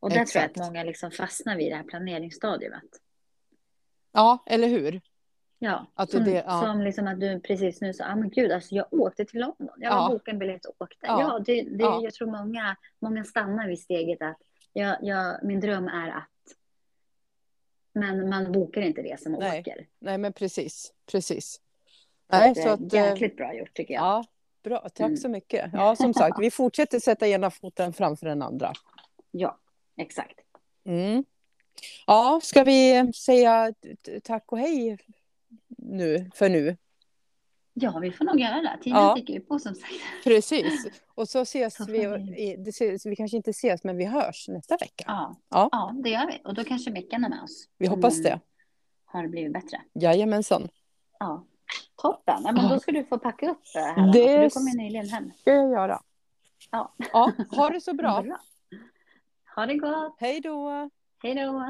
Och 0.00 0.10
där 0.10 0.16
tror 0.16 0.42
jag 0.42 0.44
Exakt. 0.44 0.60
att 0.60 0.66
många 0.66 0.84
liksom 0.84 1.10
fastnar 1.10 1.56
vid 1.56 1.72
det 1.72 1.76
här 1.76 1.82
planeringsstadiet. 1.84 2.72
Ja, 4.12 4.42
eller 4.46 4.68
hur? 4.68 5.00
Ja, 5.58 5.86
Att 5.94 6.10
det- 6.10 6.16
som, 6.16 6.24
det- 6.24 6.44
ja. 6.46 6.60
som 6.60 6.80
liksom 6.82 7.06
att 7.06 7.20
du 7.20 7.40
precis 7.40 7.80
nu 7.80 7.92
sa, 7.94 8.04
ah, 8.04 8.16
men 8.16 8.30
gud, 8.30 8.52
alltså 8.52 8.74
jag 8.74 8.86
åkte 8.90 9.24
till 9.24 9.40
London. 9.40 9.68
Jag 9.76 9.92
Ja. 9.92 10.08
bokade 10.12 10.30
en 10.30 10.38
biljett 10.38 10.64
och 10.64 10.74
åkte. 10.82 10.96
Ja. 11.06 11.20
Ja, 11.20 11.38
det, 11.38 11.62
det, 11.62 11.84
Ja. 11.84 12.00
jag 12.02 12.14
tror 12.14 12.30
många, 12.30 12.76
många 13.00 13.24
stannar 13.24 13.68
vid 13.68 13.80
steget 13.80 14.22
att 14.22 14.36
jag, 14.72 14.96
jag, 15.02 15.44
min 15.44 15.60
dröm 15.60 15.88
är 15.88 16.08
att. 16.08 16.28
Men 17.92 18.28
man 18.28 18.52
bokar 18.52 18.80
inte 18.80 19.02
resan 19.02 19.34
och 19.34 19.40
Nej. 19.40 19.60
åker. 19.60 19.86
Nej, 19.98 20.18
men 20.18 20.32
precis. 20.32 20.92
Precis. 21.12 21.60
Nej, 22.32 22.54
så 22.54 22.68
att... 22.68 22.80
eh, 22.92 23.04
jäkligt 23.04 23.36
bra 23.36 23.54
gjort 23.54 23.74
tycker 23.74 23.94
jag. 23.94 24.02
Ja, 24.02 24.24
bra. 24.62 24.78
Tack 24.80 25.00
Mm. 25.00 25.16
så 25.16 25.28
mycket. 25.28 25.70
Ja, 25.72 25.96
som 25.96 26.14
sagt, 26.14 26.36
vi 26.40 26.50
fortsätter 26.50 27.00
sätta 27.00 27.26
ena 27.28 27.50
foten 27.50 27.92
framför 27.92 28.26
den 28.26 28.42
andra. 28.42 28.72
Ja, 29.30 29.58
exakt. 29.96 30.40
Mm. 30.84 31.24
Ja, 32.06 32.40
ska 32.42 32.64
vi 32.64 33.12
säga 33.12 33.74
tack 34.22 34.52
och 34.52 34.58
hej 34.58 34.98
nu, 35.86 36.30
för 36.34 36.48
nu? 36.48 36.76
Ja, 37.74 37.98
vi 37.98 38.12
får 38.12 38.24
nog 38.24 38.40
göra 38.40 38.62
det. 38.62 38.78
Tiden 38.82 38.98
Ja. 38.98 39.14
tickar 39.16 39.34
ju 39.34 39.40
på 39.40 39.58
som 39.58 39.74
sagt. 39.74 39.92
Precis. 40.24 40.86
Och 41.14 41.28
så 41.28 41.40
ses 41.40 41.74
Så 41.74 41.84
vi, 41.84 42.06
vi- 42.06 42.56
det 42.58 42.70
ses, 42.70 43.06
vi 43.06 43.16
kanske 43.16 43.36
inte 43.36 43.50
ses, 43.50 43.84
men 43.84 43.96
vi 43.96 44.04
hörs 44.04 44.48
nästa 44.48 44.76
vecka. 44.76 45.04
Ja. 45.06 45.36
Ja. 45.50 45.68
ja, 45.72 45.94
det 46.04 46.10
gör 46.10 46.26
vi. 46.26 46.40
Och 46.44 46.54
då 46.54 46.64
kanske 46.64 46.90
Mickan 46.90 47.24
är 47.24 47.28
med 47.28 47.42
oss. 47.42 47.68
Vi 47.78 47.86
hoppas 47.86 48.22
det. 48.22 48.40
Har 49.04 49.26
blivit 49.26 49.52
bättre. 49.52 49.80
Jajamensan. 49.92 50.68
Ja. 51.18 51.44
Toppen. 51.96 52.40
Ja, 52.44 52.52
men 52.52 52.68
då 52.68 52.78
ska 52.80 52.92
du 52.92 53.04
få 53.04 53.18
packa 53.18 53.50
upp 53.50 53.60
det 53.74 53.80
här. 53.80 54.12
Det 54.12 54.42
Du 54.44 54.50
kommer 54.50 54.76
nyligen 54.76 55.08
hem. 55.08 55.32
ska 55.40 55.52
jag 55.54 55.70
göra. 55.70 56.00
Ja. 56.70 56.94
Ja, 57.12 57.32
ha 57.50 57.70
det 57.70 57.80
så 57.80 57.94
bra. 57.94 58.24
Ha 59.56 59.66
det 59.66 59.74
gott. 59.74 60.16
Hej 60.18 60.40
då. 60.40 60.90
Hej 61.22 61.34
då. 61.34 61.62